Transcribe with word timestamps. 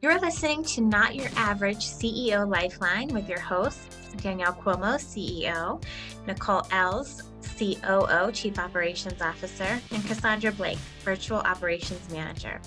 You're 0.00 0.20
listening 0.20 0.62
to 0.62 0.80
Not 0.80 1.16
Your 1.16 1.26
Average 1.34 1.78
CEO 1.78 2.48
Lifeline 2.48 3.08
with 3.08 3.28
your 3.28 3.40
hosts, 3.40 4.12
Danielle 4.18 4.52
Cuomo, 4.52 4.94
CEO, 4.94 5.82
Nicole 6.24 6.64
Els, 6.70 7.24
COO, 7.58 8.30
Chief 8.30 8.60
Operations 8.60 9.20
Officer, 9.20 9.80
and 9.90 10.06
Cassandra 10.06 10.52
Blake, 10.52 10.78
Virtual 11.02 11.38
Operations 11.38 12.08
Manager. 12.12 12.60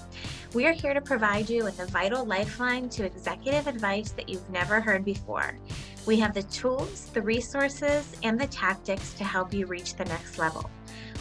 We 0.53 0.65
are 0.65 0.73
here 0.73 0.93
to 0.93 0.99
provide 0.99 1.49
you 1.49 1.63
with 1.63 1.79
a 1.79 1.85
vital 1.85 2.25
lifeline 2.25 2.89
to 2.89 3.05
executive 3.05 3.65
advice 3.65 4.11
that 4.11 4.27
you've 4.27 4.49
never 4.49 4.81
heard 4.81 5.05
before. 5.05 5.57
We 6.05 6.19
have 6.19 6.33
the 6.33 6.43
tools, 6.43 7.11
the 7.13 7.21
resources, 7.21 8.13
and 8.23 8.37
the 8.37 8.47
tactics 8.47 9.13
to 9.13 9.23
help 9.23 9.53
you 9.53 9.67
reach 9.67 9.95
the 9.95 10.03
next 10.03 10.37
level. 10.37 10.69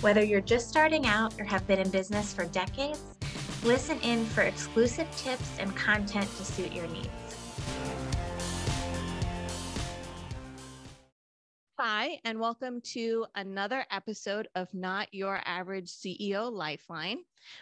Whether 0.01 0.25
you're 0.25 0.41
just 0.41 0.69
starting 0.69 1.07
out 1.07 1.39
or 1.39 1.45
have 1.45 1.69
been 1.69 1.79
in 1.79 1.91
business 1.91 2.33
for 2.33 2.47
decades, 2.47 3.01
listen 3.65 4.01
in 4.01 4.25
for 4.25 4.41
exclusive 4.43 5.07
tips 5.17 5.59
and 5.59 5.75
content 5.77 6.29
to 6.39 6.45
suit 6.45 6.73
your 6.73 6.87
needs. 6.89 7.09
Hi, 11.79 12.19
and 12.25 12.41
welcome 12.41 12.81
to 12.93 13.27
another 13.35 13.85
episode 13.91 14.49
of 14.55 14.73
Not 14.73 15.09
Your 15.13 15.41
Average 15.45 15.91
CEO 15.91 16.51
Lifeline. 16.51 17.19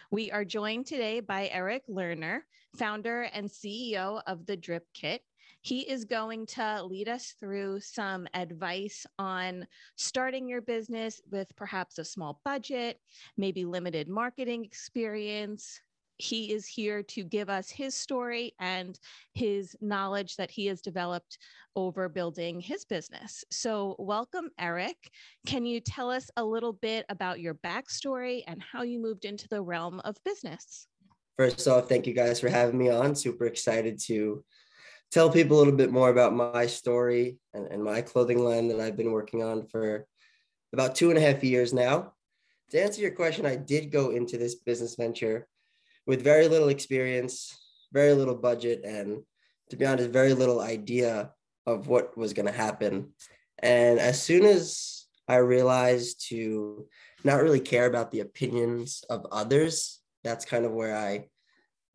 We 0.09 0.31
are 0.31 0.45
joined 0.45 0.85
today 0.85 1.19
by 1.19 1.49
Erik 1.49 1.83
Lerner, 1.89 2.41
founder 2.77 3.23
and 3.33 3.49
CEO 3.49 4.21
of 4.25 4.45
the 4.45 4.55
Drip 4.55 4.85
Kit. 4.93 5.21
He 5.61 5.81
is 5.81 6.05
going 6.05 6.45
to 6.47 6.81
lead 6.83 7.09
us 7.09 7.35
through 7.37 7.81
some 7.81 8.25
advice 8.33 9.05
on 9.17 9.67
starting 9.97 10.47
your 10.47 10.61
business 10.61 11.21
with 11.29 11.53
perhaps 11.57 11.97
a 11.97 12.05
small 12.05 12.39
budget, 12.45 13.01
maybe 13.35 13.65
limited 13.65 14.07
marketing 14.07 14.63
experience. 14.63 15.81
He 16.19 16.51
is 16.51 16.67
here 16.67 17.01
to 17.03 17.23
give 17.23 17.49
us 17.49 17.69
his 17.69 17.95
story 17.95 18.53
and 18.59 18.99
his 19.33 19.75
knowledge 19.79 20.35
that 20.35 20.51
he 20.51 20.65
has 20.65 20.81
developed 20.81 21.37
over 21.77 22.09
building 22.09 22.59
his 22.59 22.83
business. 22.83 23.45
So, 23.51 23.95
welcome, 23.97 24.49
Erik. 24.59 24.97
Can 25.47 25.65
you 25.65 25.79
tell 25.79 26.11
us 26.11 26.29
a 26.35 26.43
little 26.43 26.73
bit 26.73 27.05
about 27.07 27.39
your 27.39 27.53
backstory 27.53 28.43
and 28.47 28.61
how 28.61 28.81
you 28.81 28.99
moved 28.99 29.23
into 29.23 29.47
the 29.47 29.61
realm 29.61 30.01
of 30.01 30.17
business? 30.25 30.87
First 31.37 31.65
off, 31.69 31.87
thank 31.87 32.05
you 32.05 32.13
guys 32.13 32.37
for 32.41 32.49
having 32.49 32.77
me 32.77 32.89
on. 32.89 33.15
Super 33.15 33.45
excited 33.45 33.97
to 34.07 34.43
tell 35.11 35.29
people 35.29 35.55
a 35.55 35.59
little 35.59 35.73
bit 35.73 35.89
more 35.89 36.09
about 36.09 36.35
my 36.35 36.67
story 36.67 37.37
and, 37.53 37.65
and 37.67 37.81
my 37.81 38.01
clothing 38.01 38.39
line 38.39 38.67
that 38.67 38.81
I've 38.81 38.97
been 38.97 39.13
working 39.13 39.41
on 39.41 39.65
for 39.67 40.05
about 40.73 40.95
two 40.95 41.11
and 41.11 41.17
a 41.17 41.21
half 41.21 41.45
years 41.45 41.73
now. 41.73 42.11
To 42.71 42.83
answer 42.83 43.01
your 43.01 43.11
question, 43.11 43.45
I 43.45 43.55
did 43.55 43.89
go 43.89 44.09
into 44.09 44.37
this 44.37 44.55
business 44.55 44.95
venture 44.95 45.47
with 46.05 46.23
very 46.23 46.47
little 46.47 46.69
experience, 46.69 47.57
very 47.91 48.13
little 48.13 48.35
budget, 48.35 48.83
and 48.83 49.23
to 49.69 49.77
be 49.77 49.85
honest, 49.85 50.09
very 50.09 50.33
little 50.33 50.61
idea 50.61 51.31
of 51.65 51.87
what 51.87 52.17
was 52.17 52.33
going 52.33 52.47
to 52.47 52.51
happen. 52.51 53.13
And 53.61 53.99
as 53.99 54.21
soon 54.21 54.45
as 54.45 55.05
I 55.27 55.35
realized 55.35 56.27
to 56.29 56.87
not 57.23 57.41
really 57.43 57.59
care 57.59 57.85
about 57.85 58.11
the 58.11 58.21
opinions 58.21 59.03
of 59.09 59.27
others, 59.31 59.99
that's 60.23 60.45
kind 60.45 60.65
of 60.65 60.71
where 60.71 60.97
I 60.97 61.27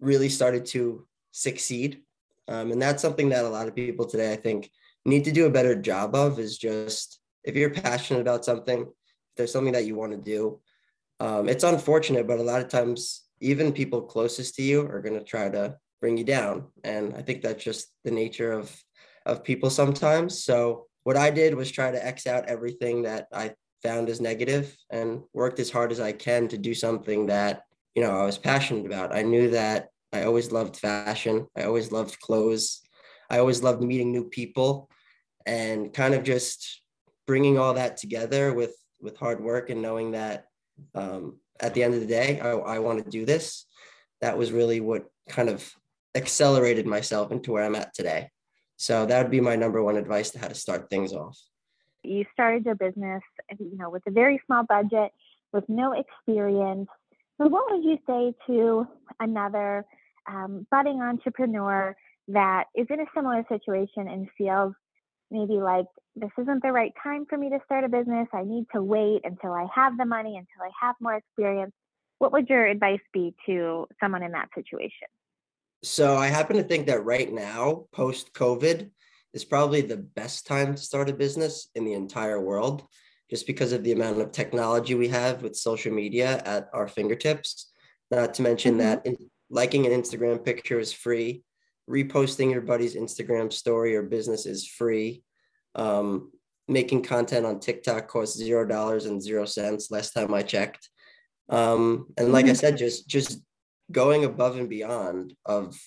really 0.01 0.29
started 0.29 0.67
to 0.67 1.07
succeed 1.33 2.05
um, 2.49 2.73
and 2.73 2.81
that's 2.81 3.03
something 3.03 3.31
that 3.31 3.45
a 3.45 3.49
lot 3.49 3.69
of 3.69 3.75
people 3.75 4.07
today, 4.07 4.33
I 4.33 4.37
think, 4.37 4.71
need 5.05 5.25
to 5.25 5.33
do 5.33 5.47
a 5.47 5.51
better 5.51 5.75
job 5.75 6.15
of 6.15 6.39
is 6.39 6.59
just 6.59 7.21
if 7.43 7.57
you're 7.57 7.71
passionate 7.71 8.21
about 8.21 8.45
something, 8.45 8.83
if 8.83 9.37
there's 9.37 9.53
something 9.53 9.73
that 9.73 9.87
you 9.87 9.95
want 9.95 10.13
to 10.13 10.19
do, 10.19 10.61
um, 11.21 11.49
it's 11.49 11.65
unfortunate, 11.65 12.27
but 12.27 12.39
a 12.39 12.43
lot 12.43 12.61
of 12.61 12.69
times, 12.69 13.23
even 13.45 13.73
people 13.73 14.03
closest 14.03 14.55
to 14.57 14.63
you 14.63 14.81
are 14.87 15.03
going 15.03 15.19
to 15.19 15.25
try 15.25 15.49
to 15.49 15.77
bring 16.01 16.17
you 16.17 16.25
down. 16.25 16.67
And 16.83 17.15
I 17.15 17.23
think 17.23 17.43
that's 17.43 17.63
just 17.63 17.89
the 18.05 18.11
nature 18.11 18.53
of 18.53 18.75
of 19.27 19.45
people 19.45 19.71
sometimes. 19.71 20.45
So 20.45 20.87
what 21.05 21.17
I 21.17 21.31
did 21.31 21.55
was 21.55 21.71
try 21.71 21.91
to 21.91 22.07
X 22.07 22.27
out 22.27 22.47
everything 22.47 23.03
that 23.03 23.29
I 23.33 23.55
found 23.83 24.09
as 24.09 24.21
negative 24.21 24.77
and 24.91 25.23
worked 25.33 25.61
as 25.61 25.71
hard 25.71 25.93
as 25.93 26.01
I 26.01 26.13
can 26.13 26.49
to 26.49 26.59
do 26.59 26.75
something 26.75 27.27
that, 27.27 27.63
you 27.95 28.03
know, 28.03 28.11
I 28.11 28.25
was 28.25 28.39
passionate 28.39 28.87
about. 28.87 29.15
I 29.15 29.23
knew 29.23 29.51
that 29.51 29.89
I 30.13 30.25
always 30.25 30.53
loved 30.53 30.77
fashion. 30.77 31.47
I 31.57 31.65
always 31.65 31.91
loved 31.93 32.21
clothes. 32.21 32.83
I 33.31 33.39
always 33.39 33.63
loved 33.63 33.83
meeting 33.83 34.13
new 34.13 34.25
people 34.25 34.89
and 35.47 35.93
kind 35.93 36.15
of 36.15 36.23
just 36.23 36.83
bringing 37.27 37.59
all 37.59 37.75
that 37.75 37.97
together 37.97 38.53
with 38.53 38.75
with 39.01 39.17
hard 39.19 39.43
work 39.43 39.69
and 39.71 39.83
knowing 39.83 40.13
that 40.13 40.47
um, 40.95 41.39
at 41.61 41.75
the 41.75 41.83
end 41.83 41.95
of 41.95 42.01
the 42.01 42.07
day, 42.07 42.41
I, 42.41 42.51
I 42.51 42.79
want 42.79 43.05
to 43.05 43.11
do 43.11 43.25
this. 43.25 43.67
That 44.21 44.39
was 44.39 44.53
really 44.53 44.81
what 44.81 45.07
kind 45.29 45.49
of 45.49 45.69
accelerated 46.15 46.87
myself 46.87 47.33
into 47.33 47.53
where 47.53 47.65
I'm 47.65 47.75
at 47.75 47.95
today. 47.95 48.31
So 48.77 49.07
that 49.07 49.23
would 49.23 49.31
be 49.31 49.41
my 49.41 49.57
number 49.57 49.83
one 49.83 49.97
advice 49.97 50.31
to 50.31 50.39
how 50.39 50.49
to 50.49 50.55
start 50.55 50.91
things 50.91 51.13
off. 51.13 51.39
You 52.03 52.25
started 52.33 52.67
your 52.67 52.75
business, 52.75 53.23
you 53.59 53.77
know, 53.77 53.91
with 53.91 54.03
a 54.07 54.11
very 54.11 54.41
small 54.47 54.65
budget, 54.65 55.13
with 55.53 55.65
no 55.69 55.93
experience. 55.93 56.89
So 57.41 57.49
what 57.49 57.65
would 57.71 57.85
you 57.85 57.99
say 58.07 58.35
to 58.47 58.87
another 59.21 59.85
um, 60.29 60.67
budding 60.71 61.01
entrepreneur 61.01 61.97
that 62.29 62.65
is 62.75 62.87
in 62.91 63.01
a 63.01 63.07
similar 63.15 63.45
situation 63.49 64.09
and 64.09 64.29
feels 64.37 64.75
maybe 65.35 65.61
like 65.61 65.87
this 66.17 66.31
isn't 66.39 66.63
the 66.63 66.73
right 66.73 66.93
time 67.03 67.27
for 67.29 67.37
me 67.37 67.51
to 67.51 67.59
start 67.65 67.85
a 67.85 67.89
business. 67.89 68.29
I 68.33 68.45
need 68.45 68.67
to 68.73 68.83
wait 68.83 69.23
until 69.25 69.53
I 69.53 69.67
have 69.75 69.99
the 69.99 70.05
money, 70.05 70.37
until 70.37 70.63
I 70.63 70.71
have 70.81 70.95
more 71.01 71.17
experience. 71.17 71.73
What 72.19 72.33
would 72.33 72.49
your 72.49 72.65
advice 72.67 73.01
be 73.13 73.35
to 73.47 73.87
someone 74.01 74.23
in 74.23 74.33
that 74.33 74.49
situation? 74.55 75.09
So, 75.83 76.17
I 76.17 76.29
happen 76.29 76.57
to 76.57 76.63
think 76.63 76.87
that 76.87 77.05
right 77.05 77.31
now, 77.31 77.87
post 77.93 78.33
COVID, 78.33 78.91
is 79.35 79.45
probably 79.45 79.81
the 79.83 79.97
best 79.97 80.47
time 80.47 80.77
to 80.77 80.81
start 80.81 81.11
a 81.11 81.13
business 81.13 81.69
in 81.75 81.85
the 81.85 81.93
entire 81.93 82.41
world, 82.41 82.85
just 83.29 83.47
because 83.47 83.73
of 83.73 83.83
the 83.83 83.93
amount 83.93 84.21
of 84.21 84.31
technology 84.31 84.95
we 84.95 85.09
have 85.09 85.43
with 85.43 85.57
social 85.57 85.93
media 85.93 86.41
at 86.47 86.69
our 86.73 86.87
fingertips. 86.87 87.73
Not 88.11 88.35
to 88.35 88.43
mention 88.43 88.79
mm-hmm. 88.79 89.11
that 89.11 89.17
liking 89.51 89.85
an 89.87 89.93
Instagram 89.93 90.43
picture 90.45 90.79
is 90.79 90.93
free. 90.93 91.43
Reposting 91.89 92.51
your 92.51 92.63
buddy's 92.63 92.97
Instagram 92.97 93.53
story 93.53 93.95
or 93.95 94.03
business 94.03 94.47
is 94.47 94.67
free. 94.67 95.23
Um, 95.75 96.31
making 96.67 97.03
content 97.03 97.45
on 97.45 97.61
TikTok 97.61 98.09
costs 98.09 98.39
zero 98.39 98.65
dollars 98.67 99.07
and 99.07 99.23
zero 99.23 99.45
cents. 99.45 99.91
Last 99.91 100.13
time 100.13 100.33
I 100.33 100.43
checked. 100.43 100.89
Um, 101.49 102.07
and 102.17 102.33
like 102.33 102.47
I 102.47 102.49
mm-hmm. 102.49 102.57
said, 102.57 102.79
just 102.79 103.09
just 103.09 103.41
going 103.93 104.25
above 104.25 104.57
and 104.57 104.69
beyond 104.69 105.35
of 105.45 105.79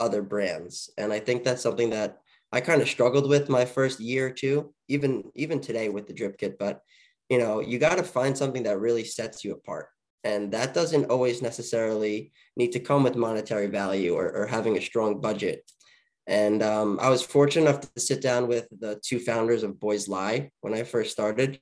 other 0.00 0.22
brands. 0.22 0.90
And 0.98 1.12
I 1.12 1.20
think 1.20 1.44
that's 1.44 1.62
something 1.62 1.90
that 1.90 2.18
I 2.52 2.60
kind 2.60 2.82
of 2.82 2.88
struggled 2.88 3.28
with 3.28 3.48
my 3.48 3.64
first 3.64 4.00
year 4.00 4.26
or 4.26 4.30
two, 4.30 4.74
even 4.88 5.24
even 5.34 5.60
today 5.60 5.88
with 5.88 6.06
the 6.06 6.14
drip 6.14 6.38
kit. 6.38 6.58
But 6.58 6.80
you 7.28 7.38
know, 7.38 7.60
you 7.60 7.78
got 7.78 7.96
to 7.96 8.04
find 8.04 8.36
something 8.36 8.64
that 8.64 8.78
really 8.78 9.04
sets 9.04 9.44
you 9.44 9.52
apart. 9.52 9.88
And 10.26 10.50
that 10.50 10.74
doesn't 10.74 11.08
always 11.14 11.40
necessarily 11.40 12.32
need 12.56 12.72
to 12.72 12.80
come 12.80 13.04
with 13.04 13.14
monetary 13.14 13.68
value 13.68 14.12
or, 14.14 14.26
or 14.36 14.46
having 14.46 14.76
a 14.76 14.86
strong 14.90 15.20
budget. 15.20 15.62
And 16.26 16.64
um, 16.64 16.98
I 17.00 17.08
was 17.10 17.22
fortunate 17.22 17.68
enough 17.68 17.80
to 17.94 18.00
sit 18.00 18.20
down 18.22 18.48
with 18.48 18.66
the 18.76 19.00
two 19.04 19.20
founders 19.20 19.62
of 19.62 19.78
Boys 19.78 20.08
Lie 20.08 20.50
when 20.62 20.74
I 20.74 20.82
first 20.82 21.12
started. 21.12 21.60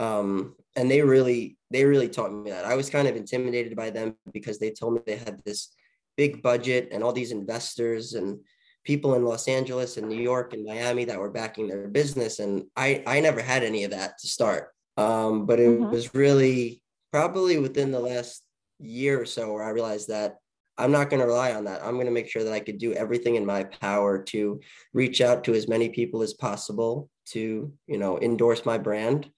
Um, 0.00 0.56
and 0.74 0.90
they 0.90 1.00
really, 1.02 1.58
they 1.70 1.84
really 1.84 2.08
taught 2.08 2.32
me 2.32 2.50
that. 2.50 2.64
I 2.64 2.74
was 2.74 2.90
kind 2.90 3.06
of 3.06 3.14
intimidated 3.14 3.76
by 3.76 3.90
them 3.90 4.16
because 4.32 4.58
they 4.58 4.72
told 4.72 4.94
me 4.94 5.00
they 5.06 5.16
had 5.16 5.40
this 5.44 5.70
big 6.16 6.42
budget 6.42 6.88
and 6.90 7.04
all 7.04 7.12
these 7.12 7.30
investors 7.30 8.14
and 8.14 8.40
people 8.82 9.14
in 9.14 9.24
Los 9.24 9.46
Angeles 9.46 9.96
and 9.96 10.08
New 10.08 10.20
York 10.20 10.54
and 10.54 10.64
Miami 10.64 11.04
that 11.04 11.20
were 11.20 11.30
backing 11.30 11.68
their 11.68 11.86
business. 11.86 12.40
And 12.40 12.64
I, 12.76 13.04
I 13.06 13.20
never 13.20 13.40
had 13.40 13.62
any 13.62 13.84
of 13.84 13.92
that 13.92 14.18
to 14.18 14.26
start. 14.26 14.70
Um, 14.96 15.46
but 15.46 15.60
it 15.60 15.68
mm-hmm. 15.68 15.90
was 15.90 16.14
really 16.14 16.82
probably 17.12 17.58
within 17.58 17.90
the 17.90 18.00
last 18.00 18.42
year 18.78 19.20
or 19.20 19.26
so 19.26 19.52
where 19.52 19.64
I 19.64 19.70
realized 19.70 20.08
that 20.08 20.36
I'm 20.78 20.92
not 20.92 21.08
going 21.08 21.20
to 21.20 21.26
rely 21.26 21.54
on 21.54 21.64
that. 21.64 21.82
I'm 21.82 21.94
going 21.94 22.06
to 22.06 22.12
make 22.12 22.28
sure 22.28 22.44
that 22.44 22.52
I 22.52 22.60
could 22.60 22.78
do 22.78 22.92
everything 22.92 23.36
in 23.36 23.46
my 23.46 23.64
power 23.64 24.22
to 24.24 24.60
reach 24.92 25.20
out 25.20 25.44
to 25.44 25.54
as 25.54 25.68
many 25.68 25.88
people 25.88 26.22
as 26.22 26.34
possible 26.34 27.08
to, 27.26 27.72
you 27.86 27.98
know, 27.98 28.18
endorse 28.20 28.66
my 28.66 28.76
brand. 28.78 29.30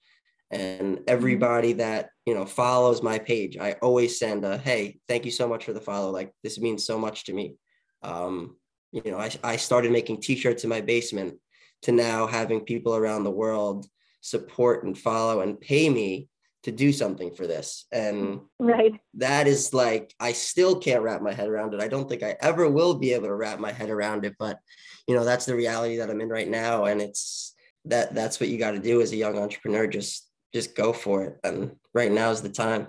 And 0.51 0.97
mm-hmm. 0.97 1.03
everybody 1.07 1.73
that, 1.73 2.09
you 2.25 2.33
know, 2.33 2.45
follows 2.45 3.01
my 3.01 3.19
page, 3.19 3.57
I 3.57 3.73
always 3.81 4.19
send 4.19 4.43
a, 4.43 4.57
hey, 4.57 4.99
thank 5.07 5.25
you 5.25 5.31
so 5.31 5.47
much 5.47 5.65
for 5.65 5.73
the 5.73 5.81
follow. 5.81 6.11
Like 6.11 6.33
this 6.43 6.59
means 6.59 6.85
so 6.85 6.97
much 6.97 7.25
to 7.25 7.33
me. 7.33 7.55
Um, 8.01 8.57
you 8.91 9.11
know, 9.11 9.17
I, 9.17 9.31
I 9.43 9.55
started 9.57 9.91
making 9.91 10.21
t-shirts 10.21 10.63
in 10.63 10.69
my 10.69 10.81
basement 10.81 11.35
to 11.83 11.91
now 11.91 12.27
having 12.27 12.61
people 12.61 12.95
around 12.95 13.23
the 13.23 13.31
world 13.31 13.85
support 14.21 14.83
and 14.83 14.97
follow 14.97 15.41
and 15.41 15.59
pay 15.59 15.89
me 15.89 16.27
to 16.63 16.71
do 16.71 16.91
something 16.91 17.33
for 17.33 17.47
this 17.47 17.85
and 17.91 18.41
right 18.59 18.99
that 19.13 19.47
is 19.47 19.73
like 19.73 20.13
i 20.19 20.33
still 20.33 20.77
can't 20.77 21.01
wrap 21.01 21.21
my 21.21 21.33
head 21.33 21.47
around 21.47 21.73
it 21.73 21.81
i 21.81 21.87
don't 21.87 22.09
think 22.09 22.21
i 22.21 22.35
ever 22.41 22.69
will 22.69 22.95
be 22.95 23.13
able 23.13 23.27
to 23.27 23.35
wrap 23.35 23.59
my 23.59 23.71
head 23.71 23.89
around 23.89 24.25
it 24.25 24.35
but 24.37 24.59
you 25.07 25.15
know 25.15 25.23
that's 25.23 25.45
the 25.45 25.55
reality 25.55 25.97
that 25.97 26.09
i'm 26.09 26.19
in 26.19 26.27
right 26.27 26.49
now 26.49 26.85
and 26.85 27.01
it's 27.01 27.55
that 27.85 28.13
that's 28.13 28.39
what 28.39 28.49
you 28.49 28.57
got 28.57 28.71
to 28.71 28.79
do 28.79 29.01
as 29.01 29.13
a 29.13 29.17
young 29.17 29.37
entrepreneur 29.37 29.87
just 29.87 30.29
just 30.53 30.75
go 30.75 30.91
for 30.91 31.23
it 31.23 31.39
and 31.43 31.71
right 31.93 32.11
now 32.11 32.29
is 32.29 32.41
the 32.41 32.49
time 32.49 32.87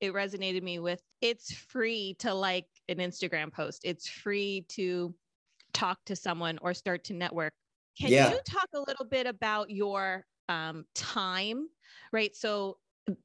it 0.00 0.12
resonated 0.12 0.62
me 0.62 0.78
with 0.78 1.00
it's 1.20 1.52
free 1.52 2.14
to 2.18 2.34
like 2.34 2.66
an 2.88 2.98
Instagram 2.98 3.52
post. 3.52 3.80
It's 3.84 4.08
free 4.08 4.66
to 4.68 5.14
talk 5.72 5.98
to 6.06 6.16
someone 6.16 6.58
or 6.60 6.74
start 6.74 7.04
to 7.04 7.14
network. 7.14 7.52
Can 7.98 8.10
yeah. 8.10 8.30
you 8.30 8.38
talk 8.46 8.68
a 8.74 8.78
little 8.78 9.06
bit 9.06 9.26
about 9.26 9.70
your 9.70 10.24
um, 10.48 10.84
time? 10.94 11.68
Right. 12.12 12.34
So 12.36 12.76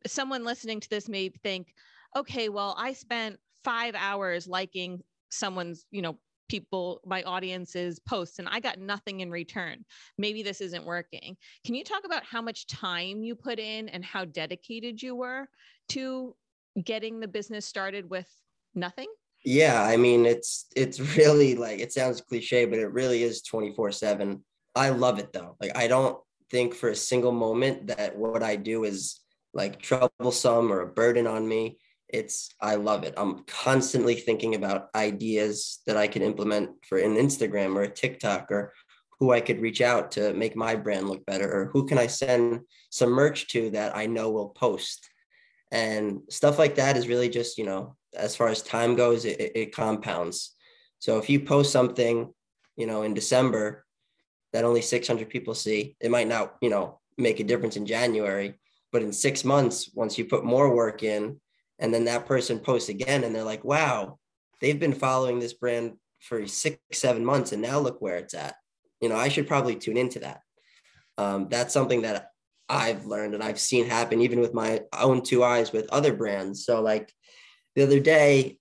someone 0.06 0.44
listening 0.44 0.80
to 0.80 0.90
this 0.90 1.08
may 1.08 1.30
think, 1.30 1.74
okay, 2.16 2.50
well, 2.50 2.76
I 2.78 2.94
spent 2.94 3.38
five 3.64 3.96
hours 3.96 4.48
liking 4.48 5.02
someone's, 5.30 5.86
you 5.92 6.02
know, 6.02 6.18
people, 6.50 7.00
my 7.06 7.22
audience's 7.24 8.00
posts, 8.00 8.40
and 8.40 8.50
I 8.50 8.60
got 8.60 8.80
nothing 8.80 9.22
in 9.22 9.30
return. 9.30 9.86
Maybe 10.18 10.42
this 10.44 10.62
isn't 10.62 10.86
working. 10.86 11.38
Can 11.64 11.76
you 11.76 11.84
talk 11.84 12.04
about 12.06 12.24
how 12.24 12.42
much 12.42 12.68
time 12.68 13.24
you 13.24 13.36
put 13.36 13.60
in 13.60 13.88
and 13.90 14.04
how 14.04 14.26
dedicated 14.26 15.02
you 15.02 15.16
were 15.16 15.48
to 15.90 16.36
getting 16.84 17.20
the 17.20 17.28
business 17.28 17.66
started 17.66 18.10
with 18.10 18.28
nothing? 18.74 19.08
Yeah, 19.46 19.82
I 19.82 19.96
mean, 19.96 20.26
it's 20.26 20.66
it's 20.76 21.00
really 21.18 21.56
like 21.56 21.80
it 21.80 21.94
sounds 21.94 22.20
cliche, 22.20 22.66
but 22.66 22.80
it 22.80 22.92
really 22.92 23.24
is 23.24 23.42
24/7. 23.44 24.42
I 24.76 24.90
love 24.90 25.20
it 25.20 25.32
though. 25.32 25.56
Like 25.62 25.78
I 25.78 25.88
don't 25.88 26.18
think 26.52 26.74
for 26.74 26.90
a 26.90 26.96
single 26.96 27.32
moment 27.32 27.88
that 27.88 28.18
what 28.18 28.44
I 28.44 28.56
do 28.56 28.84
is 28.84 29.20
like 29.54 29.82
troublesome 29.82 30.72
or 30.72 30.82
a 30.82 30.88
burden 30.88 31.28
on 31.28 31.48
me. 31.48 31.78
It's 32.08 32.50
I 32.62 32.76
love 32.76 33.04
it. 33.04 33.14
I'm 33.18 33.44
constantly 33.46 34.16
thinking 34.16 34.56
about 34.56 34.90
ideas 34.96 35.80
that 35.86 35.98
I 35.98 36.08
can 36.08 36.22
implement 36.22 36.72
for 36.88 36.98
an 36.98 37.16
Instagram 37.16 37.76
or 37.76 37.84
a 37.84 37.94
TikTok 37.94 38.52
or 38.52 38.74
who 39.20 39.32
I 39.32 39.42
could 39.42 39.62
reach 39.62 39.82
out 39.82 40.12
to 40.12 40.34
make 40.34 40.56
my 40.56 40.76
brand 40.76 41.10
look 41.10 41.26
better 41.26 41.52
or 41.52 41.66
who 41.66 41.86
can 41.86 41.98
I 41.98 42.08
send 42.08 42.62
some 42.90 43.10
merch 43.10 43.48
to 43.50 43.70
that 43.72 43.96
I 43.96 44.06
know 44.06 44.32
will 44.32 44.50
post. 44.50 45.10
And 45.72 46.22
stuff 46.30 46.58
like 46.58 46.76
that 46.76 46.98
is 46.98 47.08
really 47.08 47.30
just, 47.30 47.58
you 47.58 47.66
know, 47.66 47.96
as 48.16 48.36
far 48.36 48.48
as 48.48 48.64
time 48.64 48.96
goes, 48.96 49.26
it, 49.26 49.52
it 49.56 49.76
compounds. 49.76 50.56
So 51.00 51.18
if 51.20 51.30
you 51.30 51.42
post 51.42 51.72
something, 51.72 52.34
you 52.76 52.88
know, 52.88 53.04
in 53.04 53.14
December 53.14 53.86
that 54.54 54.66
only 54.66 54.82
600 54.82 55.30
people 55.30 55.54
see, 55.54 55.96
it 56.00 56.10
might 56.10 56.28
not, 56.28 56.56
you 56.62 56.70
know, 56.70 57.00
make 57.18 57.40
a 57.40 57.44
difference 57.44 57.76
in 57.76 57.86
January, 57.86 58.56
but 58.92 59.02
in 59.02 59.14
six 59.14 59.44
months, 59.44 59.90
once 59.94 60.18
you 60.18 60.26
put 60.26 60.44
more 60.44 60.74
work 60.74 61.04
in, 61.04 61.40
and 61.80 61.94
then 61.94 62.06
that 62.06 62.26
person 62.26 62.60
posts 62.60 62.90
again, 62.90 63.24
and 63.24 63.34
they're 63.34 63.44
like, 63.44 63.64
wow, 63.64 64.18
they've 64.62 64.80
been 64.80 64.94
following 64.94 65.40
this 65.40 65.54
brand 65.54 65.94
for 66.20 66.46
six, 66.48 66.78
seven 66.92 67.24
months, 67.24 67.52
and 67.52 67.62
now 67.62 67.80
look 67.80 68.02
where 68.02 68.18
it's 68.18 68.34
at. 68.34 68.56
You 69.02 69.10
know, 69.10 69.16
I 69.16 69.30
should 69.30 69.48
probably 69.48 69.76
tune 69.76 69.98
into 69.98 70.20
that. 70.20 70.42
Um, 71.18 71.48
that's 71.50 71.74
something 71.74 72.02
that 72.02 72.30
I've 72.68 73.06
learned 73.06 73.34
and 73.34 73.44
I've 73.44 73.60
seen 73.60 73.88
happen 73.88 74.22
even 74.22 74.40
with 74.40 74.54
my 74.54 74.82
own 74.98 75.24
two 75.24 75.44
eyes 75.44 75.72
with 75.72 75.90
other 75.92 76.14
brands. 76.14 76.66
So, 76.66 76.82
like 76.82 77.12
the 77.76 77.84
other 77.84 78.00
day, 78.00 78.58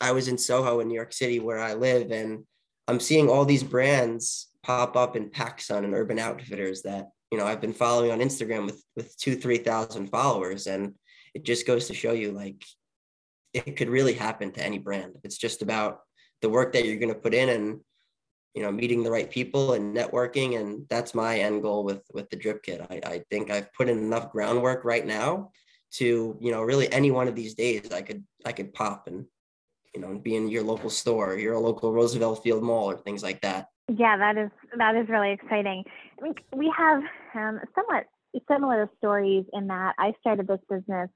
I 0.00 0.12
was 0.12 0.28
in 0.28 0.38
Soho 0.38 0.80
in 0.80 0.88
New 0.88 0.94
York 0.94 1.12
City 1.12 1.40
where 1.40 1.58
I 1.58 1.74
live, 1.74 2.10
and 2.10 2.44
I'm 2.88 3.00
seeing 3.00 3.28
all 3.28 3.44
these 3.44 3.62
brands 3.62 4.48
pop 4.62 4.96
up 4.96 5.16
in 5.16 5.30
PacSun 5.30 5.84
and 5.84 5.94
Urban 5.94 6.18
Outfitters 6.18 6.82
that 6.82 7.08
you 7.30 7.38
know 7.38 7.46
I've 7.46 7.60
been 7.60 7.72
following 7.72 8.10
on 8.10 8.18
Instagram 8.18 8.66
with 8.66 8.82
with 8.96 9.16
two 9.16 9.36
three 9.36 9.58
thousand 9.58 10.08
followers, 10.08 10.66
and 10.66 10.94
it 11.34 11.44
just 11.44 11.66
goes 11.66 11.86
to 11.86 11.94
show 11.94 12.12
you 12.12 12.32
like 12.32 12.64
it 13.52 13.76
could 13.76 13.88
really 13.88 14.14
happen 14.14 14.52
to 14.52 14.64
any 14.64 14.78
brand. 14.78 15.14
It's 15.24 15.38
just 15.38 15.62
about 15.62 16.00
the 16.42 16.48
work 16.48 16.72
that 16.72 16.84
you're 16.84 16.98
going 16.98 17.12
to 17.12 17.18
put 17.18 17.34
in 17.34 17.48
and 17.48 17.80
you 18.54 18.62
know 18.62 18.72
meeting 18.72 19.02
the 19.02 19.10
right 19.10 19.30
people 19.30 19.74
and 19.74 19.96
networking 19.96 20.60
and 20.60 20.86
that's 20.88 21.14
my 21.14 21.38
end 21.38 21.62
goal 21.62 21.84
with 21.84 22.02
with 22.12 22.28
the 22.30 22.36
drip 22.36 22.64
kit 22.64 22.84
I, 22.90 23.00
I 23.06 23.22
think 23.30 23.48
i've 23.48 23.72
put 23.74 23.88
in 23.88 23.96
enough 23.98 24.32
groundwork 24.32 24.84
right 24.84 25.06
now 25.06 25.52
to 25.92 26.36
you 26.40 26.50
know 26.50 26.62
really 26.62 26.92
any 26.92 27.12
one 27.12 27.28
of 27.28 27.36
these 27.36 27.54
days 27.54 27.92
i 27.92 28.02
could 28.02 28.24
i 28.44 28.50
could 28.50 28.74
pop 28.74 29.06
and 29.06 29.24
you 29.94 30.00
know 30.00 30.18
be 30.18 30.34
in 30.34 30.48
your 30.48 30.64
local 30.64 30.90
store 30.90 31.38
your 31.38 31.60
local 31.60 31.92
roosevelt 31.92 32.42
field 32.42 32.64
mall 32.64 32.90
or 32.90 32.98
things 32.98 33.22
like 33.22 33.40
that 33.42 33.68
yeah, 33.96 34.16
that 34.16 34.36
is 34.36 34.50
that 34.76 34.94
is 34.94 35.08
really 35.08 35.32
exciting. 35.32 35.84
I 36.18 36.22
mean, 36.22 36.34
we 36.54 36.72
have 36.76 37.02
um, 37.34 37.60
somewhat 37.74 38.04
similar 38.50 38.88
stories 38.98 39.44
in 39.52 39.66
that 39.68 39.94
I 39.98 40.12
started 40.20 40.46
this 40.46 40.60
business 40.68 41.10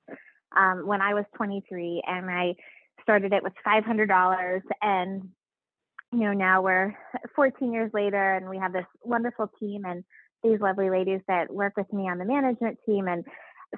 um, 0.56 0.86
when 0.86 1.00
I 1.00 1.14
was 1.14 1.24
23, 1.36 2.02
and 2.06 2.30
I 2.30 2.54
started 3.02 3.32
it 3.32 3.42
with 3.42 3.52
$500, 3.66 4.60
and 4.82 5.22
you 6.12 6.20
know 6.20 6.32
now 6.32 6.62
we're 6.62 6.94
14 7.34 7.72
years 7.72 7.90
later, 7.92 8.34
and 8.34 8.48
we 8.48 8.58
have 8.58 8.72
this 8.72 8.86
wonderful 9.02 9.50
team 9.60 9.84
and 9.84 10.04
these 10.42 10.60
lovely 10.60 10.90
ladies 10.90 11.20
that 11.28 11.52
work 11.52 11.74
with 11.76 11.90
me 11.92 12.08
on 12.08 12.18
the 12.18 12.24
management 12.24 12.78
team, 12.86 13.08
and 13.08 13.24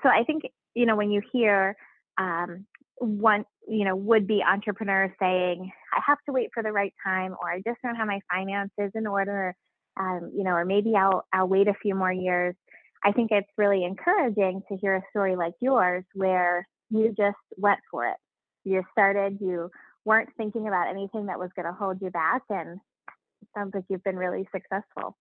so 0.02 0.08
I 0.08 0.24
think 0.24 0.44
you 0.74 0.86
know 0.86 0.96
when 0.96 1.10
you 1.10 1.22
hear 1.32 1.76
um, 2.18 2.66
one 2.98 3.44
you 3.68 3.84
know 3.84 3.94
would 3.94 4.26
be 4.26 4.42
entrepreneurs 4.42 5.10
saying 5.20 5.70
i 5.92 6.00
have 6.06 6.18
to 6.24 6.32
wait 6.32 6.48
for 6.54 6.62
the 6.62 6.72
right 6.72 6.94
time 7.04 7.34
or 7.40 7.50
i 7.50 7.60
just 7.66 7.78
don't 7.82 7.96
have 7.96 8.06
my 8.06 8.20
finances 8.30 8.90
in 8.94 9.06
order 9.06 9.54
um, 9.98 10.32
you 10.34 10.44
know 10.44 10.52
or 10.52 10.64
maybe 10.64 10.94
i'll 10.94 11.26
i'll 11.32 11.48
wait 11.48 11.68
a 11.68 11.74
few 11.74 11.94
more 11.94 12.12
years 12.12 12.54
i 13.04 13.12
think 13.12 13.30
it's 13.30 13.48
really 13.56 13.84
encouraging 13.84 14.62
to 14.68 14.76
hear 14.76 14.96
a 14.96 15.02
story 15.10 15.36
like 15.36 15.54
yours 15.60 16.04
where 16.14 16.66
you 16.90 17.14
just 17.16 17.36
went 17.56 17.80
for 17.90 18.06
it 18.06 18.16
you 18.64 18.82
started 18.92 19.38
you 19.40 19.70
weren't 20.04 20.28
thinking 20.36 20.68
about 20.68 20.88
anything 20.88 21.26
that 21.26 21.38
was 21.38 21.50
going 21.56 21.66
to 21.66 21.72
hold 21.72 22.00
you 22.00 22.10
back 22.10 22.42
and 22.50 22.78
it 23.42 23.48
sounds 23.56 23.72
like 23.74 23.84
you've 23.88 24.04
been 24.04 24.16
really 24.16 24.48
successful 24.52 25.16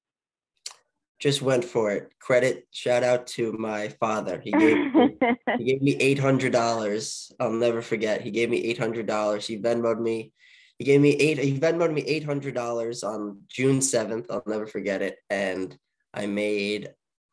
just 1.20 1.42
went 1.42 1.64
for 1.64 1.92
it. 1.92 2.14
Credit 2.20 2.68
shout 2.72 3.04
out 3.04 3.28
to 3.28 3.54
my 3.54 3.90
father. 4.00 4.40
He 4.40 4.52
gave 4.52 4.94
me, 4.94 5.18
he 5.58 5.64
gave 5.64 5.82
me 5.82 5.96
eight 6.00 6.20
hundred 6.20 6.52
dollars. 6.52 7.32
I'll 7.40 7.52
never 7.52 7.82
forget. 7.82 8.22
He 8.22 8.32
gave 8.32 8.50
me 8.50 8.64
eight 8.66 8.78
hundred 8.78 9.06
dollars. 9.06 9.48
He 9.48 9.58
Venmoed 9.58 10.00
me. 10.00 10.34
He 10.78 10.86
gave 10.86 11.02
me 11.02 11.12
eight. 11.12 11.38
He 11.38 11.58
Venmoed 11.58 11.94
me 11.94 12.02
eight 12.02 12.24
hundred 12.24 12.54
dollars 12.54 13.04
on 13.04 13.42
June 13.48 13.82
seventh. 13.82 14.28
I'll 14.30 14.44
never 14.46 14.68
forget 14.68 15.02
it. 15.02 15.18
And 15.30 15.78
I 16.14 16.26
made 16.26 16.90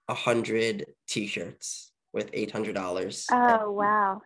a 0.09 0.15
hundred 0.15 0.87
T-shirts 1.09 1.93
with 2.13 2.31
eight 2.33 2.51
hundred 2.51 2.75
dollars. 2.75 3.27
Oh 3.33 3.73
wow! 3.73 4.23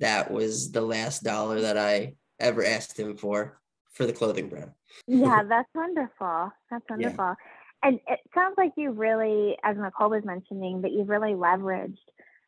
That 0.00 0.30
was 0.30 0.70
the 0.70 0.82
last 0.82 1.22
dollar 1.22 1.60
that 1.62 1.78
I 1.78 2.14
ever 2.40 2.64
asked 2.64 2.98
him 2.98 3.16
for 3.16 3.60
for 3.92 4.06
the 4.06 4.12
clothing 4.12 4.48
brand. 4.48 4.72
yeah, 5.06 5.42
that's 5.48 5.68
wonderful. 5.74 6.52
That's 6.70 6.84
wonderful. 6.88 7.24
Yeah. 7.24 7.34
And 7.82 8.00
it 8.08 8.20
sounds 8.34 8.54
like 8.58 8.72
you 8.76 8.90
really, 8.90 9.56
as 9.62 9.76
Nicole 9.76 10.10
was 10.10 10.24
mentioning, 10.24 10.82
that 10.82 10.90
you've 10.90 11.08
really 11.08 11.34
leveraged 11.34 11.96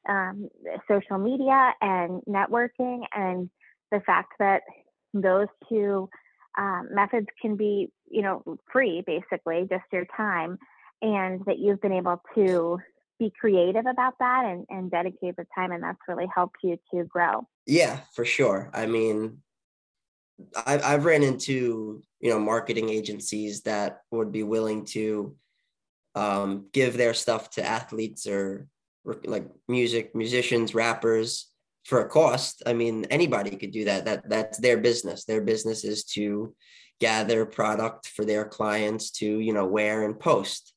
um, 0.08 0.49
social 0.88 1.19
media 1.19 1.73
and 1.81 2.23
networking 2.28 3.04
and 3.14 3.49
the 3.92 4.00
fact 4.00 4.33
that 4.38 4.62
those 5.14 5.49
two 5.69 6.09
um, 6.59 6.88
methods 6.93 7.26
can 7.40 7.57
be, 7.57 7.93
you 8.11 8.23
know, 8.23 8.43
free 8.73 9.02
basically, 9.07 9.67
just 9.69 9.85
your 9.93 10.07
time, 10.17 10.59
and 11.02 11.45
that 11.47 11.59
you've 11.59 11.81
been 11.81 11.93
able 11.93 12.23
to 12.35 12.79
be 13.19 13.33
creative 13.38 13.87
about 13.87 14.14
that 14.19 14.45
and, 14.47 14.67
and 14.71 14.90
dedicate 14.90 15.37
the 15.37 15.47
time, 15.55 15.73
and 15.73 15.83
that's 15.83 15.99
really 16.09 16.26
helped 16.35 16.57
you 16.62 16.79
to 16.93 17.05
grow. 17.05 17.47
Yeah, 17.67 18.00
for 18.14 18.25
sure. 18.25 18.71
I 18.73 18.87
mean, 18.87 19.38
I've, 20.67 20.83
I've 20.83 21.05
ran 21.05 21.23
into 21.23 22.02
you 22.21 22.31
know 22.31 22.38
marketing 22.38 22.88
agencies 22.88 23.62
that 23.62 24.00
would 24.11 24.33
be 24.33 24.43
willing 24.43 24.85
to 24.87 25.37
um, 26.14 26.67
give 26.73 26.97
their 26.97 27.14
stuff 27.14 27.50
to 27.50 27.64
athletes 27.64 28.26
or, 28.26 28.67
or 29.05 29.21
like 29.25 29.47
music 29.69 30.14
musicians 30.14 30.75
rappers 30.75 31.50
for 31.84 32.00
a 32.00 32.08
cost 32.08 32.62
i 32.66 32.72
mean 32.72 33.04
anybody 33.10 33.50
could 33.56 33.70
do 33.70 33.84
that 33.84 34.04
that 34.04 34.28
that's 34.28 34.58
their 34.58 34.78
business 34.78 35.25
their 35.25 35.40
business 35.40 35.84
is 35.84 36.04
to 36.04 36.54
gather 37.00 37.46
product 37.46 38.08
for 38.08 38.25
their 38.25 38.44
clients 38.44 39.10
to 39.10 39.38
you 39.38 39.52
know 39.52 39.66
wear 39.66 40.04
and 40.04 40.20
post 40.20 40.75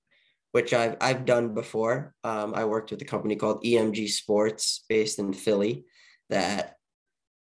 which 0.51 0.74
i've, 0.74 0.95
I've 1.01 1.25
done 1.25 1.53
before 1.53 2.13
um, 2.24 2.53
i 2.55 2.65
worked 2.65 2.91
with 2.91 3.01
a 3.01 3.05
company 3.05 3.36
called 3.36 3.63
emg 3.63 4.10
sports 4.10 4.86
based 4.88 5.19
in 5.19 5.33
philly 5.33 5.86
that 6.29 6.75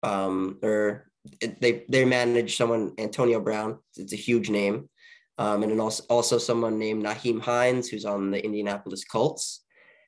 um, 0.02 0.58
or 0.62 1.06
they 1.40 1.84
they 1.88 2.04
manage 2.04 2.56
someone 2.56 2.92
Antonio 2.98 3.40
Brown. 3.40 3.78
It's 3.96 4.12
a 4.12 4.16
huge 4.16 4.50
name, 4.50 4.88
um, 5.38 5.62
and 5.62 5.72
then 5.72 5.80
also 5.80 6.04
also 6.10 6.38
someone 6.38 6.78
named 6.78 7.04
Nyheim 7.04 7.40
Hines 7.40 7.88
who's 7.88 8.04
on 8.04 8.30
the 8.30 8.44
Indianapolis 8.44 9.04
Colts. 9.04 9.64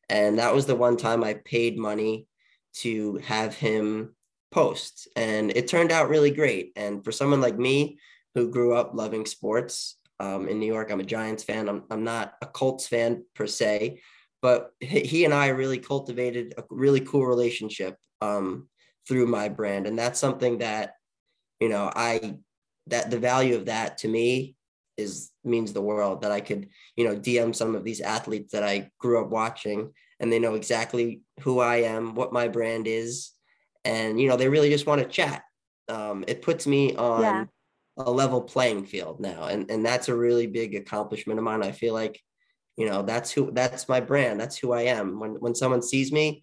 And 0.09 0.39
that 0.39 0.55
was 0.55 0.67
the 0.67 0.77
one 0.77 0.97
time 0.97 1.25
I 1.25 1.35
paid 1.35 1.79
money 1.79 2.29
to 2.77 3.17
have 3.25 3.55
him 3.55 4.15
post, 4.51 5.09
and 5.17 5.51
it 5.57 5.69
turned 5.69 5.93
out 5.93 6.09
really 6.09 6.31
great. 6.31 6.73
And 6.77 7.05
for 7.05 7.13
someone 7.13 7.41
like 7.41 7.59
me 7.59 7.99
who 8.35 8.51
grew 8.51 8.75
up 8.75 8.93
loving 8.95 9.27
sports 9.27 9.97
um, 10.21 10.49
in 10.49 10.59
New 10.59 10.67
York, 10.67 10.91
I'm 10.91 11.01
a 11.01 11.05
Giants 11.05 11.45
fan. 11.45 11.69
I'm 11.69 11.85
I'm 11.91 12.05
not 12.05 12.35
a 12.43 12.47
Colts 12.47 12.87
fan 12.87 13.25
per 13.35 13.47
se, 13.47 14.01
but 14.43 14.71
he 14.81 15.25
and 15.25 15.35
I 15.35 15.49
really 15.49 15.79
cultivated 15.79 16.55
a 16.59 16.65
really 16.71 17.01
cool 17.01 17.27
relationship 17.27 17.97
um, 18.21 18.69
through 19.07 19.27
my 19.27 19.49
brand, 19.49 19.87
and 19.87 19.99
that's 19.99 20.21
something 20.21 20.59
that 20.59 20.95
you 21.61 21.69
know 21.69 21.91
i 21.95 22.37
that 22.87 23.11
the 23.11 23.19
value 23.19 23.57
of 23.57 23.67
that 23.67 23.99
to 23.99 24.09
me 24.09 24.57
is 24.97 25.31
means 25.45 25.73
the 25.73 25.83
world 25.83 26.23
that 26.23 26.33
i 26.33 26.41
could 26.41 26.69
you 26.97 27.05
know 27.05 27.17
dm 27.17 27.55
some 27.55 27.75
of 27.75 27.85
these 27.85 28.01
athletes 28.01 28.53
that 28.53 28.63
i 28.63 28.91
grew 28.99 29.23
up 29.23 29.31
watching 29.31 29.93
and 30.21 30.33
they 30.33 30.39
know 30.39 30.55
exactly 30.55 31.21
who 31.41 31.61
i 31.61 31.77
am 31.77 32.15
what 32.15 32.33
my 32.33 32.49
brand 32.49 32.87
is 32.87 33.33
and 33.85 34.21
you 34.21 34.29
know 34.29 34.37
they 34.37 34.49
really 34.49 34.71
just 34.71 34.87
want 34.87 35.01
to 35.01 35.07
chat. 35.09 35.43
Um, 35.89 36.25
it 36.27 36.43
puts 36.43 36.67
me 36.67 36.97
on 36.97 37.23
Yeah. 37.23 37.45
a 37.99 38.11
level 38.11 38.41
playing 38.43 38.85
field 38.87 39.21
now 39.21 39.45
and 39.45 39.71
and 39.71 39.87
that's 39.87 40.09
a 40.09 40.17
really 40.17 40.47
big 40.49 40.75
accomplishment 40.75 41.39
of 41.39 41.45
mine. 41.45 41.63
I 41.63 41.71
feel 41.73 41.95
like 41.95 42.21
you 42.77 42.87
know 42.89 43.03
that's 43.03 43.31
who 43.31 43.51
that's 43.53 43.89
my 43.89 44.01
brand 44.01 44.41
that's 44.41 44.59
who 44.59 44.73
i 44.73 44.83
am. 44.83 45.21
When 45.21 45.35
when 45.37 45.55
someone 45.55 45.83
sees 45.83 46.11
me 46.13 46.43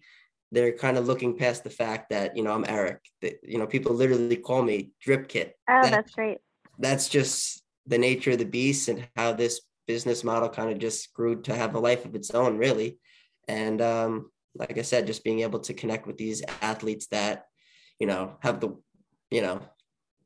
they're 0.52 0.72
kind 0.72 0.96
of 0.96 1.06
looking 1.06 1.36
past 1.36 1.64
the 1.64 1.70
fact 1.70 2.10
that 2.10 2.36
you 2.36 2.42
know 2.42 2.52
i'm 2.52 2.64
erik. 2.66 3.00
That 3.22 3.34
you 3.42 3.58
know 3.58 3.66
people 3.66 3.92
literally 3.94 4.36
call 4.36 4.62
me 4.62 4.90
drip 5.02 5.28
kit 5.28 5.48
Oh, 5.68 5.82
That- 5.82 5.90
that's 5.92 6.12
great. 6.12 6.38
that's 6.78 7.08
just 7.08 7.62
the 7.86 7.98
nature 7.98 8.32
of 8.32 8.38
the 8.38 8.44
beast 8.46 8.88
and 8.88 9.06
how 9.16 9.32
this 9.34 9.60
business 9.86 10.24
model 10.24 10.48
kind 10.48 10.70
of 10.72 10.78
just 10.78 11.12
grew 11.12 11.42
to 11.42 11.54
have 11.54 11.74
a 11.74 11.78
life 11.78 12.04
of 12.06 12.14
its 12.14 12.30
own 12.30 12.56
really 12.56 12.98
and 13.48 13.80
um 13.80 14.30
like 14.54 14.78
i 14.78 14.82
said 14.82 15.06
just 15.06 15.24
being 15.24 15.40
able 15.40 15.58
to 15.60 15.74
connect 15.74 16.06
with 16.06 16.16
these 16.16 16.42
athletes 16.62 17.06
that 17.08 17.46
you 17.98 18.06
know 18.06 18.36
have 18.40 18.60
the 18.60 18.76
you 19.30 19.42
know 19.42 19.60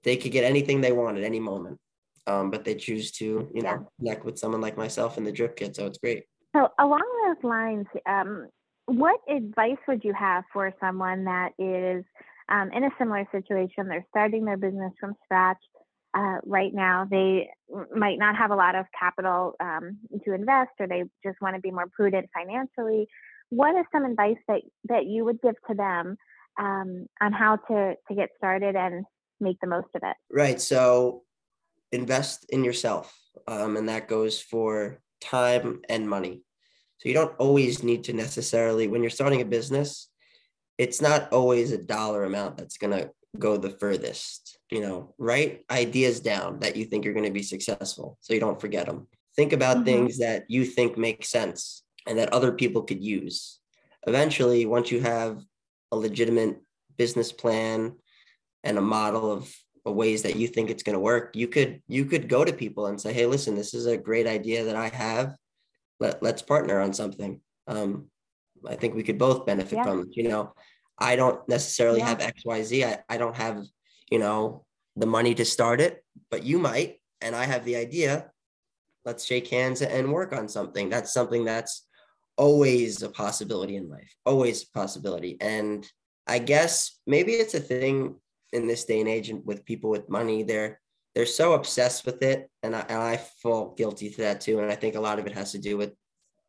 they 0.02 0.16
could 0.16 0.32
get 0.32 0.44
anything 0.44 0.80
they 0.80 0.92
want 0.92 1.18
at 1.18 1.25
any 1.25 1.40
moment 1.40 1.78
um 2.26 2.50
but 2.50 2.64
they 2.64 2.75
choose 2.75 3.10
to 3.12 3.48
you 3.54 3.62
know 3.62 3.70
Yeah. 3.70 3.78
connect 3.98 4.25
with 4.25 4.38
someone 4.38 4.60
like 4.60 4.76
myself 4.76 5.16
and 5.16 5.26
the 5.26 5.32
drip 5.32 5.56
kit 5.56 5.76
so 5.76 5.87
it's 5.87 5.98
great 5.98 6.25
So 6.54 6.68
along 6.78 7.04
those 7.26 7.44
lines, 7.44 7.87
um, 8.06 8.48
what 8.87 9.20
advice 9.28 9.76
would 9.87 10.02
you 10.02 10.14
have 10.14 10.44
for 10.52 10.72
someone 10.80 11.25
that 11.25 11.50
is 11.58 12.04
um, 12.48 12.70
in 12.72 12.84
a 12.84 12.90
similar 12.98 13.26
situation? 13.30 13.87
They're 13.87 14.06
starting 14.08 14.44
their 14.46 14.56
business 14.56 14.92
from 14.98 15.14
scratch. 15.25 15.58
Uh, 16.18 16.38
right 16.44 16.75
now, 16.75 17.06
they 17.08 17.48
might 17.94 18.18
not 18.18 18.34
have 18.34 18.50
a 18.50 18.56
lot 18.56 18.75
of 18.75 18.87
capital 18.98 19.54
um, 19.60 19.98
to 20.25 20.32
invest, 20.34 20.70
or 20.80 20.87
they 20.88 21.04
just 21.25 21.40
want 21.40 21.54
to 21.54 21.60
be 21.60 21.70
more 21.70 21.88
prudent 21.96 22.26
financially. 22.34 23.06
What 23.50 23.78
is 23.80 23.87
some 23.92 24.04
advice 24.04 24.42
that 24.48 24.62
that 24.88 25.04
you 25.06 25.25
would 25.26 25.40
give 25.40 25.54
to 25.68 25.75
them 25.75 26.16
um, 26.58 27.06
on 27.20 27.32
how 27.32 27.52
to 27.68 27.94
to 28.08 28.14
get 28.20 28.30
started 28.37 28.75
and 28.75 29.04
make 29.38 29.58
the 29.60 29.68
most 29.68 29.92
of 29.94 30.02
it? 30.02 30.16
Right. 30.30 30.60
So 30.60 31.22
invest 31.92 32.46
in 32.48 32.64
yourself. 32.64 33.16
Um, 33.46 33.76
and 33.76 33.88
that 33.88 34.08
goes 34.08 34.40
for 34.40 35.00
time 35.20 35.82
and 35.88 36.08
money. 36.08 36.42
So 36.98 37.08
you 37.08 37.14
don't 37.14 37.37
always 37.38 37.82
need 37.82 38.04
to 38.04 38.12
necessarily, 38.12 38.88
when 38.88 39.02
you're 39.02 39.10
starting 39.10 39.40
a 39.40 39.44
business, 39.44 40.08
it's 40.78 41.00
not 41.00 41.32
always 41.32 41.70
a 41.70 41.78
dollar 41.78 42.25
amount 42.25 42.56
that's 42.56 42.76
going 42.76 42.96
to 42.98 43.10
go 43.38 43.57
the 43.57 43.71
furthest. 43.71 44.59
You 44.71 44.80
know, 44.80 45.14
write 45.18 45.64
ideas 45.71 46.21
down 46.21 46.61
that 46.61 46.76
you 46.76 46.85
think 46.85 47.04
you're 47.04 47.14
going 47.14 47.25
to 47.26 47.30
be 47.33 47.42
successful 47.42 48.18
so 48.21 48.35
you 48.35 48.40
don't 48.40 48.61
forget 48.61 48.87
them. 48.87 49.09
Think 49.37 49.52
about 49.52 49.78
Mhm. 49.78 49.85
things 49.85 50.18
that 50.18 50.45
you 50.49 50.64
think 50.64 50.99
make 50.99 51.25
sense 51.25 51.83
and 52.07 52.18
that 52.18 52.33
other 52.33 52.52
people 52.52 52.83
could 52.83 53.02
use. 53.02 53.61
Eventually, 54.07 54.66
once 54.66 54.90
you 54.90 55.00
have 55.00 55.42
a 55.92 55.97
legitimate 55.97 56.61
business 56.97 57.33
plan 57.33 57.92
and 58.64 58.76
a 58.78 58.83
model 58.83 59.30
of 59.33 59.54
of 59.87 59.95
ways 59.95 60.23
that 60.23 60.37
you 60.37 60.47
think 60.49 60.68
it's 60.68 60.83
going 60.83 60.95
to 60.95 61.00
work 61.00 61.35
you 61.35 61.49
could 61.49 61.80
you 61.88 62.04
could 62.04 62.28
go 62.28 62.45
to 62.45 62.52
people 62.52 62.87
and 62.87 63.00
say 63.00 63.11
hey 63.12 63.25
listen 63.25 63.54
this 63.54 63.73
is 63.73 63.87
a 63.87 63.97
great 63.97 64.26
idea 64.26 64.64
that 64.64 64.76
i 64.76 64.88
have 64.88 65.35
Let, 66.00 66.23
let's 66.23 66.42
partner 66.42 66.80
on 66.80 66.92
something 66.92 67.40
um, 67.68 68.11
i 68.68 68.75
think 68.75 68.95
we 68.95 69.02
could 69.04 69.16
both 69.18 69.47
benefit 69.47 69.76
Yeah. 69.76 69.85
from 69.85 70.00
it 70.00 70.09
you 70.11 70.28
know 70.28 70.52
i 71.00 71.17
don't 71.17 71.47
necessarily 71.49 71.99
Yeah. 72.00 72.09
have 72.09 72.19
xyz 72.19 72.85
I, 72.85 72.99
I 73.09 73.17
don't 73.19 73.37
have 73.37 73.64
you 74.11 74.19
know 74.19 74.64
the 74.97 75.07
money 75.07 75.35
to 75.35 75.45
start 75.45 75.81
it 75.81 76.05
but 76.31 76.45
you 76.45 76.59
might. 76.59 77.00
And 77.21 77.35
i 77.35 77.45
have 77.45 77.64
the 77.64 77.76
idea. 77.76 78.31
Let's 79.05 79.25
shake 79.25 79.49
hands 79.49 79.81
and 79.83 80.12
work 80.12 80.33
on 80.33 80.49
something. 80.49 80.88
That's 80.90 81.12
something 81.12 81.45
that's 81.45 81.87
always 82.37 83.02
a 83.02 83.09
possibility 83.09 83.75
in 83.76 83.88
life 83.88 84.14
always 84.25 84.62
a 84.62 84.71
possibility. 84.78 85.37
And 85.40 85.87
i 86.26 86.38
guess 86.38 86.99
maybe 87.07 87.33
it's 87.33 87.55
a 87.55 87.61
thing 87.61 88.17
in 88.52 88.67
this 88.69 88.85
day 88.85 89.00
and 89.00 89.09
age 89.09 89.31
and 89.31 89.45
with 89.45 89.64
people 89.64 89.90
with 89.90 90.09
money 90.09 90.43
they're 90.43 90.81
they're 91.14 91.26
so 91.26 91.55
obsessed 91.55 92.07
with 92.07 92.23
it. 92.23 92.49
And 92.62 92.76
I, 92.76 92.81
and 92.88 92.99
I 93.12 93.17
fall 93.43 93.75
guilty 93.76 94.11
to 94.11 94.21
that 94.23 94.40
too. 94.40 94.61
And 94.61 94.71
i 94.71 94.76
think 94.76 94.95
a 94.95 95.00
lot 95.09 95.19
of 95.19 95.26
it 95.26 95.33
has 95.35 95.50
to 95.52 95.59
do 95.59 95.76
with 95.76 95.93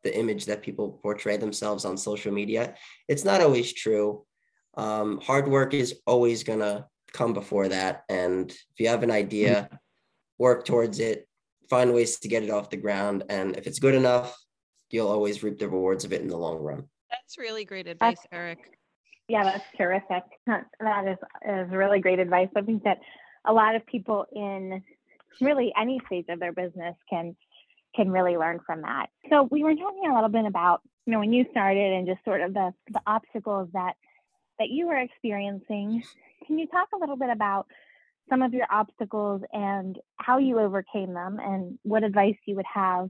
the 0.04 0.16
image 0.16 0.46
that 0.46 0.62
people 0.62 0.98
portray 1.02 1.36
themselves 1.36 1.84
on 1.84 1.96
social 1.96 2.32
media. 2.32 2.74
It's 3.08 3.24
not 3.24 3.40
always 3.40 3.72
true 3.72 4.24
um, 4.74 5.20
hard 5.20 5.48
work 5.48 5.74
is 5.74 6.00
always 6.06 6.42
going 6.42 6.60
to 6.60 6.86
come 7.12 7.32
before 7.32 7.68
that 7.68 8.04
and 8.08 8.50
if 8.50 8.78
you 8.78 8.86
have 8.88 9.02
an 9.02 9.10
idea 9.10 9.68
work 10.38 10.64
towards 10.64 11.00
it 11.00 11.26
find 11.68 11.92
ways 11.92 12.18
to 12.20 12.28
get 12.28 12.44
it 12.44 12.50
off 12.50 12.70
the 12.70 12.76
ground 12.76 13.24
and 13.28 13.56
if 13.56 13.66
it's 13.66 13.80
good 13.80 13.94
enough 13.94 14.36
you'll 14.90 15.08
always 15.08 15.42
reap 15.42 15.58
the 15.58 15.68
rewards 15.68 16.04
of 16.04 16.12
it 16.12 16.20
in 16.20 16.28
the 16.28 16.36
long 16.36 16.58
run 16.58 16.84
That's 17.10 17.36
really 17.38 17.64
great 17.64 17.88
advice, 17.88 18.18
Erik. 18.32 18.58
Yeah, 19.28 19.44
that's 19.44 19.64
terrific. 19.76 20.24
That 20.46 21.06
is, 21.06 21.18
is 21.48 21.70
really 21.70 22.00
great 22.00 22.18
advice. 22.18 22.48
I 22.56 22.62
think 22.62 22.82
that 22.84 22.98
a 23.46 23.52
lot 23.52 23.76
of 23.76 23.86
people 23.86 24.26
in 24.32 24.82
really 25.40 25.72
any 25.80 26.00
stage 26.06 26.26
of 26.28 26.40
their 26.40 26.52
business 26.52 26.96
can 27.08 27.36
can 27.94 28.10
really 28.10 28.36
learn 28.36 28.60
from 28.64 28.82
that. 28.82 29.06
So 29.30 29.48
we 29.50 29.64
were 29.64 29.74
talking 29.74 30.08
a 30.10 30.14
little 30.14 30.28
bit 30.28 30.46
about, 30.46 30.80
you 31.06 31.12
know, 31.12 31.18
when 31.18 31.32
you 31.32 31.44
started 31.50 31.92
and 31.92 32.06
just 32.06 32.24
sort 32.24 32.40
of 32.40 32.54
the 32.54 32.72
the 32.88 33.00
obstacles 33.06 33.68
that 33.72 33.94
that 34.60 34.68
you 34.68 34.86
were 34.86 34.98
experiencing. 34.98 36.04
Can 36.46 36.58
you 36.58 36.68
talk 36.68 36.88
a 36.94 36.98
little 36.98 37.16
bit 37.16 37.30
about 37.30 37.66
some 38.28 38.42
of 38.42 38.52
your 38.52 38.66
obstacles 38.70 39.42
and 39.52 39.98
how 40.18 40.38
you 40.38 40.60
overcame 40.60 41.14
them 41.14 41.38
and 41.40 41.78
what 41.82 42.04
advice 42.04 42.36
you 42.46 42.54
would 42.56 42.66
have 42.72 43.08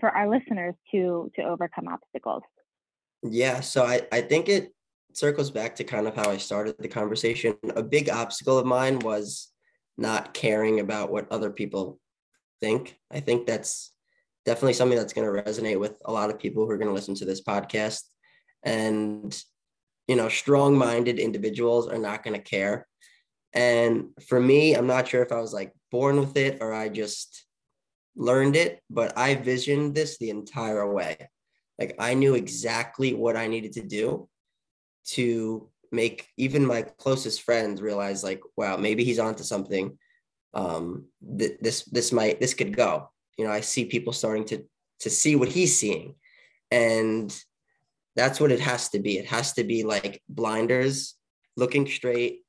for 0.00 0.10
our 0.10 0.30
listeners 0.30 0.74
to 0.92 1.30
to 1.34 1.42
overcome 1.42 1.88
obstacles? 1.88 2.42
Yeah, 3.22 3.60
so 3.60 3.84
I, 3.84 4.02
I 4.12 4.20
think 4.20 4.48
it 4.48 4.72
circles 5.12 5.50
back 5.50 5.74
to 5.76 5.84
kind 5.84 6.06
of 6.06 6.14
how 6.14 6.30
I 6.30 6.36
started 6.36 6.76
the 6.78 6.88
conversation. 6.88 7.56
A 7.74 7.82
big 7.82 8.08
obstacle 8.08 8.56
of 8.56 8.66
mine 8.66 9.00
was 9.00 9.48
not 9.98 10.34
caring 10.34 10.78
about 10.78 11.10
what 11.10 11.30
other 11.32 11.50
people 11.50 11.98
think. 12.60 12.96
I 13.10 13.20
think 13.20 13.46
that's 13.46 13.92
definitely 14.44 14.74
something 14.74 14.96
that's 14.96 15.14
going 15.14 15.26
to 15.26 15.42
resonate 15.42 15.80
with 15.80 15.94
a 16.04 16.12
lot 16.12 16.30
of 16.30 16.38
people 16.38 16.64
who 16.64 16.70
are 16.70 16.78
going 16.78 16.88
to 16.88 16.94
listen 16.94 17.16
to 17.16 17.24
this 17.24 17.42
podcast. 17.42 18.02
And, 18.62 19.36
you 20.06 20.16
know, 20.16 20.28
strong 20.28 20.76
minded 20.76 21.18
individuals 21.18 21.88
are 21.88 21.98
not 21.98 22.22
going 22.22 22.34
to 22.34 22.42
care. 22.42 22.86
And 23.52 24.08
for 24.28 24.40
me, 24.40 24.74
I'm 24.74 24.86
not 24.86 25.08
sure 25.08 25.22
if 25.22 25.32
I 25.32 25.40
was 25.40 25.52
like 25.52 25.72
born 25.90 26.18
with 26.18 26.36
it 26.36 26.58
or 26.60 26.72
I 26.72 26.88
just 26.88 27.44
learned 28.14 28.56
it, 28.56 28.80
but 28.90 29.16
I 29.16 29.34
visioned 29.34 29.94
this 29.94 30.18
the 30.18 30.30
entire 30.30 30.90
way. 30.92 31.16
Like 31.78 31.96
I 31.98 32.14
knew 32.14 32.34
exactly 32.34 33.14
what 33.14 33.36
I 33.36 33.46
needed 33.46 33.72
to 33.74 33.82
do 33.82 34.28
to 35.08 35.68
make 35.92 36.28
even 36.36 36.66
my 36.66 36.82
closest 36.82 37.42
friends 37.42 37.80
realize 37.80 38.24
like, 38.24 38.40
wow, 38.56 38.76
maybe 38.76 39.04
he's 39.04 39.18
onto 39.18 39.42
something. 39.42 39.98
Um, 40.54 41.06
th- 41.38 41.58
this 41.60 41.84
this 41.84 42.12
might 42.12 42.40
this 42.40 42.54
could 42.54 42.74
go. 42.74 43.10
You 43.36 43.44
know, 43.44 43.52
I 43.52 43.60
see 43.60 43.84
people 43.84 44.12
starting 44.12 44.46
to 44.46 44.64
to 45.00 45.10
see 45.10 45.36
what 45.36 45.50
he's 45.50 45.76
seeing, 45.76 46.14
and 46.70 47.34
that's 48.16 48.40
what 48.40 48.50
it 48.50 48.60
has 48.60 48.88
to 48.90 48.98
be. 48.98 49.18
It 49.18 49.26
has 49.26 49.52
to 49.54 49.64
be 49.64 49.84
like 49.84 50.22
blinders, 50.28 51.14
looking 51.56 51.86
straight. 51.86 52.40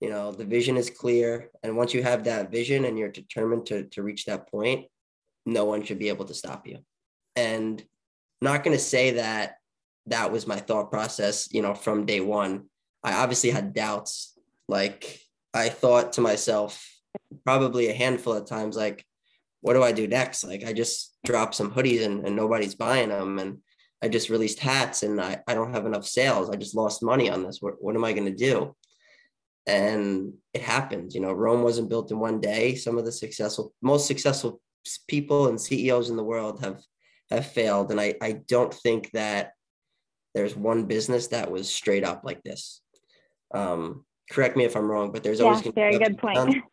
You 0.00 0.10
know, 0.10 0.30
the 0.30 0.44
vision 0.44 0.76
is 0.76 0.90
clear, 0.90 1.50
and 1.64 1.76
once 1.76 1.92
you 1.92 2.04
have 2.04 2.24
that 2.24 2.52
vision 2.52 2.84
and 2.84 2.96
you're 2.96 3.08
determined 3.08 3.66
to 3.66 3.84
to 3.88 4.02
reach 4.02 4.26
that 4.26 4.48
point, 4.48 4.86
no 5.44 5.64
one 5.64 5.82
should 5.82 5.98
be 5.98 6.08
able 6.08 6.24
to 6.26 6.34
stop 6.34 6.66
you. 6.66 6.78
And 7.34 7.82
not 8.40 8.62
going 8.62 8.76
to 8.76 8.82
say 8.82 9.12
that 9.12 9.56
that 10.06 10.30
was 10.30 10.46
my 10.46 10.56
thought 10.56 10.90
process, 10.90 11.52
you 11.52 11.62
know, 11.62 11.74
from 11.74 12.06
day 12.06 12.20
one. 12.20 12.66
I 13.02 13.14
obviously 13.14 13.50
had 13.50 13.74
doubts. 13.74 14.38
Like 14.68 15.20
I 15.54 15.68
thought 15.68 16.14
to 16.14 16.20
myself, 16.20 16.88
probably 17.44 17.88
a 17.88 17.94
handful 17.94 18.34
of 18.34 18.46
times, 18.46 18.76
like, 18.76 19.04
what 19.60 19.74
do 19.74 19.82
I 19.82 19.92
do 19.92 20.06
next? 20.06 20.44
Like 20.44 20.64
I 20.64 20.72
just 20.72 21.16
dropped 21.24 21.54
some 21.54 21.72
hoodies 21.72 22.04
and, 22.04 22.24
and 22.24 22.36
nobody's 22.36 22.74
buying 22.74 23.08
them. 23.08 23.38
And 23.38 23.58
I 24.02 24.08
just 24.08 24.30
released 24.30 24.60
hats 24.60 25.02
and 25.02 25.20
I, 25.20 25.42
I 25.46 25.54
don't 25.54 25.72
have 25.72 25.86
enough 25.86 26.06
sales. 26.06 26.50
I 26.50 26.56
just 26.56 26.76
lost 26.76 27.02
money 27.02 27.30
on 27.30 27.42
this. 27.42 27.58
What, 27.60 27.82
what 27.82 27.96
am 27.96 28.04
I 28.04 28.12
going 28.12 28.26
to 28.26 28.34
do? 28.34 28.76
And 29.66 30.34
it 30.54 30.62
happened. 30.62 31.12
You 31.12 31.20
know, 31.20 31.32
Rome 31.32 31.62
wasn't 31.62 31.90
built 31.90 32.10
in 32.10 32.18
one 32.18 32.40
day. 32.40 32.74
Some 32.74 32.96
of 32.96 33.04
the 33.04 33.12
successful, 33.12 33.74
most 33.82 34.06
successful 34.06 34.60
people 35.08 35.48
and 35.48 35.60
CEOs 35.60 36.10
in 36.10 36.16
the 36.16 36.24
world 36.24 36.60
have 36.60 36.80
have 37.30 37.46
failed. 37.46 37.90
And 37.90 38.00
I, 38.00 38.14
I 38.22 38.40
don't 38.48 38.72
think 38.72 39.10
that 39.12 39.52
there's 40.34 40.56
one 40.56 40.86
business 40.86 41.28
that 41.28 41.50
was 41.50 41.68
straight 41.68 42.04
up 42.04 42.22
like 42.24 42.42
this. 42.42 42.80
Um, 43.52 44.04
correct 44.30 44.56
me 44.56 44.64
if 44.64 44.76
I'm 44.76 44.90
wrong, 44.90 45.12
but 45.12 45.22
there's 45.22 45.40
always 45.40 45.60
Yeah, 45.60 45.72
gonna 45.72 45.90
be 45.90 45.98
good 45.98 46.18
point. 46.18 46.64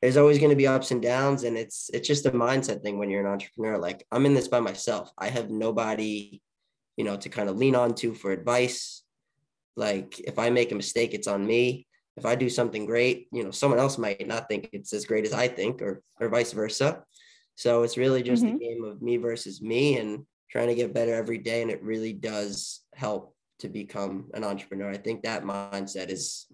There's 0.00 0.16
always 0.16 0.38
going 0.38 0.50
to 0.50 0.56
be 0.56 0.66
ups 0.66 0.92
and 0.92 1.02
downs, 1.02 1.44
and 1.44 1.58
it's 1.58 1.90
it's 1.92 2.08
just 2.08 2.24
a 2.24 2.30
mindset 2.30 2.82
thing 2.82 2.98
when 2.98 3.10
you're 3.10 3.20
an 3.26 3.30
entrepreneur. 3.30 3.76
Like 3.76 4.06
I'm 4.10 4.24
in 4.24 4.32
this 4.32 4.48
by 4.48 4.60
myself. 4.60 5.12
I 5.18 5.28
have 5.28 5.50
nobody, 5.50 6.40
you 7.00 7.04
know, 7.04 7.16
to 7.16 7.30
kind 7.30 7.48
of 7.48 7.56
lean 7.56 7.74
on 7.74 7.94
to 7.94 8.12
for 8.12 8.30
advice. 8.30 9.02
Like 9.74 10.20
if 10.20 10.38
I 10.38 10.50
make 10.50 10.70
a 10.70 10.74
mistake, 10.74 11.14
it's 11.14 11.26
on 11.26 11.46
me. 11.46 11.86
If 12.18 12.26
I 12.26 12.34
do 12.34 12.50
something 12.50 12.84
great, 12.84 13.26
you 13.32 13.42
know, 13.42 13.50
someone 13.50 13.80
else 13.80 13.96
might 13.96 14.26
not 14.26 14.48
think 14.50 14.68
it's 14.74 14.92
as 14.92 15.06
great 15.06 15.24
as 15.24 15.32
I 15.32 15.48
think, 15.48 15.80
or 15.80 16.02
or 16.20 16.28
vice 16.28 16.52
versa. 16.52 17.02
So 17.54 17.84
it's 17.84 17.96
really 17.96 18.22
just 18.22 18.44
Mhm. 18.44 18.54
a 18.54 18.58
game 18.58 18.84
of 18.84 19.00
me 19.00 19.16
versus 19.16 19.62
me 19.62 19.96
and 19.96 20.26
trying 20.50 20.68
to 20.68 20.74
get 20.74 20.92
better 20.92 21.14
every 21.14 21.38
day. 21.38 21.62
And 21.62 21.70
it 21.70 21.82
really 21.82 22.12
does 22.12 22.82
help 22.94 23.34
to 23.60 23.70
become 23.70 24.28
an 24.34 24.44
entrepreneur. 24.44 24.90
I 24.90 24.98
think 24.98 25.22
that 25.22 25.44
mindset 25.44 26.10
is 26.10 26.52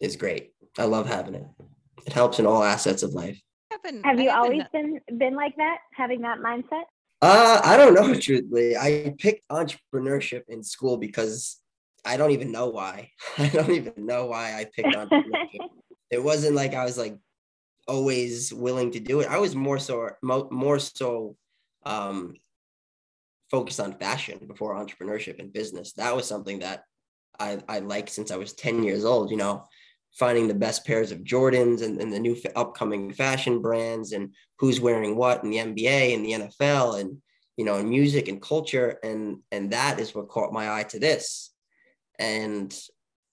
is 0.00 0.16
great. 0.16 0.54
I 0.76 0.86
love 0.86 1.06
having 1.06 1.36
it. 1.36 1.46
It 2.04 2.12
helps 2.12 2.40
in 2.40 2.46
all 2.46 2.64
assets 2.64 3.04
of 3.04 3.14
life. 3.14 3.40
Have 4.02 4.18
you 4.18 4.30
always 4.30 4.64
been 4.72 5.00
been 5.22 5.36
like 5.36 5.54
that, 5.62 5.78
having 5.92 6.22
that 6.22 6.38
mindset? 6.40 6.86
Uh, 7.24 7.58
I 7.64 7.78
don't 7.78 7.94
know, 7.94 8.14
truthfully. 8.20 8.76
I 8.76 9.14
picked 9.18 9.48
entrepreneurship 9.48 10.42
in 10.48 10.62
school 10.62 10.98
because 10.98 11.58
I 12.04 12.18
don't 12.18 12.32
even 12.32 12.52
know 12.52 12.68
why. 12.68 13.12
I 13.38 13.48
don't 13.48 13.70
even 13.70 14.04
know 14.04 14.26
why 14.26 14.54
I 14.54 14.66
picked 14.66 14.88
entrepreneurship. 14.94 15.68
it 16.10 16.22
wasn't 16.22 16.54
like 16.54 16.74
I 16.74 16.84
was 16.84 16.98
like 16.98 17.16
always 17.88 18.52
willing 18.52 18.90
to 18.92 19.00
do 19.00 19.20
it. 19.20 19.28
I 19.28 19.38
was 19.38 19.56
more 19.56 19.78
so 19.78 20.10
more 20.22 20.78
so 20.78 21.36
um, 21.86 22.34
focused 23.50 23.80
on 23.80 23.94
fashion 23.94 24.40
before 24.46 24.74
entrepreneurship 24.74 25.38
and 25.38 25.50
business. 25.50 25.94
That 25.94 26.14
was 26.14 26.28
something 26.28 26.58
that 26.58 26.84
I 27.40 27.58
I 27.66 27.78
liked 27.78 28.10
since 28.10 28.32
I 28.32 28.36
was 28.36 28.52
10 28.52 28.82
years 28.82 29.06
old, 29.06 29.30
you 29.30 29.38
know, 29.38 29.64
finding 30.14 30.48
the 30.48 30.54
best 30.54 30.86
pairs 30.86 31.10
of 31.12 31.24
Jordans 31.24 31.82
and, 31.82 32.00
and 32.00 32.12
the 32.12 32.20
new 32.20 32.34
f- 32.34 32.52
upcoming 32.54 33.12
fashion 33.12 33.60
brands 33.60 34.12
and 34.12 34.34
who's 34.58 34.80
wearing 34.80 35.16
what 35.16 35.42
in 35.42 35.50
the 35.50 35.58
NBA 35.58 36.14
and 36.14 36.24
the 36.24 36.32
NFL 36.32 37.00
and 37.00 37.18
you 37.56 37.64
know, 37.64 37.76
in 37.76 37.88
music 37.88 38.28
and 38.28 38.42
culture 38.42 38.98
and 39.02 39.38
and 39.52 39.70
that 39.70 40.00
is 40.00 40.14
what 40.14 40.28
caught 40.28 40.52
my 40.52 40.72
eye 40.72 40.84
to 40.84 40.98
this. 40.98 41.52
And 42.18 42.74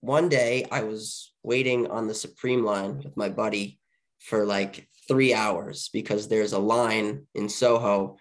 one 0.02 0.30
day 0.30 0.68
I 0.72 0.84
was 0.84 1.34
waiting 1.44 1.88
on 1.88 2.08
the 2.08 2.14
Supreme 2.14 2.64
line 2.64 2.98
with 3.04 3.18
my 3.18 3.30
buddy 3.30 3.80
for 4.20 4.46
like 4.46 4.88
three 5.08 5.34
hours 5.34 5.90
because 5.92 6.28
there's 6.28 6.54
a 6.54 6.60
line 6.60 7.26
in 7.36 7.50
Soho 7.50 8.18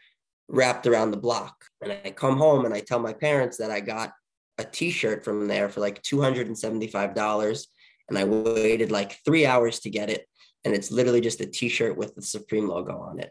wrapped 0.49 0.87
around 0.87 1.11
the 1.11 1.17
block. 1.17 1.65
And 1.83 1.93
I 2.05 2.11
come 2.11 2.37
home 2.37 2.65
and 2.65 2.75
I 2.75 2.81
tell 2.81 2.99
my 2.99 3.13
parents 3.13 3.59
that 3.59 3.71
I 3.71 3.81
got 3.81 4.13
a 4.59 4.65
t-shirt 4.65 5.25
from 5.25 5.49
there 5.49 5.69
for 5.69 5.81
like 5.81 6.03
$275 6.03 7.67
and 8.11 8.19
I 8.19 8.25
waited 8.25 8.91
like 8.91 9.19
three 9.25 9.47
hours 9.47 9.81
to 9.81 9.91
get 9.91 10.11
it. 10.11 10.27
And 10.65 10.75
it's 10.75 10.91
literally 10.91 11.23
just 11.23 11.41
a 11.41 11.47
t-shirt 11.47 11.97
with 11.97 12.15
the 12.15 12.23
Supreme 12.23 12.69
logo 12.69 12.99
on 12.99 13.19
it. 13.19 13.31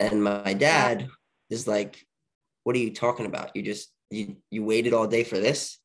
And 0.00 0.22
my 0.24 0.54
dad 0.54 1.08
is 1.50 1.66
like, 1.66 2.02
what 2.64 2.76
are 2.76 2.78
you 2.78 2.94
talking 2.94 3.26
about? 3.26 3.54
You 3.54 3.62
just, 3.62 3.92
you, 4.10 4.36
you 4.50 4.64
waited 4.64 4.94
all 4.94 5.06
day 5.06 5.24
for 5.24 5.38
this? 5.38 5.78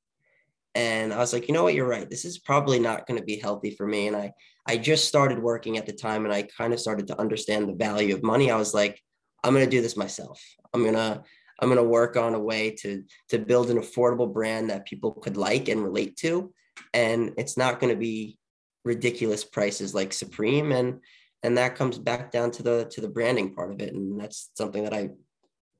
And 0.75 1.13
I 1.13 1.17
was 1.17 1.33
like, 1.33 1.47
you 1.47 1.53
know 1.53 1.63
what, 1.63 1.73
you're 1.73 1.87
right. 1.87 2.09
This 2.09 2.25
is 2.25 2.39
probably 2.39 2.79
not 2.79 3.05
going 3.05 3.19
to 3.19 3.25
be 3.25 3.37
healthy 3.37 3.71
for 3.71 3.85
me. 3.85 4.07
And 4.07 4.15
I, 4.15 4.31
I 4.67 4.77
just 4.77 5.07
started 5.07 5.39
working 5.39 5.77
at 5.77 5.85
the 5.85 5.93
time 5.93 6.25
and 6.25 6.33
I 6.33 6.43
kind 6.43 6.73
of 6.73 6.79
started 6.79 7.07
to 7.07 7.19
understand 7.19 7.67
the 7.67 7.73
value 7.73 8.15
of 8.15 8.23
money. 8.23 8.49
I 8.49 8.55
was 8.55 8.73
like, 8.73 8.99
I'm 9.43 9.53
going 9.53 9.65
to 9.65 9.69
do 9.69 9.81
this 9.81 9.97
myself. 9.97 10.41
I'm 10.73 10.81
going 10.81 10.95
to, 10.95 11.21
I'm 11.59 11.69
going 11.69 11.77
to 11.77 11.89
work 11.89 12.15
on 12.17 12.33
a 12.33 12.39
way 12.39 12.71
to, 12.81 13.03
to 13.29 13.39
build 13.39 13.69
an 13.69 13.77
affordable 13.77 14.31
brand 14.31 14.69
that 14.69 14.85
people 14.85 15.11
could 15.11 15.37
like 15.37 15.67
and 15.67 15.83
relate 15.83 16.15
to. 16.17 16.53
And 16.93 17.33
it's 17.37 17.57
not 17.57 17.79
going 17.79 17.93
to 17.93 17.99
be 17.99 18.37
ridiculous 18.85 19.43
prices 19.43 19.93
like 19.93 20.13
Supreme. 20.13 20.71
And, 20.71 20.99
and 21.43 21.57
that 21.57 21.75
comes 21.75 21.97
back 21.97 22.31
down 22.31 22.51
to 22.51 22.63
the, 22.63 22.85
to 22.91 23.01
the 23.01 23.07
branding 23.07 23.53
part 23.53 23.71
of 23.71 23.81
it. 23.81 23.93
And 23.93 24.19
that's 24.19 24.49
something 24.55 24.83
that 24.83 24.93
I 24.93 25.09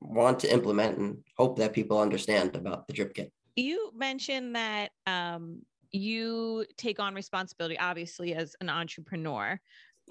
want 0.00 0.40
to 0.40 0.52
implement 0.52 0.98
and 0.98 1.18
hope 1.36 1.58
that 1.58 1.72
people 1.72 1.98
understand 1.98 2.54
about 2.56 2.86
the 2.86 2.92
drip 2.92 3.14
kit 3.14 3.32
you 3.56 3.90
mentioned 3.94 4.54
that 4.56 4.90
um, 5.06 5.62
you 5.92 6.64
take 6.76 6.98
on 6.98 7.14
responsibility, 7.14 7.78
obviously, 7.78 8.34
as 8.34 8.56
an 8.60 8.68
entrepreneur. 8.68 9.58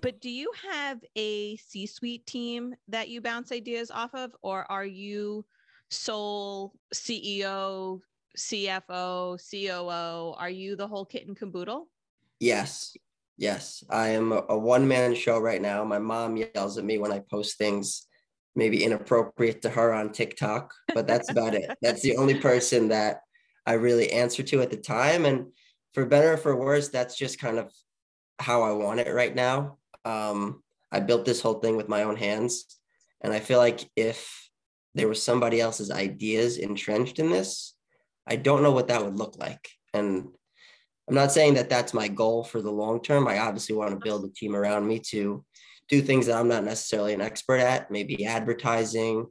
But 0.01 0.19
do 0.21 0.29
you 0.29 0.51
have 0.71 0.99
a 1.15 1.55
C 1.57 1.85
suite 1.85 2.25
team 2.25 2.73
that 2.87 3.09
you 3.09 3.21
bounce 3.21 3.51
ideas 3.51 3.91
off 3.91 4.13
of, 4.15 4.35
or 4.41 4.69
are 4.71 4.85
you 4.85 5.45
sole 5.89 6.73
CEO, 6.93 7.99
CFO, 8.37 9.37
COO? 9.49 10.33
Are 10.37 10.49
you 10.49 10.75
the 10.75 10.87
whole 10.87 11.05
kit 11.05 11.27
and 11.27 11.37
caboodle? 11.37 11.87
Yes. 12.39 12.95
Yes. 13.37 13.83
I 13.89 14.09
am 14.09 14.31
a, 14.31 14.43
a 14.49 14.57
one 14.57 14.87
man 14.87 15.15
show 15.15 15.39
right 15.39 15.61
now. 15.61 15.83
My 15.83 15.99
mom 15.99 16.37
yells 16.37 16.77
at 16.77 16.85
me 16.85 16.97
when 16.97 17.11
I 17.11 17.19
post 17.19 17.57
things 17.57 18.07
maybe 18.55 18.83
inappropriate 18.83 19.61
to 19.63 19.69
her 19.69 19.93
on 19.93 20.11
TikTok, 20.11 20.73
but 20.93 21.07
that's 21.07 21.29
about 21.31 21.55
it. 21.55 21.71
That's 21.81 22.01
the 22.01 22.17
only 22.17 22.35
person 22.35 22.89
that 22.89 23.21
I 23.65 23.73
really 23.73 24.11
answer 24.11 24.43
to 24.43 24.61
at 24.61 24.69
the 24.69 24.77
time. 24.77 25.25
And 25.25 25.47
for 25.93 26.05
better 26.05 26.33
or 26.33 26.37
for 26.37 26.55
worse, 26.55 26.89
that's 26.89 27.17
just 27.17 27.39
kind 27.39 27.57
of 27.57 27.71
how 28.39 28.61
I 28.61 28.71
want 28.71 28.99
it 28.99 29.13
right 29.13 29.33
now. 29.33 29.77
Um, 30.05 30.61
I 30.91 30.99
built 30.99 31.25
this 31.25 31.41
whole 31.41 31.55
thing 31.55 31.77
with 31.77 31.89
my 31.89 32.03
own 32.03 32.15
hands. 32.15 32.65
And 33.21 33.33
I 33.33 33.39
feel 33.39 33.57
like 33.57 33.89
if 33.95 34.49
there 34.95 35.07
was 35.07 35.23
somebody 35.23 35.59
else's 35.59 35.89
ideas 35.89 36.57
entrenched 36.57 37.19
in 37.19 37.31
this, 37.31 37.72
I 38.27 38.35
don't 38.35 38.63
know 38.63 38.71
what 38.71 38.87
that 38.87 39.03
would 39.03 39.15
look 39.15 39.37
like. 39.37 39.69
And 39.93 40.29
I'm 41.07 41.15
not 41.15 41.31
saying 41.31 41.55
that 41.55 41.69
that's 41.69 41.93
my 41.93 42.07
goal 42.07 42.43
for 42.43 42.61
the 42.61 42.71
long 42.71 43.01
term. 43.01 43.27
I 43.27 43.39
obviously 43.39 43.75
want 43.75 43.91
to 43.91 44.03
build 44.03 44.25
a 44.25 44.29
team 44.29 44.55
around 44.55 44.87
me 44.87 44.99
to 45.11 45.43
do 45.89 46.01
things 46.01 46.27
that 46.27 46.37
I'm 46.37 46.47
not 46.47 46.63
necessarily 46.63 47.13
an 47.13 47.21
expert 47.21 47.59
at, 47.59 47.91
maybe 47.91 48.25
advertising 48.25 49.27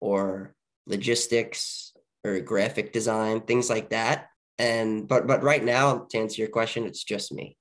or 0.00 0.54
logistics 0.86 1.92
or 2.24 2.40
graphic 2.40 2.92
design, 2.92 3.40
things 3.42 3.70
like 3.70 3.90
that. 3.90 4.28
And 4.58 5.08
but 5.08 5.26
but 5.26 5.42
right 5.42 5.62
now, 5.62 6.06
to 6.10 6.18
answer 6.18 6.40
your 6.42 6.50
question, 6.50 6.84
it's 6.84 7.04
just 7.04 7.32
me. 7.32 7.56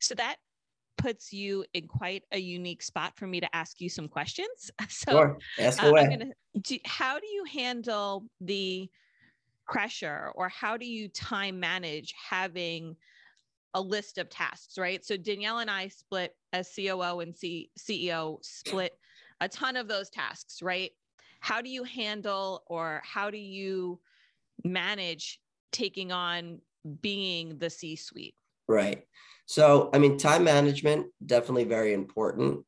So 0.00 0.14
that 0.14 0.36
puts 0.96 1.32
you 1.32 1.64
in 1.74 1.86
quite 1.86 2.24
a 2.32 2.38
unique 2.38 2.82
spot 2.82 3.12
for 3.16 3.26
me 3.26 3.40
to 3.40 3.56
ask 3.56 3.80
you 3.80 3.88
some 3.88 4.08
questions. 4.08 4.70
So 4.88 5.12
sure. 5.12 5.38
ask 5.58 5.82
uh, 5.82 5.88
away. 5.88 6.08
Gonna, 6.08 6.32
do, 6.60 6.78
how 6.84 7.18
do 7.18 7.26
you 7.26 7.44
handle 7.44 8.24
the 8.40 8.88
pressure 9.68 10.32
or 10.34 10.48
how 10.48 10.76
do 10.76 10.86
you 10.86 11.08
time 11.08 11.60
manage 11.60 12.14
having 12.30 12.96
a 13.74 13.80
list 13.80 14.18
of 14.18 14.30
tasks, 14.30 14.78
right? 14.78 15.04
So 15.04 15.16
Danielle 15.16 15.58
and 15.58 15.70
I 15.70 15.88
split 15.88 16.34
as 16.52 16.72
COO 16.74 17.20
and 17.20 17.36
C- 17.36 17.70
CEO 17.78 18.38
split 18.42 18.98
a 19.40 19.48
ton 19.48 19.76
of 19.76 19.88
those 19.88 20.10
tasks, 20.10 20.62
right? 20.62 20.90
how 21.40 21.60
do 21.60 21.68
you 21.68 21.84
handle 21.84 22.62
or 22.66 23.02
how 23.04 23.30
do 23.30 23.38
you 23.38 24.00
manage 24.64 25.40
taking 25.72 26.12
on 26.12 26.60
being 27.00 27.58
the 27.58 27.70
C 27.70 27.96
suite? 27.96 28.34
Right. 28.66 29.04
So, 29.46 29.90
I 29.92 29.98
mean, 29.98 30.18
time 30.18 30.44
management 30.44 31.06
definitely 31.24 31.64
very 31.64 31.94
important. 31.94 32.64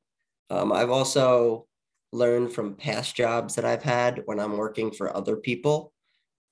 Um, 0.49 0.73
I've 0.73 0.91
also 0.91 1.67
learned 2.13 2.53
from 2.53 2.75
past 2.75 3.15
jobs 3.15 3.55
that 3.55 3.65
I've 3.65 3.83
had 3.83 4.23
when 4.25 4.41
I'm 4.41 4.57
working 4.57 4.91
for 4.91 5.15
other 5.15 5.37
people 5.37 5.93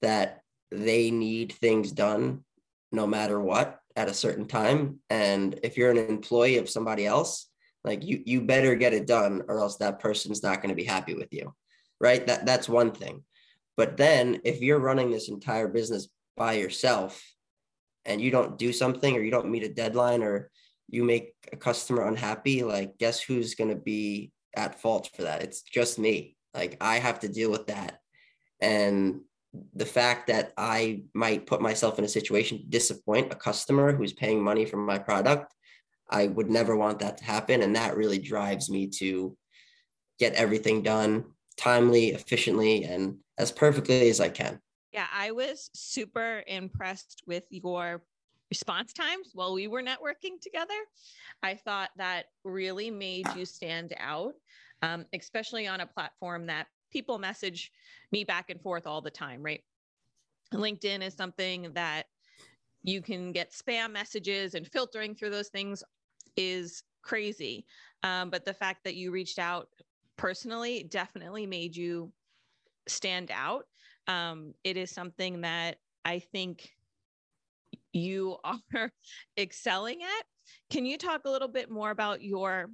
that 0.02 0.40
they 0.70 1.10
need 1.10 1.52
things 1.52 1.92
done 1.92 2.44
no 2.92 3.06
matter 3.06 3.40
what 3.40 3.80
at 3.96 4.08
a 4.08 4.14
certain 4.14 4.46
time. 4.46 5.00
And 5.10 5.58
if 5.62 5.76
you're 5.76 5.90
an 5.90 5.98
employee 5.98 6.58
of 6.58 6.70
somebody 6.70 7.06
else, 7.06 7.48
like 7.84 8.04
you, 8.04 8.22
you 8.24 8.40
better 8.42 8.74
get 8.74 8.92
it 8.92 9.06
done 9.06 9.42
or 9.48 9.60
else 9.60 9.76
that 9.76 10.00
person's 10.00 10.42
not 10.42 10.60
going 10.62 10.70
to 10.70 10.74
be 10.74 10.84
happy 10.84 11.14
with 11.14 11.28
you 11.32 11.54
right? 12.00 12.26
That 12.26 12.46
that's 12.46 12.68
one 12.68 12.92
thing. 12.92 13.22
But 13.76 13.96
then 13.96 14.40
if 14.44 14.60
you're 14.60 14.78
running 14.78 15.10
this 15.10 15.28
entire 15.28 15.68
business 15.68 16.08
by 16.36 16.54
yourself 16.54 17.22
and 18.04 18.20
you 18.20 18.30
don't 18.30 18.58
do 18.58 18.72
something 18.72 19.16
or 19.16 19.20
you 19.20 19.30
don't 19.30 19.50
meet 19.50 19.64
a 19.64 19.68
deadline 19.68 20.22
or 20.22 20.50
you 20.88 21.04
make 21.04 21.34
a 21.52 21.56
customer 21.56 22.06
unhappy, 22.06 22.62
like 22.64 22.98
guess 22.98 23.20
who's 23.20 23.54
going 23.54 23.70
to 23.70 23.76
be 23.76 24.32
at 24.56 24.80
fault 24.80 25.10
for 25.14 25.22
that? 25.22 25.42
It's 25.42 25.62
just 25.62 25.98
me. 25.98 26.36
Like 26.54 26.76
I 26.80 26.98
have 26.98 27.20
to 27.20 27.28
deal 27.28 27.50
with 27.50 27.66
that. 27.68 27.98
And 28.60 29.20
the 29.74 29.86
fact 29.86 30.26
that 30.26 30.52
I 30.56 31.02
might 31.14 31.46
put 31.46 31.60
myself 31.60 31.98
in 31.98 32.04
a 32.04 32.08
situation 32.08 32.58
to 32.58 32.64
disappoint 32.64 33.32
a 33.32 33.36
customer 33.36 33.92
who's 33.92 34.12
paying 34.12 34.42
money 34.42 34.64
for 34.64 34.76
my 34.76 34.98
product, 34.98 35.54
I 36.10 36.26
would 36.28 36.50
never 36.50 36.76
want 36.76 36.98
that 37.00 37.18
to 37.18 37.24
happen. 37.24 37.62
And 37.62 37.76
that 37.76 37.96
really 37.96 38.18
drives 38.18 38.70
me 38.70 38.88
to 38.98 39.36
get 40.18 40.34
everything 40.34 40.82
done 40.82 41.24
timely, 41.56 42.08
efficiently, 42.08 42.84
and 42.84 43.16
as 43.38 43.52
perfectly 43.52 44.08
as 44.08 44.20
I 44.20 44.28
can. 44.28 44.60
Yeah, 44.92 45.06
I 45.12 45.32
was 45.32 45.70
super 45.74 46.42
impressed 46.46 47.22
with 47.26 47.44
your 47.50 48.02
response 48.50 48.92
times 48.92 49.30
while 49.34 49.52
we 49.52 49.66
were 49.66 49.82
networking 49.82 50.40
together. 50.40 50.74
I 51.42 51.54
thought 51.54 51.90
that 51.96 52.26
really 52.44 52.90
made 52.90 53.26
you 53.36 53.44
stand 53.44 53.94
out, 53.98 54.34
um, 54.82 55.04
especially 55.12 55.66
on 55.66 55.80
a 55.80 55.86
platform 55.86 56.46
that 56.46 56.66
people 56.90 57.18
message 57.18 57.72
me 58.12 58.24
back 58.24 58.50
and 58.50 58.60
forth 58.60 58.86
all 58.86 59.00
the 59.00 59.10
time, 59.10 59.42
right? 59.42 59.62
LinkedIn 60.52 61.02
is 61.02 61.14
something 61.14 61.70
that 61.74 62.06
you 62.82 63.02
can 63.02 63.32
get 63.32 63.52
spam 63.52 63.92
messages 63.92 64.54
and 64.54 64.66
filtering 64.66 65.14
through 65.14 65.30
those 65.30 65.48
things 65.48 65.82
is 66.36 66.82
crazy. 67.02 67.66
Um, 68.02 68.30
but 68.30 68.44
the 68.44 68.54
fact 68.54 68.84
that 68.84 68.94
you 68.94 69.10
reached 69.10 69.38
out 69.38 69.68
personally 70.16 70.84
definitely 70.84 71.46
made 71.46 71.76
you 71.76 72.12
stand 72.86 73.30
out. 73.32 73.64
Um, 74.06 74.54
it 74.64 74.76
is 74.76 74.90
something 74.90 75.42
that 75.42 75.76
I 76.04 76.20
think 76.20 76.70
you 77.92 78.38
are 78.74 78.92
excelling 79.38 80.02
at. 80.02 80.24
Can 80.70 80.86
you 80.86 80.96
talk 80.96 81.22
a 81.24 81.30
little 81.30 81.48
bit 81.48 81.70
more 81.70 81.90
about 81.90 82.22
your 82.22 82.70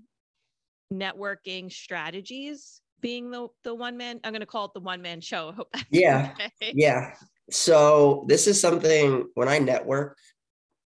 networking 0.92 1.72
strategies? 1.72 2.80
Being 3.04 3.30
the 3.30 3.48
the 3.64 3.74
one 3.74 3.98
man, 3.98 4.18
I'm 4.24 4.32
going 4.32 4.40
to 4.40 4.46
call 4.46 4.64
it 4.64 4.70
the 4.72 4.80
one 4.80 5.02
man 5.02 5.20
show. 5.20 5.52
yeah, 5.90 6.30
okay. 6.32 6.72
yeah. 6.74 7.14
So 7.50 8.24
this 8.28 8.46
is 8.46 8.58
something 8.58 9.28
when 9.34 9.46
I 9.46 9.58
network, 9.58 10.16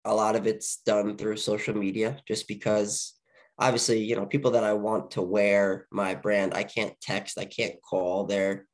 a 0.05 0.15
lot 0.15 0.37
of 0.37 0.47
it's 0.47 0.83
done 0.85 1.17
through 1.17 1.39
social 1.39 1.75
media 1.75 2.19
just 2.29 2.47
because 2.49 3.15
obviously, 3.59 4.05
you 4.05 4.15
know, 4.15 4.27
people 4.27 4.51
that 4.51 4.63
I 4.63 4.75
want 4.75 5.13
to 5.13 5.23
wear 5.23 5.87
my 5.91 6.15
brand, 6.15 6.53
I 6.53 6.65
can't 6.65 7.01
text, 7.01 7.39
I 7.39 7.47
can't 7.47 7.81
call. 7.81 8.27
They're 8.27 8.67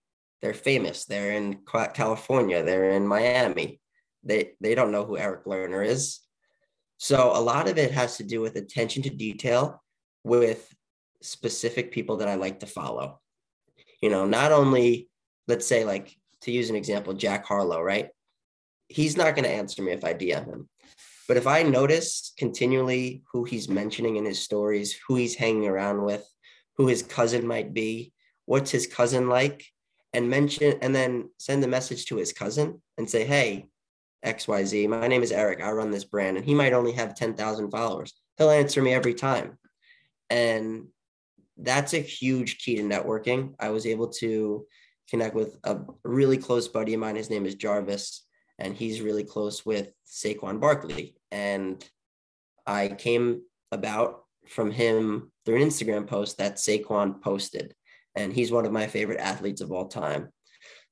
they're 0.43 0.53
famous. 0.53 1.05
They're 1.05 1.31
in 1.31 1.61
California, 1.95 2.65
they're 2.65 2.91
in 2.91 3.07
Miami. 3.07 3.81
They 4.25 4.55
they 4.61 4.75
don't 4.75 4.91
know 4.91 5.05
who 5.05 5.17
Erik 5.17 5.45
Lerner 5.45 5.87
is. 5.87 6.19
So 6.97 7.31
a 7.33 7.41
lot 7.41 7.69
of 7.69 7.79
it 7.79 7.93
has 7.93 8.17
to 8.17 8.25
do 8.25 8.41
with 8.41 8.57
attention 8.57 9.05
to 9.05 9.11
detail 9.11 9.81
with 10.25 10.75
specific 11.23 11.93
people 11.93 12.17
that 12.17 12.29
I 12.29 12.35
like 12.35 12.59
to 12.61 12.67
follow. 12.67 13.21
You 14.01 14.11
know, 14.11 14.27
not 14.27 14.53
only 14.53 15.09
let's 15.47 15.67
say 15.67 15.85
like 15.85 16.15
to 16.43 16.53
use 16.53 16.71
an 16.71 16.77
example, 16.77 17.15
Jack 17.15 17.47
Harlow, 17.47 17.83
right? 17.83 18.09
He's 18.89 19.17
not 19.17 19.35
going 19.35 19.45
to 19.45 19.51
answer 19.51 19.83
me 19.83 19.93
if 19.93 20.05
I 20.05 20.15
DM 20.15 20.47
him. 20.47 20.69
But 21.27 21.37
if 21.37 21.47
I 21.47 21.63
notice 21.63 22.33
continually 22.39 23.23
who 23.33 23.45
he's 23.45 23.69
mentioning 23.69 24.17
in 24.17 24.25
his 24.25 24.41
stories, 24.41 24.99
who 25.07 25.17
he's 25.17 25.35
hanging 25.35 25.69
around 25.69 26.03
with, 26.03 26.27
who 26.77 26.87
his 26.87 27.03
cousin 27.03 27.47
might 27.47 27.75
be, 27.75 28.13
what's 28.47 28.71
his 28.71 28.87
cousin 28.87 29.29
like, 29.29 29.67
and 30.15 30.31
mention 30.31 30.79
and 30.81 30.95
then 30.95 31.29
send 31.39 31.63
a 31.65 31.69
message 31.69 32.07
to 32.07 32.17
his 32.17 32.33
cousin 32.33 32.81
and 32.97 33.09
say, 33.09 33.27
hey, 33.27 33.67
XYZ, 34.25 34.89
my 34.89 35.07
name 35.07 35.23
is 35.23 35.33
Erik. 35.33 35.63
I 35.63 35.71
run 35.71 35.91
this 35.91 36.05
brand. 36.05 36.39
And 36.39 36.47
he 36.47 36.55
might 36.55 36.73
only 36.73 36.93
have 36.93 37.15
10,000 37.15 37.71
followers. 37.71 38.15
He'll 38.39 38.51
answer 38.51 38.81
me 38.81 38.95
every 38.95 39.15
time. 39.15 39.59
And 40.31 40.87
that's 41.59 41.95
a 41.95 41.99
huge 41.99 42.59
key 42.59 42.77
to 42.77 42.83
networking. 42.83 43.55
I 43.59 43.71
was 43.71 43.87
able 43.87 44.09
to 44.09 44.67
connect 45.11 45.35
with 45.35 45.59
a 45.65 45.79
really 46.05 46.37
close 46.37 46.69
buddy 46.69 46.95
of 46.95 47.01
mine. 47.01 47.17
His 47.17 47.31
name 47.31 47.47
is 47.47 47.55
Jarvis, 47.55 48.25
and 48.59 48.75
he's 48.75 49.01
really 49.01 49.25
close 49.25 49.67
with 49.67 49.91
Saquon 50.07 50.61
Barkley. 50.61 51.17
And 51.31 51.85
I 52.67 52.89
came 52.89 53.43
about 53.73 54.25
from 54.47 54.71
him 54.71 55.33
through 55.45 55.57
an 55.57 55.69
Instagram 55.69 56.07
post 56.07 56.39
that 56.39 56.57
Saquon 56.57 57.21
posted. 57.21 57.75
And 58.15 58.33
he's 58.33 58.51
one 58.51 58.67
of 58.67 58.73
my 58.73 58.87
favorite 58.87 59.21
athletes 59.21 59.61
of 59.61 59.73
all 59.73 59.87
time. 59.87 60.29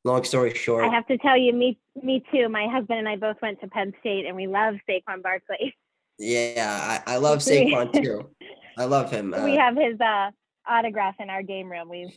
Long 0.05 0.23
story 0.23 0.55
short, 0.55 0.85
I 0.85 0.95
have 0.95 1.07
to 1.09 1.19
tell 1.19 1.37
you, 1.37 1.53
me, 1.53 1.81
me 2.01 2.23
too. 2.33 2.49
My 2.49 2.69
husband 2.69 3.01
and 3.01 3.09
I 3.09 3.17
both 3.17 3.39
went 3.43 3.61
to 3.61 3.67
Penn 3.67 3.93
State, 3.99 4.25
and 4.25 4.37
we 4.37 4.47
love 4.47 4.77
Saquon 4.89 5.21
Barkley. 5.21 5.75
Yeah, 6.19 7.03
I, 7.07 7.15
I 7.15 7.17
love 7.19 7.39
Saquon 7.39 7.93
too. 7.93 8.31
I 8.79 8.85
love 8.85 9.11
him. 9.11 9.35
we 9.45 9.59
uh, 9.59 9.61
have 9.61 9.77
his 9.77 10.01
uh, 10.01 10.31
autograph 10.69 11.17
in 11.21 11.31
our 11.31 11.43
game 11.43 11.71
room. 11.71 11.89
We've 11.89 12.17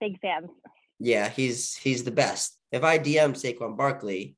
big 0.00 0.20
fans. 0.20 0.50
Yeah, 0.98 1.28
he's 1.28 1.74
he's 1.76 2.04
the 2.04 2.10
best. 2.10 2.58
If 2.70 2.84
I 2.84 2.98
DM 2.98 3.32
Saquon 3.34 3.76
Barkley, 3.76 4.36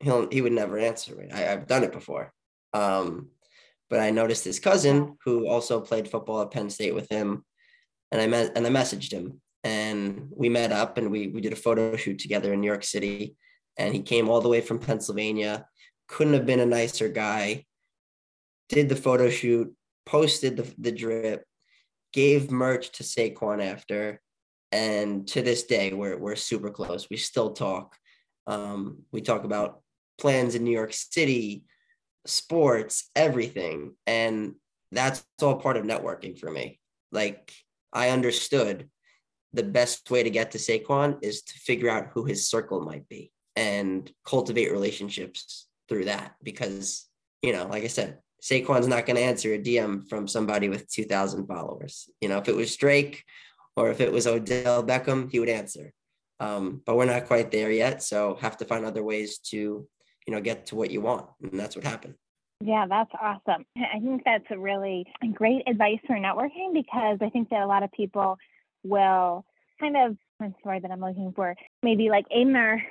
he'll 0.00 0.28
he 0.30 0.42
would 0.42 0.52
never 0.52 0.78
answer 0.78 1.14
me. 1.14 1.30
I, 1.32 1.40
have 1.40 1.66
done 1.66 1.84
it 1.84 1.92
before. 1.92 2.32
Um, 2.72 3.28
but 3.90 4.00
I 4.00 4.10
noticed 4.10 4.44
his 4.44 4.58
cousin, 4.58 5.16
who 5.24 5.48
also 5.48 5.80
played 5.80 6.08
football 6.08 6.42
at 6.42 6.50
Penn 6.50 6.70
State 6.70 6.94
with 6.94 7.08
him, 7.10 7.44
and 8.10 8.20
I 8.20 8.26
met 8.26 8.52
and 8.56 8.66
I 8.66 8.70
messaged 8.70 9.12
him, 9.12 9.40
and 9.62 10.28
we 10.34 10.48
met 10.48 10.72
up 10.72 10.98
and 10.98 11.10
we 11.10 11.28
we 11.28 11.40
did 11.40 11.52
a 11.52 11.56
photo 11.56 11.96
shoot 11.96 12.18
together 12.18 12.52
in 12.52 12.60
New 12.60 12.66
York 12.66 12.84
City, 12.84 13.36
and 13.76 13.94
he 13.94 14.02
came 14.02 14.28
all 14.28 14.40
the 14.40 14.48
way 14.48 14.60
from 14.60 14.78
Pennsylvania. 14.78 15.66
Couldn't 16.08 16.34
have 16.34 16.46
been 16.46 16.60
a 16.60 16.66
nicer 16.66 17.08
guy. 17.08 17.64
Did 18.68 18.88
the 18.88 18.96
photo 18.96 19.30
shoot, 19.30 19.74
posted 20.06 20.56
the 20.56 20.74
the 20.78 20.92
drip, 20.92 21.44
gave 22.14 22.50
merch 22.50 22.92
to 22.92 23.02
Saquon 23.02 23.62
after, 23.62 24.22
and 24.72 25.28
to 25.28 25.42
this 25.42 25.64
day 25.64 25.92
we're 25.92 26.16
we're 26.16 26.36
super 26.36 26.70
close. 26.70 27.10
We 27.10 27.18
still 27.18 27.52
talk. 27.52 27.96
Um, 28.46 29.02
we 29.12 29.20
talk 29.20 29.44
about 29.44 29.80
plans 30.18 30.54
in 30.54 30.64
New 30.64 30.70
York 30.70 30.92
City, 30.92 31.64
sports, 32.26 33.10
everything. 33.14 33.94
And 34.06 34.54
that's 34.92 35.24
all 35.42 35.56
part 35.56 35.76
of 35.76 35.84
networking 35.84 36.38
for 36.38 36.50
me. 36.50 36.80
Like 37.12 37.52
I 37.92 38.10
understood 38.10 38.88
the 39.52 39.62
best 39.62 40.10
way 40.10 40.22
to 40.22 40.30
get 40.30 40.52
to 40.52 40.58
Saquon 40.58 41.18
is 41.22 41.42
to 41.42 41.58
figure 41.58 41.88
out 41.88 42.10
who 42.12 42.24
his 42.24 42.48
circle 42.48 42.80
might 42.80 43.08
be 43.08 43.32
and 43.56 44.10
cultivate 44.24 44.72
relationships 44.72 45.68
through 45.88 46.06
that. 46.06 46.34
Because, 46.42 47.06
you 47.42 47.52
know, 47.52 47.66
like 47.66 47.84
I 47.84 47.88
said, 47.88 48.18
Saquon's 48.44 48.88
not 48.88 49.06
going 49.06 49.16
to 49.16 49.22
answer 49.22 49.54
a 49.54 49.58
DM 49.58 50.08
from 50.08 50.28
somebody 50.28 50.68
with 50.68 50.90
2,000 50.90 51.46
followers. 51.46 52.10
You 52.20 52.28
know, 52.28 52.38
if 52.38 52.48
it 52.48 52.56
was 52.56 52.76
Drake 52.76 53.24
or 53.74 53.90
if 53.90 54.00
it 54.00 54.12
was 54.12 54.26
Odell 54.26 54.84
Beckham, 54.84 55.30
he 55.30 55.40
would 55.40 55.48
answer. 55.48 55.92
Um, 56.40 56.82
but 56.84 56.96
we're 56.96 57.06
not 57.06 57.26
quite 57.26 57.50
there 57.50 57.70
yet. 57.70 58.02
So 58.02 58.36
have 58.40 58.58
to 58.58 58.66
find 58.66 58.84
other 58.84 59.02
ways 59.02 59.38
to 59.50 59.88
you 60.26 60.32
know 60.32 60.40
get 60.40 60.66
to 60.66 60.76
what 60.76 60.90
you 60.90 61.00
want 61.02 61.26
and 61.42 61.58
that's 61.60 61.76
what 61.76 61.84
happened 61.84 62.14
yeah, 62.60 62.86
that's 62.88 63.10
awesome. 63.20 63.66
I 63.76 63.98
think 64.00 64.22
that's 64.24 64.44
a 64.50 64.58
really 64.58 65.06
great 65.34 65.68
advice 65.68 65.98
for 66.06 66.16
networking 66.16 66.72
because 66.72 67.18
I 67.20 67.28
think 67.28 67.50
that 67.50 67.62
a 67.62 67.66
lot 67.66 67.82
of 67.82 67.92
people 67.92 68.38
will 68.82 69.44
kind 69.80 69.96
of, 69.96 70.16
the 70.40 70.54
word 70.64 70.82
that 70.82 70.90
I'm 70.90 71.00
looking 71.00 71.32
for? 71.34 71.54
Maybe 71.82 72.08
like 72.08 72.24
aim 72.30 72.52
their, 72.52 72.82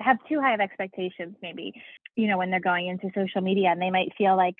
have 0.00 0.18
too 0.28 0.40
high 0.40 0.54
of 0.54 0.60
expectations, 0.60 1.36
maybe, 1.42 1.72
you 2.16 2.26
know, 2.26 2.38
when 2.38 2.50
they're 2.50 2.60
going 2.60 2.88
into 2.88 3.10
social 3.14 3.40
media 3.40 3.68
and 3.70 3.80
they 3.80 3.90
might 3.90 4.12
feel 4.16 4.36
like 4.36 4.56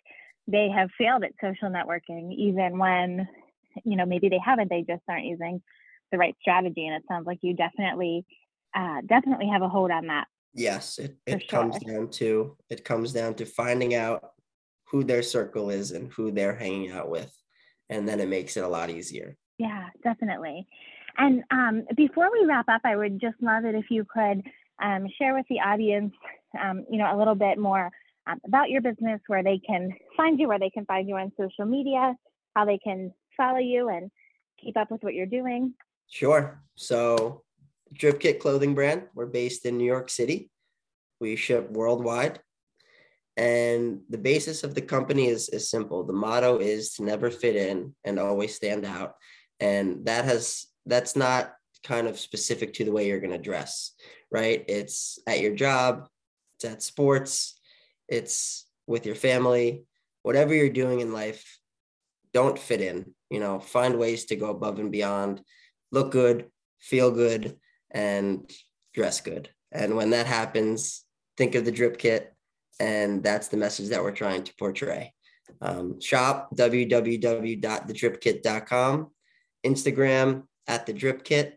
they 0.47 0.69
have 0.69 0.91
failed 0.99 1.25
at 1.25 1.33
social 1.41 1.71
networking, 1.71 2.33
even 2.35 2.79
when, 2.79 3.29
you 3.85 3.97
know, 3.97 4.07
maybe 4.07 4.29
they 4.29 4.41
haven't, 4.45 4.71
they 4.71 4.85
just 4.87 5.03
aren't 5.09 5.27
using 5.27 5.63
the 6.13 6.19
right 6.19 6.37
strategy. 6.41 6.87
And 6.87 6.97
it 6.97 7.03
sounds 7.09 7.27
like 7.27 7.39
you 7.43 7.55
definitely, 7.55 8.25
uh, 8.75 9.01
definitely 9.07 9.49
have 9.49 9.63
a 9.63 9.69
hold 9.69 9.91
on 9.91 10.07
that. 10.09 10.27
Yes, 10.53 10.99
it, 10.99 11.17
it 11.27 11.49
comes 11.49 11.79
down 11.81 12.11
to 12.11 12.57
it 12.71 12.85
comes 12.85 13.13
down 13.13 13.35
to 13.35 13.45
finding 13.45 13.97
out 13.97 14.35
who 14.85 15.03
their 15.03 15.23
circle 15.23 15.71
is 15.71 15.91
and 15.91 16.13
who 16.13 16.31
they're 16.31 16.55
hanging 16.55 16.93
out 16.93 17.11
with. 17.11 17.35
And 17.89 18.09
then 18.09 18.21
it 18.21 18.29
makes 18.29 18.57
it 18.57 18.63
a 18.63 18.69
lot 18.69 18.89
easier. 18.91 19.37
Yeah, 19.59 19.89
definitely. 20.05 20.67
And 21.19 21.43
um, 21.51 21.85
before 21.97 22.31
we 22.33 22.47
wrap 22.47 22.69
up, 22.69 22.83
I 22.85 22.97
would 22.97 23.21
just 23.21 23.37
love 23.41 23.65
it 23.65 23.75
if 23.75 23.87
you 23.91 24.05
could 24.05 24.43
um, 24.83 25.07
share 25.19 25.35
with 25.35 25.47
the 25.49 25.61
audience, 25.61 26.13
um, 26.61 26.85
you 26.91 26.99
know, 26.99 27.15
a 27.15 27.19
little 27.19 27.35
bit 27.35 27.59
more 27.59 27.91
um, 28.27 28.41
about 28.47 28.71
your 28.71 28.81
business, 28.81 29.21
where 29.27 29.43
they 29.43 29.59
can 29.59 29.91
find 30.17 30.39
you, 30.39 30.49
where 30.49 30.59
they 30.59 30.71
can 30.71 30.85
find 30.87 31.09
you 31.09 31.17
on 31.17 31.33
social 31.39 31.67
media, 31.67 32.15
how 32.55 32.65
they 32.65 32.79
can 32.79 33.13
follow 33.37 33.59
you 33.59 33.89
and 33.89 34.11
keep 34.63 34.77
up 34.77 34.91
with 34.91 35.03
what 35.03 35.15
you're 35.15 35.27
doing. 35.27 35.75
Sure. 36.09 36.63
So 36.77 37.43
Drip 37.93 38.21
Kit 38.21 38.41
clothing 38.41 38.75
brand. 38.75 39.05
We're 39.15 39.27
based 39.27 39.67
in 39.67 39.79
New 39.79 39.85
York 39.85 40.11
City. 40.11 40.51
We 41.21 41.37
ship 41.37 41.71
worldwide. 41.71 42.41
And 43.37 44.01
the 44.11 44.19
basis 44.19 44.63
of 44.63 44.75
the 44.75 44.83
company 44.83 45.27
is, 45.27 45.49
is 45.49 45.69
simple. 45.69 46.05
The 46.05 46.13
motto 46.13 46.59
is 46.59 46.93
to 46.95 47.05
never 47.05 47.31
fit 47.31 47.57
in 47.57 47.95
and 48.05 48.19
always 48.19 48.55
stand 48.55 48.85
out. 48.85 49.15
And 49.59 50.07
that 50.07 50.25
has 50.25 50.67
that's 50.87 51.17
not 51.17 51.55
kind 51.83 52.07
of 52.07 52.19
specific 52.19 52.73
to 52.75 52.85
the 52.85 52.93
way 52.93 53.07
you're 53.07 53.21
going 53.21 53.31
to 53.31 53.39
dress, 53.39 53.93
right? 54.35 54.65
It's 54.67 55.21
at 55.29 55.41
your 55.41 55.55
job, 55.55 56.09
it's 56.57 56.65
at 56.65 56.83
sports, 56.83 57.57
it's 58.09 58.67
with 58.89 59.07
your 59.07 59.15
family, 59.15 59.85
whatever 60.25 60.53
you're 60.53 60.71
doing 60.71 60.99
in 60.99 61.13
life, 61.13 61.61
don't 62.33 62.59
fit 62.59 62.81
in. 62.81 63.15
You 63.31 63.39
know, 63.39 63.61
find 63.61 63.97
ways 63.97 64.25
to 64.27 64.35
go 64.35 64.51
above 64.51 64.81
and 64.81 64.91
beyond, 64.91 65.41
look 65.93 66.11
good, 66.11 66.47
feel 66.81 67.13
good, 67.13 67.57
and 67.93 68.51
dress 68.93 69.21
good. 69.21 69.51
And 69.71 69.95
when 69.97 70.11
that 70.11 70.27
happens, 70.27 71.05
think 71.37 71.55
of 71.55 71.65
the 71.65 71.71
drip 71.71 71.97
kit. 71.97 72.35
And 72.81 73.23
that's 73.23 73.47
the 73.49 73.57
message 73.57 73.91
that 73.91 74.03
we're 74.03 74.11
trying 74.11 74.43
to 74.43 74.53
portray. 74.59 75.13
Um, 75.61 76.01
shop 76.01 76.49
www.thedripkit.com, 76.57 79.11
Instagram 79.65 80.43
at 80.67 80.87
the 80.87 80.93
drip 80.93 81.23
kit. 81.23 81.57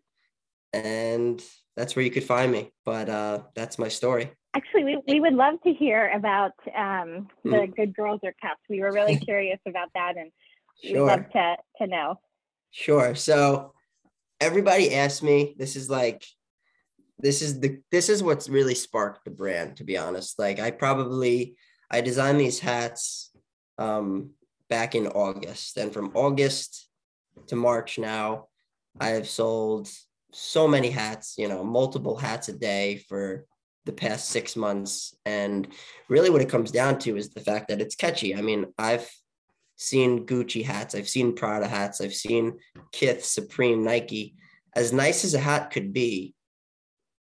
And 0.74 1.42
that's 1.78 1.96
where 1.96 2.04
you 2.04 2.12
could 2.12 2.24
find 2.24 2.52
me. 2.52 2.74
But 2.84 3.08
uh, 3.08 3.44
that's 3.56 3.80
my 3.80 3.88
story. 3.88 4.32
Actually, 4.56 4.84
we, 4.84 5.02
we 5.08 5.20
would 5.20 5.36
love 5.36 5.62
to 5.63 5.72
hear 5.72 6.12
about 6.13 6.54
um, 6.76 7.30
the 7.44 7.50
mm. 7.50 7.76
Good 7.76 7.96
Girls 7.96 8.20
Are 8.26 8.34
Cuffed. 8.42 8.62
We 8.68 8.82
were 8.82 8.92
really 8.92 9.16
curious 9.30 9.60
about 9.68 9.90
that 9.94 10.18
and 10.18 10.32
sure. 10.84 11.06
we'd 11.06 11.12
love 11.12 11.30
to, 11.32 11.56
to 11.78 11.88
know. 11.88 12.20
Sure. 12.72 13.13
So 13.13 13.74
everybody 14.42 14.94
asks 14.96 15.22
me, 15.22 15.56
this 15.58 15.76
is 15.76 15.90
like, 15.90 16.26
this 17.20 17.42
is 17.42 17.60
the 17.60 17.80
this 17.92 18.10
is 18.10 18.22
what's 18.22 18.48
really 18.48 18.76
sparked 18.76 19.26
the 19.26 19.32
brand, 19.32 19.78
to 19.78 19.84
be 19.84 19.98
honest. 19.98 20.38
Like 20.38 20.60
I 20.60 20.70
probably 20.70 21.56
I 21.90 22.02
designed 22.02 22.40
these 22.40 22.60
hats 22.60 23.32
um 23.80 24.32
back 24.70 24.94
in 24.94 25.08
August. 25.08 25.78
And 25.78 25.92
from 25.92 26.12
August 26.13 26.88
to 27.48 27.56
March 27.56 27.98
now, 27.98 28.50
I 29.00 29.10
have 29.10 29.28
sold 29.28 29.90
so 30.39 30.67
many 30.67 30.91
hats, 30.91 31.34
you 31.39 31.47
know, 31.47 31.63
multiple 31.63 32.15
hats 32.15 32.47
a 32.47 32.54
day 32.54 33.04
for 33.10 33.45
the 33.86 33.91
past 33.91 34.30
six 34.30 34.56
months. 34.56 35.15
And 35.26 35.67
really 36.10 36.30
what 36.30 36.41
it 36.41 36.50
comes 36.50 36.69
down 36.69 37.00
to 37.00 37.17
is 37.17 37.30
the 37.30 37.41
fact 37.41 37.69
that 37.69 37.82
it's 37.82 37.95
catchy. 37.95 38.36
I 38.36 38.41
mean, 38.41 38.67
I've 38.78 39.10
seen 39.78 40.28
Gucci 40.28 40.63
hats, 40.63 40.93
I've 40.93 41.10
seen 41.10 41.36
Prada 41.36 41.67
hats, 41.67 42.02
I've 42.02 42.13
seen 42.13 42.60
Kith, 42.91 43.26
Supreme, 43.26 43.84
Nike. 43.84 44.36
As 44.76 44.93
nice 44.93 45.26
as 45.26 45.34
a 45.34 45.39
hat 45.39 45.71
could 45.71 45.91
be, 45.91 46.36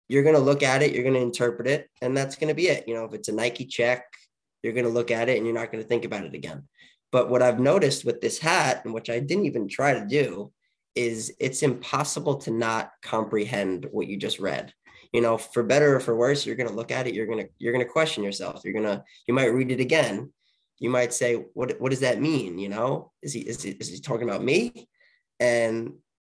you're 0.09 0.23
going 0.23 0.35
to 0.35 0.41
look 0.41 0.63
at 0.63 0.83
it, 0.83 0.95
you're 0.95 1.05
going 1.05 1.15
to 1.15 1.21
interpret 1.21 1.69
it, 1.69 1.91
and 2.01 2.17
that's 2.17 2.37
going 2.37 2.49
to 2.49 2.55
be 2.55 2.69
it. 2.69 2.89
You 2.89 2.95
know, 2.95 3.05
if 3.05 3.13
it's 3.13 3.29
a 3.29 3.35
Nike 3.35 3.67
check, 3.67 4.05
you're 4.63 4.73
going 4.73 4.87
to 4.87 4.91
look 4.91 5.11
at 5.11 5.29
it 5.29 5.37
and 5.37 5.45
you're 5.45 5.55
not 5.55 5.71
going 5.71 5.83
to 5.83 5.89
think 5.89 6.07
about 6.07 6.25
it 6.25 6.35
again. 6.35 6.67
But 7.11 7.29
what 7.29 7.43
I've 7.43 7.61
noticed 7.61 8.07
with 8.07 8.23
this 8.23 8.39
hat, 8.39 8.87
and 8.87 8.95
which 8.95 9.11
I 9.11 9.21
didn't 9.21 9.45
even 9.45 9.69
try 9.69 9.93
to 9.93 10.07
do, 10.07 10.51
is 10.95 11.33
it's 11.41 11.63
impossible 11.63 12.37
to 12.37 12.51
not 12.51 12.91
comprehend 13.03 13.87
what 13.91 14.07
you 14.07 14.17
just 14.17 14.39
read. 14.39 14.73
You 15.13 15.21
know, 15.21 15.37
for 15.37 15.63
better 15.63 15.97
or 15.97 16.01
for 16.01 16.17
worse, 16.17 16.47
you're 16.47 16.57
going 16.57 16.69
to 16.69 16.75
look 16.75 16.91
at 16.91 17.07
it, 17.07 17.15
you're 17.15 17.27
going 17.27 17.45
to 17.45 17.49
you're 17.59 17.73
going 17.73 17.85
to 17.85 17.91
question 17.91 18.25
yourself. 18.25 18.63
You're 18.65 18.73
going 18.73 18.87
to 18.87 19.03
you 19.27 19.35
might 19.35 19.53
read 19.53 19.71
it 19.71 19.81
again. 19.81 20.33
You 20.79 20.91
might 20.91 21.13
say, 21.13 21.35
"What 21.55 21.81
what 21.81 21.91
does 21.91 22.01
that 22.01 22.21
mean?" 22.21 22.59
You 22.59 22.71
know, 22.71 23.13
is 23.23 23.33
he 23.33 23.41
is 23.41 23.63
he, 23.63 23.71
is 23.71 23.89
he 23.89 24.01
talking 24.01 24.29
about 24.29 24.43
me? 24.43 24.89
And 25.39 25.95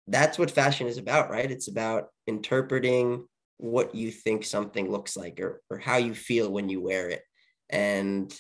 that's 0.07 0.39
what 0.39 0.51
fashion 0.51 0.87
is 0.87 0.99
about, 0.99 1.31
right? 1.31 1.51
It's 1.51 1.69
about 1.69 2.09
interpreting 2.27 3.27
what 3.59 3.95
you 3.95 4.11
think 4.11 4.45
something 4.45 4.91
looks 4.91 5.17
like 5.17 5.41
or, 5.41 5.63
or 5.71 5.79
how 5.79 5.97
you 5.97 6.15
feel 6.15 6.51
when 6.51 6.69
you 6.69 6.81
wear 6.81 7.09
it. 7.09 7.23
And 7.71 8.35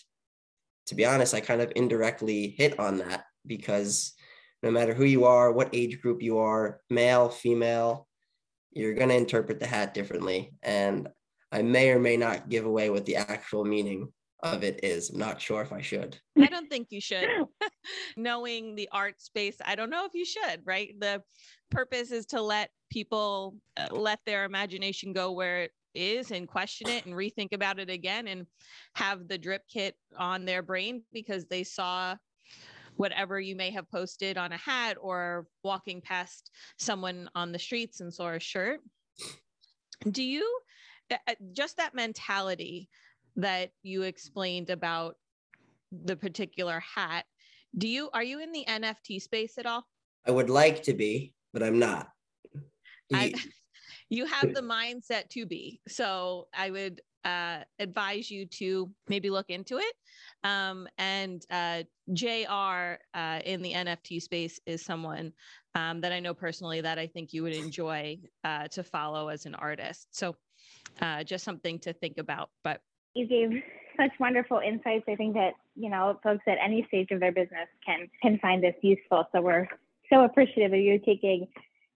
to 0.87 0.95
be 0.95 1.07
honest, 1.07 1.35
I 1.35 1.41
kind 1.41 1.61
of 1.61 1.73
indirectly 1.77 2.55
hit 2.59 2.79
on 2.79 2.99
that 2.99 3.25
because 3.47 4.13
no 4.65 4.71
matter 4.71 4.95
who 4.95 5.05
you 5.05 5.27
are, 5.27 5.53
what 5.53 5.69
age 5.75 6.01
group 6.01 6.23
you 6.23 6.39
are, 6.39 6.81
male, 6.89 7.29
female, 7.29 8.09
you're 8.73 8.95
going 8.95 9.11
to 9.11 9.15
interpret 9.15 9.61
the 9.61 9.67
hat 9.67 9.93
differently. 9.93 10.55
And 10.63 11.09
I 11.53 11.61
may 11.61 11.91
or 11.91 11.99
may 11.99 12.17
not 12.17 12.49
give 12.49 12.65
away 12.65 12.89
what 12.89 13.05
the 13.05 13.17
actual 13.17 13.67
meaning 13.67 14.11
of 14.43 14.65
it 14.65 14.81
is. 14.83 15.11
I'm 15.11 15.19
not 15.19 15.41
sure 15.41 15.61
if 15.61 15.71
I 15.71 15.83
should. 15.83 16.19
I 16.41 16.47
don't 16.47 16.71
think 16.71 16.89
you 16.91 17.01
should. 17.01 17.29
Knowing 18.17 18.75
the 18.75 18.89
art 18.91 19.21
space, 19.21 19.59
I 19.65 19.75
don't 19.75 19.91
know 19.91 20.07
if 20.07 20.15
you 20.15 20.25
should, 20.25 20.63
right? 20.65 20.99
The 20.99 21.23
purpose 21.71 22.11
is 22.11 22.25
to 22.27 22.41
let 22.41 22.71
people 22.91 23.57
uh, 23.77 23.89
let 23.91 24.21
their 24.25 24.45
imagination 24.45 25.13
go 25.13 25.33
where 25.33 25.65
it 25.65 25.73
is 25.95 26.31
and 26.31 26.49
question 26.49 26.89
it 26.89 27.05
and 27.05 27.15
rethink 27.15 27.53
about 27.53 27.79
it 27.79 27.91
again 27.91 28.29
and 28.29 28.47
have 28.95 29.29
the 29.29 29.39
drip 29.39 29.63
kit 29.69 29.95
on 30.19 30.47
their 30.47 30.63
brain 30.63 31.03
because 31.13 31.45
they 31.45 31.65
saw 31.65 32.17
whatever 32.97 33.41
you 33.41 33.57
may 33.57 33.71
have 33.71 33.91
posted 33.91 34.39
on 34.39 34.53
a 34.53 34.57
hat 34.57 34.97
or 35.01 35.47
walking 35.63 36.01
past 36.01 36.51
someone 36.79 37.29
on 37.35 37.53
the 37.53 37.59
streets 37.59 38.01
and 38.01 38.13
saw 38.13 38.31
a 38.31 38.41
shirt. 38.41 38.81
Do 40.11 40.23
you 40.23 40.61
just 41.53 41.77
that 41.77 41.95
mentality 41.95 42.89
that 43.37 43.71
you 43.83 44.03
explained 44.03 44.71
about 44.71 45.17
the 45.93 46.17
particular 46.17 46.81
hat? 46.81 47.25
Do 47.77 47.89
you 47.89 48.11
are 48.13 48.23
you 48.23 48.41
in 48.41 48.53
the 48.53 48.65
NFT 48.69 49.21
space 49.21 49.59
at 49.59 49.67
all? 49.67 49.85
I 50.27 50.31
would 50.31 50.51
like 50.51 50.83
to 50.85 50.95
be, 50.95 51.35
but 51.53 51.63
I'm 51.63 51.79
not. 51.79 52.09
I, 53.13 53.35
you 54.09 54.27
have 54.27 54.55
the 54.55 54.63
mindset 54.63 55.29
to 55.31 55.47
be. 55.47 55.81
So 55.89 56.49
I 56.55 56.71
would 56.71 57.01
uh, 57.25 57.59
advise 57.79 58.31
you 58.31 58.47
to 58.47 58.91
maybe 59.09 59.31
look 59.31 59.51
into 59.51 59.79
it. 59.79 59.95
Um, 60.43 60.87
and 60.99 61.45
uh, 61.51 61.83
JR 62.13 62.99
uh, 63.15 63.41
in 63.45 63.63
the 63.63 63.73
NFT 63.73 64.21
space 64.21 64.61
is 64.67 64.85
someone 64.85 65.33
um, 65.75 66.01
that 66.03 66.13
I 66.13 66.21
know 66.21 66.35
personally 66.35 66.81
that 66.81 66.99
I 66.99 67.07
think 67.07 67.33
you 67.33 67.43
would 67.43 67.55
enjoy 67.55 68.19
uh, 68.45 68.69
to 68.69 68.83
follow 68.83 69.29
as 69.29 69.47
an 69.47 69.55
artist. 69.55 70.09
So 70.11 70.37
uh, 71.01 71.25
just 71.25 71.45
something 71.45 71.79
to 71.81 71.93
think 71.93 72.19
about. 72.19 72.51
But 72.63 72.81
you 73.15 73.27
gave 73.27 73.63
such 73.97 74.11
wonderful 74.19 74.61
insights. 74.67 75.05
I 75.09 75.15
think 75.17 75.35
that 75.35 75.55
you 75.75 75.89
know 75.91 76.19
folks 76.23 76.43
at 76.47 76.59
any 76.63 76.85
stage 76.89 77.09
of 77.11 77.21
their 77.21 77.33
business 77.33 77.69
can 77.85 78.09
can 78.23 78.39
find 78.39 78.63
this 78.63 78.75
useful. 78.83 79.25
So 79.33 79.41
we're 79.41 79.69
so 80.13 80.25
appreciative 80.25 80.73
of 80.73 80.79
you 80.79 80.99
taking 80.99 81.49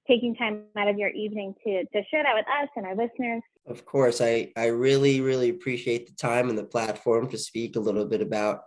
taking 0.07 0.35
time 0.35 0.63
out 0.77 0.89
of 0.89 0.99
your 0.99 1.11
evening 1.11 1.55
to 1.65 1.85
to 1.85 2.03
share 2.11 2.23
that 2.23 2.35
with 2.35 2.47
us 2.63 2.69
and 2.77 2.87
our 2.87 2.97
listeners. 2.97 3.43
Of 3.69 3.85
course, 3.85 4.23
I 4.23 4.51
I 4.57 4.67
really 4.67 5.21
really 5.21 5.51
appreciate 5.51 6.07
the 6.07 6.15
time 6.15 6.49
and 6.49 6.59
the 6.59 6.65
platform 6.65 7.29
to 7.29 7.39
speak 7.39 7.77
a 7.77 7.81
little 7.81 8.07
bit 8.07 8.23
about 8.23 8.63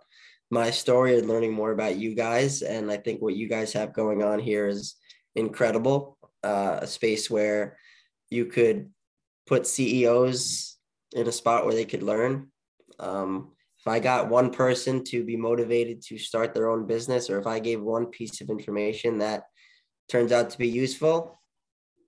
my 0.50 0.70
story 0.70 1.18
and 1.18 1.28
learning 1.28 1.52
more 1.52 1.72
about 1.72 1.96
you 1.96 2.14
guys. 2.14 2.62
And 2.62 2.90
I 2.90 2.98
think 2.98 3.20
what 3.20 3.34
you 3.34 3.48
guys 3.48 3.72
have 3.72 3.92
going 3.92 4.22
on 4.22 4.38
here 4.38 4.68
is 4.68 4.94
incredible. 5.34 6.18
Uh, 6.44 6.78
a 6.82 6.86
space 6.86 7.30
where 7.30 7.78
you 8.30 8.46
could 8.46 8.90
put 9.46 9.66
CEOs 9.66 10.76
in 11.14 11.26
a 11.26 11.32
spot 11.32 11.64
where 11.64 11.74
they 11.74 11.84
could 11.84 12.02
learn. 12.02 12.48
Um, 13.00 13.52
if 13.78 13.86
I 13.88 13.98
got 13.98 14.28
one 14.28 14.50
person 14.52 15.02
to 15.04 15.24
be 15.24 15.36
motivated 15.36 16.02
to 16.02 16.18
start 16.18 16.54
their 16.54 16.68
own 16.70 16.86
business, 16.86 17.28
or 17.28 17.38
if 17.38 17.46
I 17.46 17.58
gave 17.58 17.80
one 17.80 18.06
piece 18.06 18.40
of 18.40 18.50
information 18.50 19.18
that 19.18 19.44
turns 20.08 20.30
out 20.30 20.50
to 20.50 20.58
be 20.58 20.68
useful, 20.68 21.40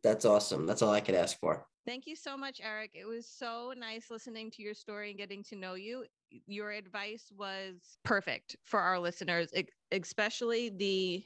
that's 0.03 0.25
awesome. 0.25 0.67
That's 0.67 0.83
all 0.83 0.93
I 0.93 1.01
could 1.01 1.17
ask 1.17 1.39
for. 1.41 1.67
Thank 1.87 2.07
you 2.07 2.17
so 2.17 2.37
much, 2.37 2.61
Erik. 2.63 2.93
It 2.95 3.05
was 3.05 3.27
so 3.27 3.75
nice 3.77 4.11
listening 4.11 4.51
to 4.53 4.63
your 4.63 4.73
story 4.73 5.11
and 5.11 5.19
getting 5.19 5.43
to 5.45 5.57
know 5.57 5.75
you. 5.75 6.07
Your 6.47 6.71
advice 6.71 7.31
was 7.37 7.99
perfect 8.05 8.57
for 8.65 8.81
our 8.81 8.99
listeners, 8.99 9.53
especially 9.93 10.71
the 10.71 11.25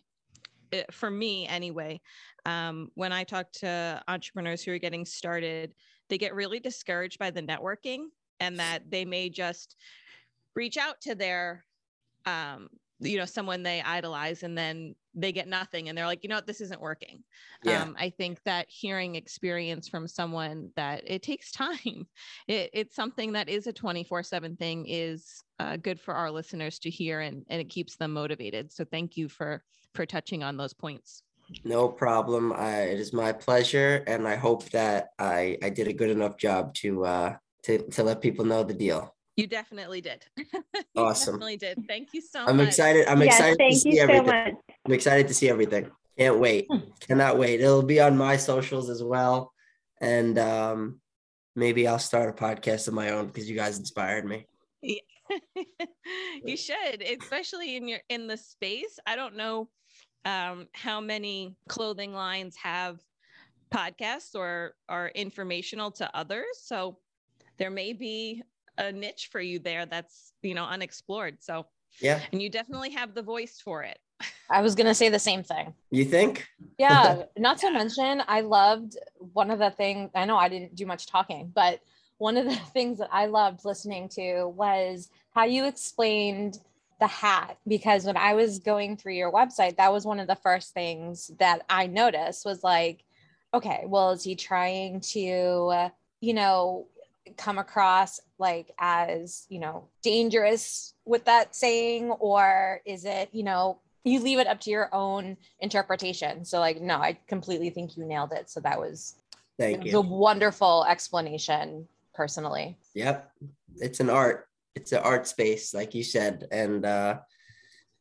eh, 0.72 0.82
for 0.90 1.10
me 1.10 1.46
anyway. 1.46 2.00
Um, 2.44 2.90
when 2.94 3.12
I 3.12 3.22
talk 3.22 3.52
to 3.52 4.02
entrepreneurs 4.08 4.64
who 4.64 4.72
are 4.72 4.78
getting 4.78 5.04
started, 5.04 5.74
they 6.08 6.18
get 6.18 6.34
really 6.34 6.58
discouraged 6.58 7.18
by 7.20 7.30
the 7.30 7.42
networking 7.42 8.06
and 8.40 8.58
that 8.58 8.90
they 8.90 9.04
may 9.04 9.30
just 9.30 9.76
reach 10.56 10.76
out 10.76 11.00
to 11.02 11.14
their 11.14 11.64
um, 12.26 12.68
you 13.00 13.16
know 13.16 13.24
someone 13.24 13.62
they 13.62 13.80
idolize 13.82 14.42
and 14.42 14.56
then 14.56 14.94
they 15.14 15.32
get 15.32 15.48
nothing 15.48 15.88
and 15.88 15.96
they're 15.96 16.06
like 16.06 16.22
you 16.22 16.28
know 16.28 16.36
what? 16.36 16.46
This 16.46 16.60
isn't 16.60 16.80
working. 16.80 17.22
Yeah. 17.64 17.82
um, 17.82 17.96
i 17.98 18.08
think 18.10 18.40
that 18.44 18.66
hearing 18.68 19.16
experience 19.16 19.88
from 19.88 20.06
someone 20.06 20.70
that 20.76 21.02
it 21.06 21.22
takes 21.22 21.50
time. 21.64 22.06
It, 22.46 22.70
it's 22.72 22.96
something 22.96 23.32
that 23.32 23.48
is 23.48 23.66
a 23.66 23.72
24 23.72 24.22
7 24.22 24.56
thing 24.56 24.86
is 24.86 25.42
uh, 25.58 25.76
good 25.76 26.00
for 26.00 26.14
our 26.14 26.30
listeners 26.30 26.78
to 26.80 26.90
hear 26.90 27.20
and, 27.20 27.44
and 27.48 27.60
it 27.60 27.68
keeps 27.68 27.96
them 27.96 28.12
motivated. 28.12 28.72
So 28.72 28.84
thank 28.84 29.16
you 29.16 29.28
for 29.28 29.62
for 29.94 30.06
touching 30.06 30.42
on 30.42 30.56
those 30.56 30.74
points. 30.74 31.22
No 31.64 31.88
problem. 31.88 32.52
I, 32.52 32.82
it 32.82 33.00
is 33.00 33.12
my 33.12 33.32
pleasure 33.32 34.04
and 34.06 34.28
i 34.28 34.36
hope 34.36 34.68
that 34.70 35.10
i 35.18 35.56
i 35.62 35.70
did 35.70 35.88
a 35.88 35.92
good 35.92 36.10
enough 36.10 36.36
job 36.36 36.74
to 36.74 37.04
uh 37.04 37.36
to, 37.64 37.78
to 37.90 38.02
let 38.04 38.20
people 38.20 38.44
know 38.44 38.62
the 38.62 38.74
deal 38.74 39.14
you 39.38 39.46
definitely 39.46 40.00
did. 40.00 40.24
awesome. 40.96 41.34
definitely 41.34 41.56
did. 41.56 41.84
Thank 41.86 42.08
you 42.12 42.20
so 42.20 42.44
I'm 42.44 42.56
much. 42.56 42.68
excited. 42.68 43.06
I'm 43.06 43.22
yes, 43.22 43.34
excited 43.34 43.58
thank 43.58 43.72
to 43.72 43.78
see 43.78 43.94
you 43.94 44.02
everything. 44.02 44.26
So 44.26 44.32
much. 44.32 44.54
I'm 44.84 44.92
excited 44.92 45.28
to 45.28 45.34
see 45.34 45.48
everything. 45.48 45.90
Can't 46.18 46.40
wait. 46.40 46.66
Hmm. 46.68 46.78
Cannot 46.98 47.38
wait. 47.38 47.60
It'll 47.60 47.84
be 47.84 48.00
on 48.00 48.16
my 48.16 48.36
socials 48.36 48.90
as 48.90 49.00
well. 49.00 49.52
And 50.00 50.40
um, 50.40 51.00
maybe 51.54 51.86
I'll 51.86 52.00
start 52.00 52.28
a 52.28 52.32
podcast 52.32 52.88
of 52.88 52.94
my 52.94 53.10
own 53.10 53.28
because 53.28 53.48
you 53.48 53.54
guys 53.54 53.78
inspired 53.78 54.24
me. 54.24 54.44
Yeah. 54.82 55.02
you 56.44 56.56
should, 56.56 57.02
especially 57.02 57.76
in 57.76 57.86
your 57.86 58.00
in 58.08 58.26
the 58.26 58.36
space. 58.36 58.98
I 59.06 59.14
don't 59.14 59.36
know 59.36 59.68
um, 60.24 60.66
how 60.72 61.00
many 61.00 61.54
clothing 61.68 62.12
lines 62.12 62.56
have 62.56 62.98
podcasts 63.72 64.34
or 64.34 64.74
are 64.88 65.12
informational 65.14 65.92
to 65.92 66.10
others. 66.16 66.46
So 66.60 66.98
there 67.58 67.70
may 67.70 67.92
be 67.92 68.42
a 68.78 68.92
niche 68.92 69.28
for 69.30 69.40
you 69.40 69.58
there 69.58 69.86
that's 69.86 70.32
you 70.42 70.54
know 70.54 70.64
unexplored 70.64 71.36
so 71.40 71.66
yeah 72.00 72.20
and 72.32 72.40
you 72.40 72.48
definitely 72.48 72.90
have 72.90 73.14
the 73.14 73.22
voice 73.22 73.60
for 73.62 73.82
it 73.82 73.98
I 74.50 74.62
was 74.62 74.74
gonna 74.74 74.94
say 74.94 75.08
the 75.08 75.18
same 75.18 75.42
thing. 75.42 75.74
You 75.90 76.04
think? 76.04 76.48
Yeah. 76.78 77.24
not 77.36 77.58
to 77.58 77.70
mention, 77.70 78.22
I 78.26 78.40
loved 78.40 78.96
one 79.18 79.50
of 79.50 79.58
the 79.58 79.70
things. 79.70 80.10
I 80.14 80.24
know 80.24 80.36
I 80.36 80.48
didn't 80.48 80.74
do 80.74 80.86
much 80.86 81.06
talking, 81.06 81.52
but 81.54 81.80
one 82.18 82.36
of 82.36 82.46
the 82.46 82.56
things 82.72 82.98
that 82.98 83.10
I 83.12 83.26
loved 83.26 83.64
listening 83.64 84.08
to 84.10 84.46
was 84.48 85.10
how 85.32 85.44
you 85.44 85.66
explained 85.66 86.58
the 87.00 87.06
hat. 87.06 87.58
Because 87.66 88.04
when 88.04 88.16
I 88.16 88.34
was 88.34 88.58
going 88.58 88.96
through 88.96 89.14
your 89.14 89.32
website, 89.32 89.76
that 89.76 89.92
was 89.92 90.04
one 90.04 90.18
of 90.18 90.26
the 90.26 90.36
first 90.36 90.74
things 90.74 91.30
that 91.38 91.62
I 91.68 91.86
noticed 91.86 92.44
was 92.44 92.64
like, 92.64 93.04
okay, 93.54 93.84
well, 93.86 94.10
is 94.10 94.24
he 94.24 94.34
trying 94.34 95.00
to, 95.00 95.90
you 96.20 96.34
know, 96.34 96.86
come 97.36 97.58
across 97.58 98.20
like 98.38 98.70
as 98.78 99.46
you 99.48 99.58
know 99.58 99.88
dangerous 100.02 100.94
with 101.04 101.24
that 101.24 101.54
saying 101.54 102.10
or 102.10 102.80
is 102.86 103.04
it 103.04 103.28
you 103.32 103.42
know 103.42 103.78
you 104.04 104.20
leave 104.20 104.38
it 104.38 104.46
up 104.46 104.60
to 104.60 104.70
your 104.70 104.88
own 104.94 105.36
interpretation? 105.60 106.44
So 106.44 106.60
like 106.60 106.80
no 106.80 106.96
i 106.96 107.18
completely 107.26 107.70
think 107.70 107.96
you 107.96 108.04
nailed 108.04 108.32
it. 108.32 108.50
So 108.50 108.60
that 108.60 108.78
was 108.78 109.14
thank 109.58 109.84
you. 109.84 109.92
the 109.92 110.00
wonderful 110.00 110.84
explanation 110.88 111.86
personally. 112.14 112.76
Yep. 112.94 113.30
It's 113.76 114.00
an 114.00 114.10
art. 114.10 114.46
It's 114.74 114.92
an 114.92 115.02
art 115.02 115.26
space 115.26 115.74
like 115.74 115.94
you 115.94 116.04
said. 116.04 116.46
And 116.50 116.84
uh 116.84 117.20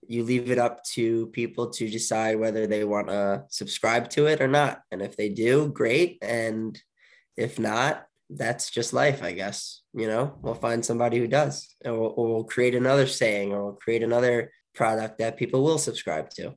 you 0.07 0.23
leave 0.23 0.49
it 0.49 0.57
up 0.57 0.83
to 0.83 1.27
people 1.27 1.69
to 1.69 1.89
decide 1.89 2.39
whether 2.39 2.65
they 2.65 2.83
want 2.83 3.07
to 3.09 3.43
subscribe 3.49 4.09
to 4.11 4.27
it 4.27 4.39
or 4.39 4.47
not. 4.47 4.81
And 4.91 5.01
if 5.01 5.17
they 5.17 5.29
do 5.29 5.67
great. 5.67 6.19
And 6.21 6.79
if 7.35 7.59
not 7.59 8.06
that's 8.29 8.69
just 8.69 8.93
life, 8.93 9.23
I 9.23 9.31
guess. 9.31 9.81
You 9.93 10.07
know, 10.07 10.37
we'll 10.41 10.55
find 10.55 10.83
somebody 10.83 11.17
who 11.17 11.27
does, 11.27 11.75
or 11.85 11.93
we'll, 11.93 12.13
or 12.15 12.33
we'll 12.33 12.43
create 12.43 12.75
another 12.75 13.07
saying, 13.07 13.53
or 13.53 13.65
we'll 13.65 13.73
create 13.73 14.03
another 14.03 14.51
product 14.75 15.19
that 15.19 15.37
people 15.37 15.63
will 15.63 15.77
subscribe 15.77 16.29
to. 16.31 16.53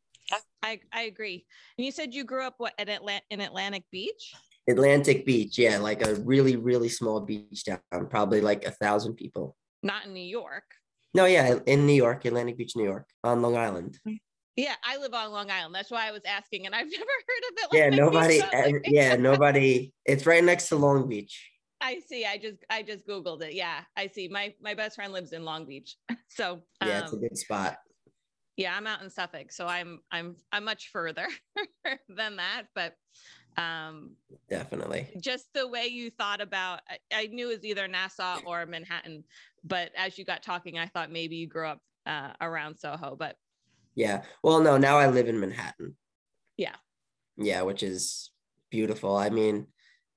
I, 0.63 0.81
I 0.93 1.03
agree. 1.03 1.47
And 1.79 1.85
you 1.85 1.93
said 1.93 2.15
you 2.15 2.25
grew 2.25 2.45
up 2.45 2.55
what 2.59 2.75
at 2.79 2.89
Atla- 2.89 3.23
in 3.31 3.41
Atlantic 3.41 3.85
Beach? 3.91 4.35
Atlantic 4.69 5.25
Beach, 5.25 5.59
yeah, 5.59 5.79
like 5.79 6.07
a 6.07 6.15
really, 6.17 6.57
really 6.57 6.89
small 6.89 7.21
beach 7.21 7.65
town, 7.65 8.07
probably 8.09 8.41
like 8.41 8.65
a 8.65 8.71
thousand 8.71 9.15
people. 9.15 9.57
Not 9.83 10.07
in 10.07 10.13
New 10.13 10.21
York. 10.21 10.65
No, 11.15 11.25
yeah, 11.25 11.59
in 11.67 11.87
New 11.87 11.95
York, 11.95 12.25
Atlantic 12.25 12.59
Beach, 12.59 12.77
New 12.77 12.85
York, 12.85 13.09
on 13.25 13.43
Long 13.43 13.57
Island. 13.57 13.99
Mm-hmm. 14.07 14.17
Yeah, 14.57 14.75
I 14.85 14.99
live 14.99 15.15
on 15.15 15.33
Long 15.33 15.51
Island. 15.51 15.75
That's 15.75 15.91
why 15.91 16.09
I 16.09 16.13
was 16.13 16.23
asking, 16.27 16.67
and 16.67 16.75
I've 16.75 16.87
never 16.91 17.05
heard 17.05 17.67
of 17.67 17.73
it. 17.73 17.79
Yeah, 17.79 17.89
nobody. 17.89 18.41
Ever, 18.53 18.83
yeah, 18.85 19.17
nobody. 19.17 19.93
It's 20.05 20.27
right 20.27 20.45
next 20.45 20.69
to 20.69 20.77
Long 20.77 21.09
Beach. 21.09 21.51
I 21.81 22.01
see. 22.07 22.25
I 22.27 22.37
just 22.39 22.65
I 22.69 22.83
just 22.83 23.07
googled 23.07 23.43
it. 23.43 23.55
Yeah, 23.55 23.81
I 23.97 24.07
see. 24.07 24.29
My 24.29 24.55
my 24.61 24.75
best 24.75 24.97
friend 24.97 25.13
lives 25.13 25.33
in 25.33 25.45
Long 25.45 25.67
Beach, 25.67 25.97
so 26.29 26.61
yeah, 26.83 26.99
um, 26.99 27.05
it's 27.05 27.13
a 27.13 27.17
um, 27.17 27.23
good 27.23 27.39
spot. 27.39 27.79
Yeah, 28.57 28.77
I'm 28.77 28.87
out 28.87 29.03
in 29.03 29.11
Suffolk, 29.11 29.53
so 29.53 29.67
I'm 29.67 30.01
I'm 30.11 30.37
I'm 30.53 30.65
much 30.65 30.91
further 30.93 31.27
than 32.09 32.37
that, 32.37 32.65
but 32.75 32.95
um 33.57 34.13
definitely 34.49 35.09
just 35.21 35.53
the 35.55 35.67
way 35.67 35.87
you 35.87 36.11
thought 36.11 36.41
about 36.41 36.81
I, 36.89 36.99
I, 37.13 37.27
knew 37.27 37.51
it 37.51 37.57
was 37.57 37.65
either 37.65 37.89
nassau 37.89 38.39
or 38.47 38.65
manhattan 38.65 39.25
but 39.65 39.91
as 39.97 40.17
you 40.19 40.25
got 40.25 40.43
talking 40.43 40.79
i 40.79 40.87
thought 40.87 41.11
maybe 41.11 41.37
you 41.37 41.49
grew 41.49 41.67
up 41.67 41.81
uh, 42.07 42.31
around 42.41 42.77
soho 42.79 43.17
but 43.19 43.37
yeah 43.97 44.23
well 44.45 44.61
no 44.61 44.77
now 44.77 44.99
i 44.99 45.09
live 45.09 45.29
in 45.29 45.41
manhattan 45.41 45.97
yeah 46.57 46.77
yeah 47.37 47.63
which 47.63 47.83
is 47.83 48.31
beautiful 48.71 49.17
i 49.17 49.29
mean 49.29 49.67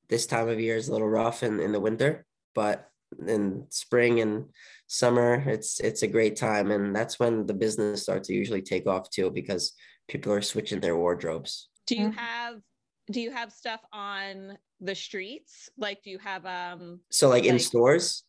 this 0.10 0.26
time 0.26 0.48
of 0.48 0.60
year 0.60 0.76
is 0.76 0.88
a 0.88 0.92
little 0.92 1.10
rough 1.10 1.44
in, 1.44 1.60
in 1.60 1.72
the 1.72 1.80
winter 1.80 2.26
but 2.54 2.90
in 3.28 3.66
spring 3.70 4.22
and 4.22 4.46
summer 4.88 5.44
it's 5.48 5.80
it's 5.80 6.04
a 6.04 6.08
great 6.08 6.36
time. 6.36 6.72
And 6.72 6.96
that's 6.96 7.20
when 7.20 7.46
the 7.46 7.54
business 7.54 8.04
starts 8.04 8.28
to 8.28 8.34
usually 8.34 8.62
take 8.62 8.88
off 8.88 9.10
too 9.10 9.32
because 9.32 9.74
people 10.08 10.32
are 10.32 10.42
switching 10.42 10.80
their 10.80 10.98
wardrobes. 10.98 11.70
Do 11.88 11.96
you 11.96 12.12
have 12.12 12.56
do 13.12 13.20
you 13.20 13.32
have 13.32 13.52
stuff 13.52 13.82
on 13.92 14.58
the 14.80 14.96
streets? 14.96 15.70
Like 15.78 16.02
do 16.04 16.10
you 16.10 16.20
have 16.20 16.46
um 16.46 17.00
so 17.12 17.30
like, 17.30 17.44
like 17.44 17.52
in 17.52 17.60
stores? 17.60 18.24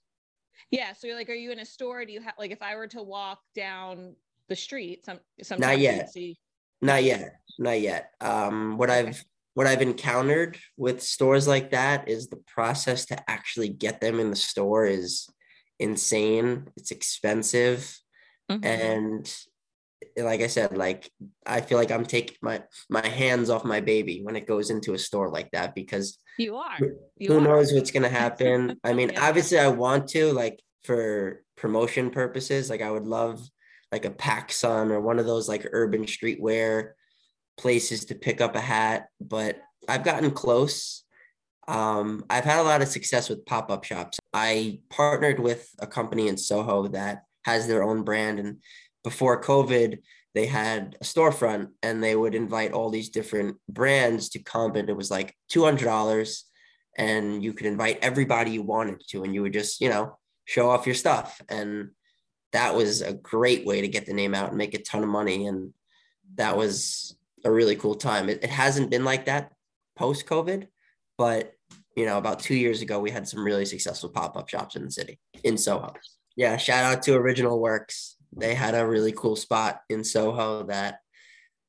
Yeah 0.70 0.92
so 0.92 1.06
you're 1.06 1.16
like 1.16 1.28
are 1.28 1.34
you 1.34 1.52
in 1.52 1.60
a 1.60 1.66
store? 1.66 2.04
Do 2.04 2.12
you 2.12 2.20
have 2.20 2.34
like 2.38 2.50
if 2.50 2.62
i 2.62 2.76
were 2.76 2.88
to 2.88 3.02
walk 3.02 3.40
down 3.54 4.16
the 4.48 4.56
street 4.56 5.04
some 5.04 5.20
some 5.42 5.58
not 5.58 5.78
yet. 5.78 6.12
see... 6.12 6.36
not 6.82 7.02
yet. 7.02 7.36
Not 7.58 7.80
yet. 7.80 8.10
Um 8.20 8.76
what 8.78 8.90
okay. 8.90 9.08
i've 9.08 9.24
what 9.54 9.66
i've 9.66 9.82
encountered 9.82 10.58
with 10.76 11.02
stores 11.02 11.48
like 11.48 11.70
that 11.70 12.08
is 12.08 12.28
the 12.28 12.42
process 12.46 13.06
to 13.06 13.30
actually 13.30 13.68
get 13.68 14.00
them 14.00 14.20
in 14.20 14.30
the 14.30 14.36
store 14.36 14.84
is 14.84 15.28
insane 15.78 16.68
it's 16.76 16.90
expensive 16.90 17.98
mm-hmm. 18.50 18.64
and 18.64 19.34
like 20.16 20.40
I 20.40 20.46
said, 20.46 20.76
like 20.76 21.10
I 21.46 21.60
feel 21.60 21.78
like 21.78 21.90
I'm 21.90 22.04
taking 22.04 22.36
my 22.42 22.62
my 22.88 23.06
hands 23.06 23.50
off 23.50 23.64
my 23.64 23.80
baby 23.80 24.20
when 24.22 24.36
it 24.36 24.46
goes 24.46 24.70
into 24.70 24.94
a 24.94 24.98
store 24.98 25.30
like 25.30 25.50
that 25.52 25.74
because 25.74 26.18
you 26.38 26.56
are. 26.56 26.78
You 27.16 27.28
who 27.28 27.38
are. 27.38 27.40
knows 27.40 27.72
what's 27.72 27.90
gonna 27.90 28.08
happen? 28.24 28.78
I 28.84 28.92
mean, 28.92 29.10
yeah. 29.12 29.26
obviously, 29.26 29.58
I 29.58 29.68
want 29.68 30.08
to 30.08 30.32
like 30.32 30.60
for 30.84 31.42
promotion 31.56 32.10
purposes. 32.10 32.70
Like 32.70 32.82
I 32.82 32.90
would 32.90 33.06
love 33.06 33.40
like 33.92 34.04
a 34.04 34.10
PacSun 34.10 34.90
or 34.90 35.00
one 35.00 35.18
of 35.18 35.26
those 35.26 35.48
like 35.48 35.66
urban 35.72 36.04
streetwear 36.04 36.92
places 37.56 38.06
to 38.06 38.14
pick 38.14 38.40
up 38.40 38.56
a 38.56 38.60
hat, 38.60 39.08
but 39.20 39.60
I've 39.88 40.04
gotten 40.04 40.30
close. 40.30 41.04
Um, 41.66 42.24
I've 42.28 42.44
had 42.44 42.60
a 42.60 42.62
lot 42.62 42.82
of 42.82 42.88
success 42.88 43.28
with 43.28 43.46
pop 43.46 43.70
up 43.70 43.84
shops. 43.84 44.18
I 44.32 44.80
partnered 44.90 45.40
with 45.40 45.68
a 45.78 45.86
company 45.86 46.28
in 46.28 46.36
Soho 46.36 46.88
that 46.88 47.22
has 47.44 47.66
their 47.66 47.82
own 47.82 48.02
brand 48.02 48.38
and 48.38 48.58
before 49.04 49.40
COVID, 49.40 49.98
they 50.34 50.46
had 50.46 50.96
a 51.00 51.04
storefront 51.04 51.68
and 51.82 52.02
they 52.02 52.16
would 52.16 52.34
invite 52.34 52.72
all 52.72 52.90
these 52.90 53.10
different 53.10 53.56
brands 53.68 54.30
to 54.30 54.42
come 54.42 54.74
and 54.74 54.88
it 54.88 54.96
was 54.96 55.10
like 55.10 55.36
$200 55.52 56.42
and 56.96 57.44
you 57.44 57.52
could 57.52 57.66
invite 57.66 57.98
everybody 58.02 58.52
you 58.52 58.62
wanted 58.62 59.00
to 59.10 59.22
and 59.22 59.34
you 59.34 59.42
would 59.42 59.52
just, 59.52 59.80
you 59.80 59.88
know, 59.88 60.18
show 60.46 60.70
off 60.70 60.86
your 60.86 60.94
stuff. 60.94 61.40
And 61.48 61.90
that 62.52 62.74
was 62.74 63.02
a 63.02 63.12
great 63.12 63.64
way 63.64 63.82
to 63.82 63.88
get 63.88 64.06
the 64.06 64.12
name 64.12 64.34
out 64.34 64.48
and 64.48 64.58
make 64.58 64.74
a 64.74 64.82
ton 64.82 65.02
of 65.02 65.08
money. 65.08 65.46
And 65.46 65.72
that 66.36 66.56
was 66.56 67.16
a 67.44 67.50
really 67.50 67.76
cool 67.76 67.94
time. 67.94 68.28
It, 68.28 68.42
it 68.42 68.50
hasn't 68.50 68.90
been 68.90 69.04
like 69.04 69.26
that 69.26 69.52
post 69.96 70.26
COVID, 70.26 70.66
but 71.18 71.52
you 71.96 72.06
know, 72.06 72.18
about 72.18 72.40
two 72.40 72.56
years 72.56 72.82
ago, 72.82 72.98
we 72.98 73.10
had 73.10 73.28
some 73.28 73.44
really 73.44 73.64
successful 73.64 74.10
pop 74.10 74.36
up 74.36 74.48
shops 74.48 74.74
in 74.74 74.84
the 74.84 74.90
city 74.90 75.20
in 75.44 75.56
Soho. 75.56 75.94
Yeah, 76.36 76.56
shout 76.56 76.84
out 76.84 77.02
to 77.04 77.14
Original 77.14 77.60
Works 77.60 78.14
they 78.36 78.54
had 78.54 78.74
a 78.74 78.86
really 78.86 79.12
cool 79.12 79.36
spot 79.36 79.80
in 79.88 80.04
Soho 80.04 80.64
that, 80.64 80.98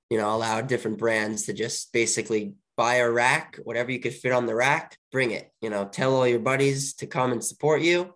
you 0.09 0.17
know, 0.17 0.33
allowed 0.33 0.67
different 0.67 0.97
brands 0.97 1.43
to 1.43 1.53
just 1.53 1.91
basically 1.93 2.53
buy 2.77 2.95
a 2.95 3.09
rack, 3.09 3.59
whatever 3.63 3.91
you 3.91 3.99
could 3.99 4.13
fit 4.13 4.31
on 4.31 4.45
the 4.45 4.55
rack, 4.55 4.97
bring 5.11 5.31
it, 5.31 5.51
you 5.61 5.69
know, 5.69 5.85
tell 5.85 6.15
all 6.15 6.27
your 6.27 6.39
buddies 6.39 6.93
to 6.95 7.07
come 7.07 7.31
and 7.31 7.43
support 7.43 7.81
you. 7.81 8.13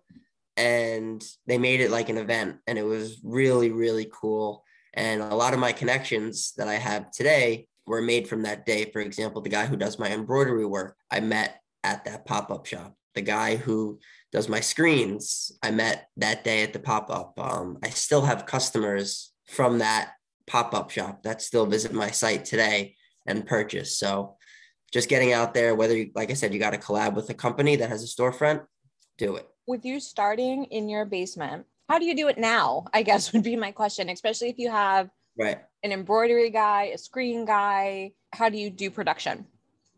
And 0.56 1.24
they 1.46 1.58
made 1.58 1.80
it 1.80 1.90
like 1.90 2.08
an 2.08 2.18
event 2.18 2.58
and 2.66 2.78
it 2.78 2.84
was 2.84 3.20
really, 3.24 3.70
really 3.70 4.10
cool. 4.12 4.64
And 4.94 5.22
a 5.22 5.34
lot 5.34 5.54
of 5.54 5.60
my 5.60 5.72
connections 5.72 6.52
that 6.56 6.68
I 6.68 6.74
have 6.74 7.10
today 7.10 7.66
were 7.86 8.02
made 8.02 8.28
from 8.28 8.42
that 8.42 8.66
day. 8.66 8.90
For 8.92 9.00
example, 9.00 9.40
the 9.40 9.48
guy 9.48 9.66
who 9.66 9.76
does 9.76 9.98
my 9.98 10.10
embroidery 10.10 10.66
work, 10.66 10.96
I 11.10 11.20
met 11.20 11.60
at 11.84 12.04
that 12.04 12.26
pop 12.26 12.50
up 12.50 12.66
shop. 12.66 12.94
The 13.14 13.22
guy 13.22 13.56
who 13.56 13.98
does 14.32 14.48
my 14.48 14.60
screens. 14.60 15.52
I 15.62 15.70
met 15.70 16.08
that 16.16 16.44
day 16.44 16.62
at 16.62 16.72
the 16.72 16.78
pop 16.78 17.10
up. 17.10 17.38
Um, 17.38 17.78
I 17.82 17.90
still 17.90 18.22
have 18.22 18.46
customers 18.46 19.32
from 19.48 19.78
that 19.78 20.12
pop 20.46 20.74
up 20.74 20.90
shop 20.90 21.22
that 21.24 21.42
still 21.42 21.66
visit 21.66 21.92
my 21.92 22.10
site 22.10 22.44
today 22.44 22.94
and 23.26 23.46
purchase. 23.46 23.96
So 23.98 24.36
just 24.92 25.08
getting 25.08 25.32
out 25.32 25.54
there, 25.54 25.74
whether, 25.74 25.96
you, 25.96 26.10
like 26.14 26.30
I 26.30 26.34
said, 26.34 26.52
you 26.52 26.60
got 26.60 26.70
to 26.70 26.78
collab 26.78 27.14
with 27.14 27.30
a 27.30 27.34
company 27.34 27.76
that 27.76 27.88
has 27.88 28.02
a 28.02 28.06
storefront, 28.06 28.64
do 29.18 29.36
it. 29.36 29.48
With 29.66 29.84
you 29.84 30.00
starting 30.00 30.64
in 30.64 30.88
your 30.88 31.04
basement, 31.04 31.66
how 31.90 31.98
do 31.98 32.04
you 32.04 32.14
do 32.14 32.28
it 32.28 32.38
now? 32.38 32.84
I 32.94 33.02
guess 33.02 33.32
would 33.32 33.42
be 33.42 33.56
my 33.56 33.72
question, 33.72 34.08
especially 34.08 34.48
if 34.48 34.58
you 34.58 34.70
have 34.70 35.10
right 35.38 35.58
an 35.82 35.92
embroidery 35.92 36.50
guy, 36.50 36.90
a 36.94 36.98
screen 36.98 37.44
guy. 37.44 38.12
How 38.32 38.48
do 38.48 38.58
you 38.58 38.70
do 38.70 38.90
production? 38.90 39.46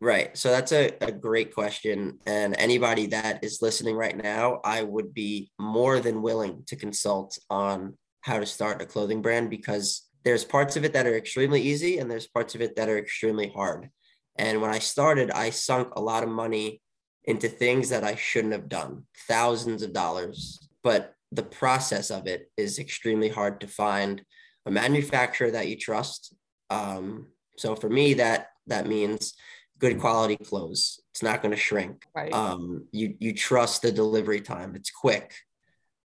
Right. 0.00 0.36
So 0.36 0.50
that's 0.50 0.72
a, 0.72 0.90
a 1.00 1.12
great 1.12 1.54
question. 1.54 2.18
And 2.26 2.56
anybody 2.58 3.06
that 3.08 3.44
is 3.44 3.60
listening 3.60 3.94
right 3.94 4.16
now, 4.16 4.60
I 4.64 4.82
would 4.82 5.12
be 5.12 5.52
more 5.60 6.00
than 6.00 6.22
willing 6.22 6.64
to 6.68 6.76
consult 6.76 7.38
on 7.50 7.96
how 8.22 8.40
to 8.40 8.46
start 8.46 8.82
a 8.82 8.86
clothing 8.86 9.22
brand 9.22 9.50
because 9.50 10.08
there's 10.24 10.44
parts 10.44 10.76
of 10.76 10.84
it 10.84 10.92
that 10.94 11.06
are 11.06 11.16
extremely 11.16 11.60
easy 11.60 11.98
and 11.98 12.10
there's 12.10 12.26
parts 12.26 12.54
of 12.54 12.62
it 12.62 12.74
that 12.76 12.88
are 12.88 12.98
extremely 12.98 13.52
hard. 13.54 13.90
And 14.36 14.60
when 14.60 14.70
I 14.70 14.78
started, 14.78 15.30
I 15.30 15.50
sunk 15.50 15.94
a 15.94 16.00
lot 16.00 16.22
of 16.22 16.28
money 16.28 16.80
into 17.24 17.48
things 17.48 17.90
that 17.90 18.02
I 18.02 18.16
shouldn't 18.16 18.54
have 18.54 18.68
done, 18.68 19.04
thousands 19.28 19.82
of 19.82 19.92
dollars. 19.92 20.68
But 20.82 21.14
the 21.32 21.42
process 21.42 22.10
of 22.10 22.26
it 22.26 22.50
is 22.56 22.78
extremely 22.78 23.30
hard 23.30 23.60
to 23.62 23.66
find 23.66 24.22
a 24.66 24.70
manufacturer 24.70 25.50
that 25.50 25.66
you 25.66 25.76
trust. 25.76 26.34
Um, 26.70 27.28
so 27.56 27.74
for 27.74 27.88
me, 27.88 28.14
that 28.14 28.48
that 28.66 28.86
means 28.86 29.34
good 29.78 29.98
quality 29.98 30.36
clothes. 30.36 31.00
It's 31.10 31.22
not 31.22 31.42
going 31.42 31.50
to 31.50 31.58
shrink. 31.58 32.04
Right. 32.14 32.32
Um, 32.32 32.86
you 32.92 33.16
you 33.18 33.34
trust 33.34 33.82
the 33.82 33.90
delivery 33.90 34.40
time. 34.40 34.76
It's 34.76 34.90
quick. 34.90 35.32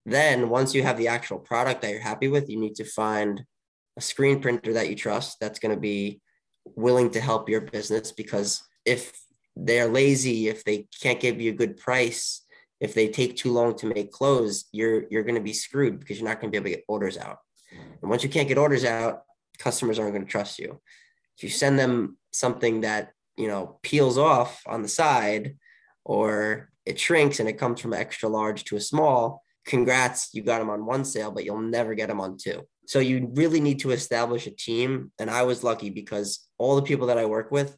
Then 0.06 0.50
once 0.50 0.74
you 0.74 0.82
have 0.84 0.98
the 0.98 1.08
actual 1.08 1.40
product 1.40 1.82
that 1.82 1.92
you're 1.92 2.02
happy 2.02 2.28
with, 2.28 2.50
you 2.50 2.60
need 2.60 2.76
to 2.76 2.84
find 2.84 3.44
a 3.98 4.02
screen 4.02 4.42
printer 4.42 4.74
that 4.74 4.90
you 4.90 4.96
trust 4.96 5.38
that's 5.40 5.60
going 5.60 5.76
to 5.76 5.80
be 5.80 6.22
willing 6.76 7.12
to 7.12 7.22
help 7.22 7.50
your 7.50 7.62
business 7.62 8.12
because 8.12 8.64
if 8.86 9.12
they're 9.56 9.88
lazy, 9.88 10.48
if 10.48 10.64
they 10.64 10.88
can't 11.02 11.20
give 11.20 11.40
you 11.40 11.52
a 11.52 11.56
good 11.56 11.78
price, 11.78 12.42
if 12.82 12.94
they 12.94 13.08
take 13.08 13.38
too 13.38 13.54
long 13.54 13.78
to 13.78 13.86
make 13.86 14.12
clothes, 14.12 14.66
you're 14.74 15.04
you're 15.10 15.24
going 15.24 15.36
to 15.36 15.42
be 15.42 15.54
screwed 15.54 16.00
because 16.00 16.20
you're 16.20 16.28
not 16.28 16.42
going 16.42 16.52
to 16.52 16.52
be 16.52 16.58
able 16.58 16.72
to 16.72 16.78
get 16.78 16.86
orders 16.88 17.18
out. 17.18 17.38
And 18.02 18.10
once 18.10 18.24
you 18.24 18.30
can't 18.30 18.50
get 18.50 18.58
orders 18.58 18.84
out, 18.84 19.22
customers 19.60 20.00
aren't 20.00 20.14
going 20.14 20.26
to 20.26 20.32
trust 20.32 20.60
you. 20.60 20.82
If 21.38 21.44
you 21.44 21.50
send 21.50 21.80
them 21.80 22.18
something 22.32 22.82
that 22.82 23.12
you 23.38 23.48
know 23.48 23.80
peels 23.84 24.18
off 24.18 24.62
on 24.68 24.82
the 24.82 24.88
side 24.88 25.58
or 26.04 26.70
it 26.86 27.00
shrinks 27.00 27.40
and 27.40 27.48
it 27.48 27.58
comes 27.58 27.80
from 27.80 27.94
extra 27.94 28.28
large 28.28 28.64
to 28.66 28.76
a 28.76 28.82
small 28.82 29.44
congrats 29.66 30.30
you 30.34 30.42
got 30.44 30.60
them 30.60 30.70
on 30.70 30.86
one 30.86 31.06
sale 31.06 31.32
but 31.32 31.46
you'll 31.46 31.60
never 31.60 31.94
get 31.94 32.10
them 32.10 32.20
on 32.20 32.38
two 32.38 32.62
so 32.88 33.00
you 33.00 33.32
really 33.36 33.60
need 33.60 33.80
to 33.80 33.92
establish 33.92 34.48
a 34.48 34.52
team 34.52 35.12
and 35.20 35.30
i 35.30 35.44
was 35.44 35.64
lucky 35.64 35.90
because 35.90 36.48
all 36.58 36.76
the 36.76 36.82
people 36.82 37.08
that 37.08 37.18
i 37.18 37.26
work 37.26 37.52
with 37.52 37.78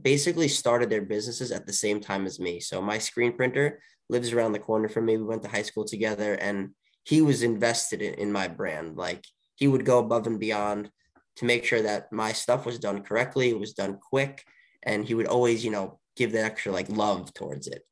basically 0.00 0.48
started 0.48 0.88
their 0.88 1.02
businesses 1.02 1.50
at 1.50 1.66
the 1.66 1.72
same 1.72 2.00
time 2.00 2.26
as 2.26 2.38
me 2.38 2.60
so 2.60 2.80
my 2.80 2.98
screen 2.98 3.36
printer 3.36 3.80
lives 4.08 4.32
around 4.32 4.52
the 4.52 4.58
corner 4.58 4.88
from 4.88 5.06
me. 5.06 5.16
We 5.16 5.24
went 5.24 5.42
to 5.42 5.48
high 5.48 5.62
school 5.62 5.84
together 5.84 6.34
and 6.34 6.70
he 7.04 7.22
was 7.22 7.42
invested 7.42 8.02
in, 8.02 8.14
in 8.14 8.32
my 8.32 8.48
brand. 8.48 8.96
Like 8.96 9.24
he 9.54 9.68
would 9.68 9.84
go 9.84 9.98
above 9.98 10.26
and 10.26 10.38
beyond 10.38 10.90
to 11.36 11.44
make 11.44 11.64
sure 11.64 11.82
that 11.82 12.12
my 12.12 12.32
stuff 12.32 12.66
was 12.66 12.78
done 12.78 13.02
correctly 13.02 13.50
it 13.50 13.58
was 13.58 13.74
done 13.74 13.98
quick 13.98 14.44
and 14.82 15.04
he 15.04 15.14
would 15.14 15.26
always 15.26 15.64
you 15.64 15.70
know 15.70 15.98
give 16.16 16.32
that 16.32 16.44
extra 16.44 16.72
like 16.72 16.88
love 16.88 17.32
towards 17.34 17.66
it. 17.66 17.82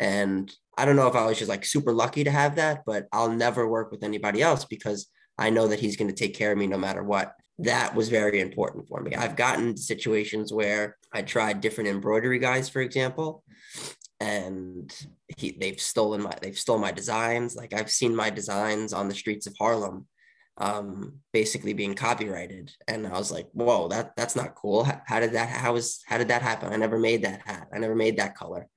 And 0.00 0.52
i 0.76 0.84
don't 0.84 0.96
know 0.96 1.06
if 1.06 1.14
i 1.14 1.26
was 1.26 1.38
just 1.38 1.50
like 1.50 1.64
super 1.64 1.92
lucky 1.92 2.24
to 2.24 2.30
have 2.30 2.56
that 2.56 2.82
but 2.86 3.06
i'll 3.12 3.30
never 3.30 3.68
work 3.68 3.90
with 3.90 4.02
anybody 4.02 4.40
else 4.40 4.64
because 4.64 5.08
i 5.38 5.50
know 5.50 5.68
that 5.68 5.80
he's 5.80 5.96
going 5.96 6.08
to 6.08 6.16
take 6.16 6.34
care 6.34 6.52
of 6.52 6.58
me 6.58 6.66
no 6.66 6.78
matter 6.78 7.02
what. 7.02 7.34
That 7.58 7.94
was 7.94 8.08
very 8.08 8.40
important 8.40 8.88
for 8.88 9.00
me. 9.02 9.14
I've 9.14 9.36
gotten 9.36 9.76
situations 9.76 10.52
where 10.52 10.96
I 11.12 11.22
tried 11.22 11.60
different 11.60 11.90
embroidery 11.90 12.38
guys, 12.38 12.68
for 12.68 12.80
example, 12.80 13.44
and 14.22 14.94
he, 15.36 15.56
they've 15.60 15.80
stolen 15.80 16.22
my 16.22 16.34
they've 16.40 16.58
stolen 16.58 16.82
my 16.82 16.92
designs. 16.92 17.56
Like 17.56 17.72
I've 17.72 17.90
seen 17.90 18.14
my 18.14 18.30
designs 18.30 18.92
on 18.92 19.08
the 19.08 19.14
streets 19.14 19.46
of 19.46 19.54
Harlem, 19.58 20.06
um, 20.58 21.20
basically 21.32 21.72
being 21.72 21.94
copyrighted, 21.94 22.72
and 22.88 23.06
I 23.06 23.18
was 23.18 23.32
like, 23.32 23.48
"Whoa, 23.52 23.88
that 23.88 24.14
that's 24.16 24.36
not 24.36 24.54
cool. 24.54 24.84
How, 24.84 25.00
how 25.06 25.20
did 25.20 25.32
that 25.32 25.48
how 25.48 25.72
was 25.72 25.86
how 26.06 26.18
did 26.18 26.28
that 26.28 26.42
happen? 26.42 26.72
I 26.72 26.76
never 26.76 26.98
made 26.98 27.22
that 27.22 27.42
hat. 27.44 27.68
I 27.74 27.78
never 27.78 27.96
made 27.96 28.18
that 28.18 28.36
color." 28.36 28.68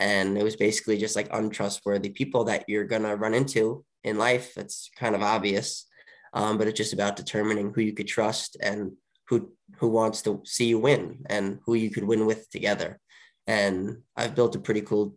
And 0.00 0.38
it 0.38 0.44
was 0.44 0.56
basically 0.56 0.96
just 0.98 1.16
like 1.16 1.28
untrustworthy 1.32 2.10
people 2.10 2.44
that 2.44 2.64
you're 2.68 2.84
gonna 2.92 3.16
run 3.16 3.34
into 3.34 3.84
in 4.04 4.18
life. 4.18 4.56
It's 4.56 4.90
kind 4.96 5.14
of 5.14 5.22
obvious 5.22 5.88
um, 6.32 6.58
but 6.58 6.66
it's 6.66 6.76
just 6.76 6.92
about 6.92 7.16
determining 7.16 7.72
who 7.72 7.80
you 7.80 7.92
could 7.92 8.08
trust 8.08 8.56
and 8.60 8.92
who 9.28 9.52
who 9.78 9.88
wants 9.88 10.22
to 10.22 10.40
see 10.44 10.66
you 10.66 10.78
win 10.78 11.24
and 11.26 11.60
who 11.64 11.74
you 11.74 11.90
could 11.90 12.04
win 12.04 12.26
with 12.26 12.48
together. 12.50 12.98
And 13.48 14.02
I've 14.14 14.36
built 14.36 14.54
a 14.54 14.60
pretty 14.60 14.82
cool, 14.82 15.16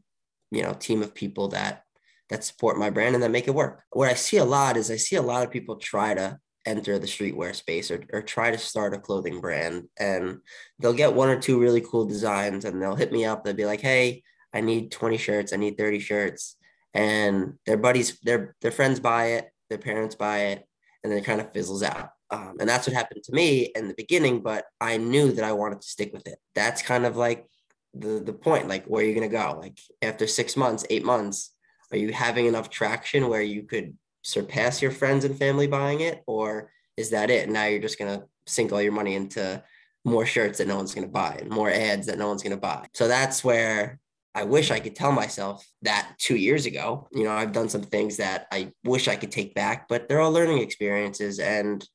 you 0.50 0.64
know, 0.64 0.74
team 0.74 1.04
of 1.04 1.14
people 1.14 1.50
that 1.50 1.84
that 2.30 2.46
support 2.46 2.78
my 2.78 2.90
brand 2.90 3.14
and 3.14 3.22
that 3.22 3.30
make 3.30 3.50
it 3.50 3.54
work. 3.54 3.84
What 3.92 4.10
I 4.10 4.14
see 4.14 4.38
a 4.38 4.46
lot 4.46 4.78
is 4.78 4.90
I 4.90 4.96
see 4.96 5.18
a 5.18 5.22
lot 5.22 5.46
of 5.46 5.52
people 5.52 5.76
try 5.76 6.14
to 6.14 6.40
enter 6.66 6.98
the 6.98 7.08
streetwear 7.08 7.54
space 7.54 7.92
or, 7.92 8.04
or 8.14 8.22
try 8.22 8.52
to 8.52 8.58
start 8.58 8.94
a 8.94 9.00
clothing 9.00 9.42
brand 9.42 9.90
and 10.00 10.40
they'll 10.80 10.94
get 10.94 11.14
one 11.14 11.28
or 11.28 11.40
two 11.40 11.60
really 11.60 11.82
cool 11.82 12.06
designs 12.06 12.64
and 12.64 12.82
they'll 12.82 12.96
hit 12.96 13.12
me 13.12 13.26
up. 13.26 13.44
They'll 13.44 13.54
be 13.54 13.66
like, 13.66 13.82
hey, 13.82 14.24
I 14.54 14.62
need 14.62 14.92
20 14.92 15.18
shirts, 15.18 15.52
I 15.52 15.58
need 15.58 15.78
30 15.78 16.00
shirts. 16.00 16.56
And 16.94 17.56
their 17.66 17.78
buddies, 17.78 18.18
their 18.22 18.56
their 18.62 18.72
friends 18.72 19.00
buy 19.00 19.26
it, 19.26 19.50
their 19.70 19.78
parents 19.78 20.16
buy 20.16 20.40
it, 20.40 20.66
and 21.04 21.12
then 21.12 21.20
it 21.20 21.26
kind 21.26 21.42
of 21.42 21.52
fizzles 21.54 21.84
out. 21.84 22.10
Um, 22.30 22.58
and 22.60 22.70
that's 22.70 22.88
what 22.88 22.96
happened 22.96 23.24
to 23.24 23.34
me 23.34 23.72
in 23.76 23.88
the 23.88 23.94
beginning, 23.94 24.42
but 24.42 24.66
I 24.80 24.98
knew 24.98 25.34
that 25.34 25.44
I 25.44 25.52
wanted 25.52 25.82
to 25.82 25.88
stick 25.88 26.14
with 26.14 26.28
it. 26.28 26.38
That's 26.56 26.82
kind 26.82 27.06
of 27.06 27.18
like 27.18 27.46
the 27.94 28.22
the 28.24 28.34
point, 28.34 28.68
like 28.68 28.86
where 28.86 29.04
are 29.04 29.06
you're 29.06 29.16
gonna 29.16 29.28
go. 29.28 29.60
Like 29.60 29.80
after 30.02 30.28
six 30.28 30.56
months, 30.56 30.86
eight 30.90 31.04
months, 31.04 31.54
are 31.92 31.98
you 31.98 32.12
having 32.12 32.46
enough 32.46 32.70
traction 32.70 33.28
where 33.28 33.42
you 33.42 33.64
could 33.64 33.98
surpass 34.24 34.82
your 34.82 34.92
friends 34.92 35.26
and 35.26 35.38
family 35.38 35.68
buying 35.68 36.02
it, 36.02 36.24
or 36.28 36.72
is 36.98 37.10
that 37.12 37.30
it? 37.30 37.50
Now 37.50 37.66
you're 37.66 37.80
just 37.82 38.00
gonna 38.00 38.24
sink 38.48 38.72
all 38.72 38.82
your 38.82 38.92
money 38.92 39.16
into 39.16 39.64
more 40.04 40.26
shirts 40.26 40.58
that 40.58 40.68
no 40.68 40.78
one's 40.78 40.96
gonna 40.96 41.08
buy 41.08 41.38
and 41.40 41.50
more 41.50 41.70
ads 41.70 42.08
that 42.08 42.18
no 42.18 42.28
one's 42.28 42.44
gonna 42.44 42.58
buy. 42.58 42.88
So 42.94 43.08
that's 43.08 43.44
where 43.44 44.00
I 44.34 44.44
wish 44.44 44.72
I 44.72 44.80
could 44.80 44.96
tell 44.96 45.12
myself 45.12 45.68
that 45.82 46.14
two 46.18 46.38
years 46.38 46.66
ago. 46.66 47.08
You 47.12 47.26
know, 47.26 47.32
I've 47.32 47.52
done 47.52 47.70
some 47.70 47.82
things 47.82 48.18
that 48.18 48.48
I 48.52 48.72
wish 48.84 49.08
I 49.08 49.18
could 49.18 49.32
take 49.32 49.54
back, 49.54 49.88
but 49.90 50.08
they're 50.08 50.22
all 50.22 50.32
learning 50.32 50.60
experiences. 50.60 51.40
And 51.40 51.86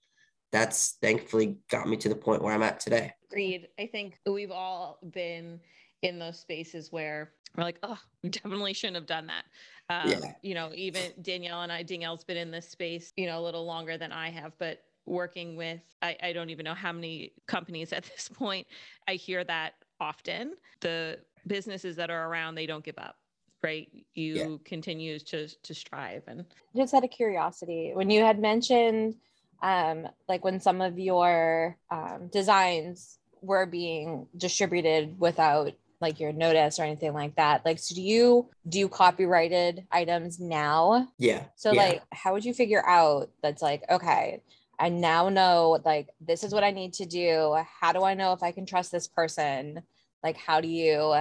that's 0.52 0.98
thankfully 1.00 1.56
got 1.70 1.88
me 1.88 1.96
to 1.98 2.08
the 2.08 2.16
point 2.16 2.42
where 2.42 2.52
I'm 2.52 2.62
at 2.62 2.80
today. 2.80 3.12
Agreed. 3.30 3.68
I 3.78 3.86
think 3.86 4.18
we've 4.26 4.50
all 4.50 4.98
been 5.12 5.60
in 6.02 6.18
those 6.18 6.38
spaces 6.38 6.92
where 6.92 7.32
we're 7.56 7.64
like, 7.64 7.78
oh, 7.82 7.98
we 8.22 8.28
definitely 8.30 8.72
shouldn't 8.72 8.96
have 8.96 9.06
done 9.06 9.28
that. 9.28 9.44
Um, 9.88 10.10
yeah. 10.10 10.32
You 10.42 10.54
know, 10.54 10.70
even 10.74 11.02
Danielle 11.22 11.62
and 11.62 11.72
I, 11.72 11.82
Danielle's 11.82 12.24
been 12.24 12.36
in 12.36 12.50
this 12.50 12.68
space, 12.68 13.12
you 13.16 13.26
know, 13.26 13.38
a 13.38 13.44
little 13.44 13.64
longer 13.64 13.96
than 13.96 14.12
I 14.12 14.30
have, 14.30 14.52
but 14.58 14.82
working 15.06 15.56
with, 15.56 15.80
I, 16.02 16.16
I 16.22 16.32
don't 16.32 16.50
even 16.50 16.64
know 16.64 16.74
how 16.74 16.92
many 16.92 17.32
companies 17.46 17.92
at 17.92 18.04
this 18.16 18.28
point, 18.28 18.66
I 19.08 19.14
hear 19.14 19.44
that 19.44 19.74
often. 20.00 20.54
The 20.80 21.18
businesses 21.46 21.96
that 21.96 22.10
are 22.10 22.28
around, 22.28 22.56
they 22.56 22.66
don't 22.66 22.84
give 22.84 22.98
up 22.98 23.16
right 23.62 23.88
you 24.12 24.34
yeah. 24.34 24.56
continue 24.66 25.18
to 25.18 25.48
to 25.62 25.72
strive 25.72 26.22
and 26.26 26.44
just 26.76 26.92
out 26.92 27.02
of 27.02 27.10
curiosity 27.10 27.90
when 27.94 28.10
you 28.10 28.20
had 28.20 28.38
mentioned 28.38 29.14
um 29.62 30.06
like 30.28 30.44
when 30.44 30.60
some 30.60 30.82
of 30.82 30.98
your 30.98 31.74
um, 31.90 32.28
designs 32.30 33.18
were 33.40 33.64
being 33.64 34.26
distributed 34.36 35.18
without 35.18 35.72
like 36.00 36.20
your 36.20 36.32
notice 36.32 36.78
or 36.78 36.82
anything 36.84 37.12
like 37.12 37.36
that. 37.36 37.64
Like 37.64 37.78
so 37.78 37.94
do 37.94 38.02
you 38.02 38.48
do 38.68 38.88
copyrighted 38.88 39.86
items 39.90 40.38
now? 40.38 41.08
Yeah 41.18 41.44
so 41.56 41.72
yeah. 41.72 41.82
like 41.82 42.02
how 42.12 42.32
would 42.32 42.44
you 42.44 42.54
figure 42.54 42.86
out 42.86 43.30
that's 43.42 43.62
like 43.62 43.82
okay 43.90 44.42
i 44.78 44.88
now 44.88 45.28
know 45.28 45.78
like 45.84 46.08
this 46.20 46.44
is 46.44 46.52
what 46.52 46.64
i 46.64 46.70
need 46.70 46.92
to 46.94 47.06
do. 47.06 47.56
How 47.80 47.92
do 47.92 48.02
i 48.04 48.14
know 48.14 48.32
if 48.32 48.42
i 48.42 48.52
can 48.52 48.66
trust 48.66 48.92
this 48.92 49.08
person? 49.08 49.82
Like 50.22 50.36
how 50.36 50.60
do 50.60 50.68
you 50.68 51.14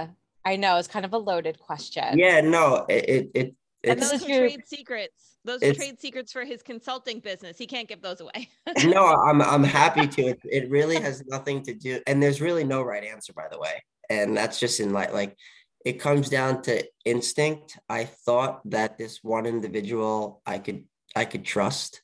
i 0.44 0.56
know 0.56 0.76
it's 0.76 0.88
kind 0.88 1.04
of 1.04 1.12
a 1.12 1.18
loaded 1.18 1.58
question. 1.58 2.18
Yeah 2.18 2.40
no 2.40 2.86
it 2.88 3.30
it, 3.34 3.54
and 3.84 4.02
those 4.02 4.22
are 4.22 4.26
trade 4.26 4.66
secrets. 4.66 5.36
Those 5.44 5.62
are 5.62 5.72
trade 5.72 6.00
secrets 6.00 6.32
for 6.32 6.44
his 6.44 6.60
consulting 6.60 7.20
business. 7.20 7.56
He 7.56 7.68
can't 7.68 7.86
give 7.88 8.02
those 8.02 8.20
away. 8.20 8.48
No 8.84 9.06
i'm 9.06 9.40
i'm 9.40 9.64
happy 9.64 10.06
to. 10.06 10.22
It, 10.22 10.40
it 10.44 10.70
really 10.70 10.96
has 10.96 11.24
nothing 11.26 11.62
to 11.62 11.74
do 11.74 12.00
and 12.06 12.22
there's 12.22 12.40
really 12.40 12.64
no 12.64 12.82
right 12.82 13.04
answer 13.04 13.32
by 13.32 13.46
the 13.50 13.58
way 13.58 13.82
and 14.10 14.36
that's 14.36 14.58
just 14.58 14.80
in 14.80 14.92
like 14.92 15.12
like 15.12 15.36
it 15.84 16.00
comes 16.00 16.28
down 16.28 16.62
to 16.62 16.84
instinct 17.04 17.78
i 17.88 18.04
thought 18.04 18.60
that 18.68 18.98
this 18.98 19.22
one 19.22 19.46
individual 19.46 20.42
i 20.46 20.58
could 20.58 20.84
i 21.14 21.24
could 21.24 21.44
trust 21.44 22.02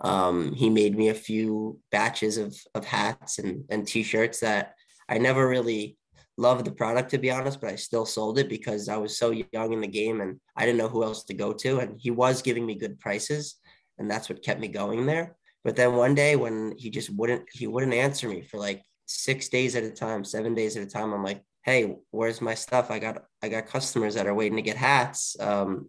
um, 0.00 0.52
he 0.52 0.68
made 0.70 0.96
me 0.96 1.08
a 1.08 1.14
few 1.14 1.78
batches 1.92 2.36
of 2.36 2.56
of 2.74 2.84
hats 2.84 3.38
and 3.38 3.64
and 3.70 3.86
t-shirts 3.86 4.40
that 4.40 4.74
i 5.08 5.18
never 5.18 5.48
really 5.48 5.96
loved 6.36 6.64
the 6.64 6.72
product 6.72 7.10
to 7.10 7.18
be 7.18 7.30
honest, 7.30 7.60
but 7.60 7.70
I 7.70 7.76
still 7.76 8.06
sold 8.06 8.38
it 8.38 8.48
because 8.48 8.88
I 8.88 8.96
was 8.96 9.18
so 9.18 9.30
young 9.52 9.72
in 9.72 9.80
the 9.80 9.86
game 9.86 10.20
and 10.20 10.40
I 10.56 10.66
didn't 10.66 10.78
know 10.78 10.88
who 10.88 11.04
else 11.04 11.24
to 11.24 11.34
go 11.34 11.52
to. 11.52 11.78
And 11.78 11.96
he 12.00 12.10
was 12.10 12.42
giving 12.42 12.66
me 12.66 12.74
good 12.74 12.98
prices, 13.00 13.56
and 13.98 14.10
that's 14.10 14.28
what 14.28 14.42
kept 14.42 14.60
me 14.60 14.68
going 14.68 15.06
there. 15.06 15.36
But 15.62 15.76
then 15.76 15.94
one 15.94 16.14
day 16.14 16.36
when 16.36 16.74
he 16.76 16.90
just 16.90 17.10
wouldn't, 17.10 17.44
he 17.52 17.66
wouldn't 17.66 17.94
answer 17.94 18.28
me 18.28 18.42
for 18.42 18.58
like 18.58 18.82
six 19.06 19.48
days 19.48 19.76
at 19.76 19.84
a 19.84 19.90
time, 19.90 20.24
seven 20.24 20.54
days 20.54 20.76
at 20.76 20.82
a 20.82 20.90
time. 20.90 21.12
I'm 21.12 21.24
like, 21.24 21.42
hey, 21.62 21.96
where's 22.10 22.40
my 22.40 22.54
stuff? 22.54 22.90
I 22.90 22.98
got 22.98 23.24
I 23.42 23.48
got 23.48 23.66
customers 23.66 24.14
that 24.14 24.26
are 24.26 24.34
waiting 24.34 24.56
to 24.56 24.62
get 24.62 24.76
hats. 24.76 25.36
Um, 25.40 25.88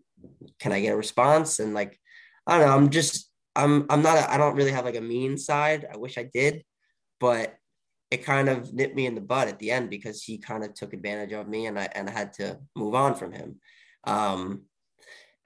can 0.60 0.72
I 0.72 0.82
get 0.82 0.94
a 0.94 0.98
response? 0.98 1.60
And 1.60 1.74
like, 1.74 2.00
I 2.48 2.58
don't 2.58 2.68
know. 2.68 2.76
I'm 2.76 2.90
just 2.90 3.30
I'm 3.56 3.86
I'm 3.90 4.02
not 4.02 4.30
I 4.30 4.38
don't 4.38 4.56
really 4.56 4.72
have 4.72 4.86
like 4.86 4.96
a 4.96 5.02
mean 5.02 5.38
side. 5.38 5.86
I 5.92 5.98
wish 5.98 6.18
I 6.18 6.24
did, 6.24 6.64
but 7.20 7.56
it 8.12 8.24
kind 8.24 8.50
of 8.50 8.74
nipped 8.74 8.96
me 8.96 9.06
in 9.06 9.16
the 9.16 9.22
butt 9.22 9.48
at 9.48 9.60
the 9.60 9.72
end 9.72 9.90
because 9.90 10.24
he 10.24 10.38
kind 10.38 10.64
of 10.64 10.74
took 10.74 10.94
advantage 10.94 11.34
of 11.34 11.48
me 11.48 11.66
and 11.66 11.80
I 11.80 11.90
and 11.94 12.10
I 12.10 12.12
had 12.12 12.34
to 12.34 12.60
move 12.76 12.96
on 12.96 13.16
from 13.16 13.32
him. 13.32 13.60
Um, 14.06 14.64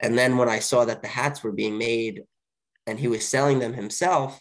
and 0.00 0.16
then 0.16 0.36
when 0.36 0.48
I 0.48 0.58
saw 0.60 0.84
that 0.84 1.02
the 1.02 1.08
hats 1.08 1.42
were 1.42 1.52
being 1.52 1.78
made 1.78 2.24
and 2.86 2.98
he 2.98 3.08
was 3.08 3.26
selling 3.26 3.58
them 3.58 3.74
himself, 3.74 4.40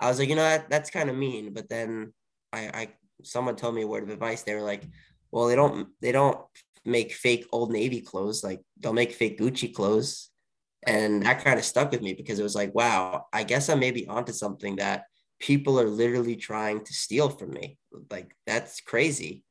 I 0.00 0.08
was 0.08 0.18
like, 0.18 0.28
you 0.28 0.36
know, 0.36 0.42
that, 0.42 0.70
that's 0.70 0.90
kind 0.90 1.10
of 1.10 1.16
mean. 1.16 1.52
But 1.52 1.68
then 1.68 2.12
I, 2.52 2.60
I 2.74 2.88
someone 3.22 3.56
told 3.56 3.74
me 3.74 3.82
a 3.82 3.86
word 3.86 4.02
of 4.02 4.10
advice. 4.10 4.42
They 4.42 4.54
were 4.54 4.62
like, 4.62 4.82
well, 5.30 5.46
they 5.46 5.56
don't 5.56 5.88
they 6.00 6.12
don't 6.12 6.40
make 6.84 7.12
fake 7.12 7.46
old 7.52 7.70
navy 7.70 8.00
clothes. 8.00 8.42
Like 8.42 8.60
they'll 8.78 8.92
make 8.92 9.12
fake 9.12 9.38
Gucci 9.38 9.72
clothes. 9.72 10.30
And 10.86 11.24
that 11.24 11.44
kind 11.44 11.58
of 11.58 11.64
stuck 11.64 11.90
with 11.90 12.02
me 12.02 12.14
because 12.14 12.38
it 12.38 12.44
was 12.44 12.54
like, 12.54 12.74
wow, 12.74 13.26
I 13.32 13.42
guess 13.42 13.68
I'm 13.68 13.80
maybe 13.80 14.06
onto 14.06 14.32
something 14.32 14.76
that 14.76 15.04
people 15.40 15.78
are 15.80 15.88
literally 15.88 16.36
trying 16.36 16.84
to 16.84 16.92
steal 16.92 17.28
from 17.28 17.50
me. 17.50 17.78
Like 18.10 18.34
that's 18.46 18.80
crazy. 18.80 19.44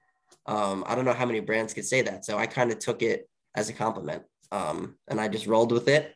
Um, 0.45 0.83
I 0.87 0.95
don't 0.95 1.05
know 1.05 1.13
how 1.13 1.25
many 1.25 1.41
brands 1.41 1.73
could 1.73 1.85
say 1.85 2.01
that. 2.03 2.25
So 2.25 2.37
I 2.37 2.47
kind 2.47 2.71
of 2.71 2.79
took 2.79 3.01
it 3.01 3.29
as 3.55 3.69
a 3.69 3.73
compliment. 3.73 4.23
Um, 4.51 4.95
and 5.09 5.19
I 5.19 5.27
just 5.27 5.47
rolled 5.47 5.73
with 5.73 5.89
it, 5.89 6.13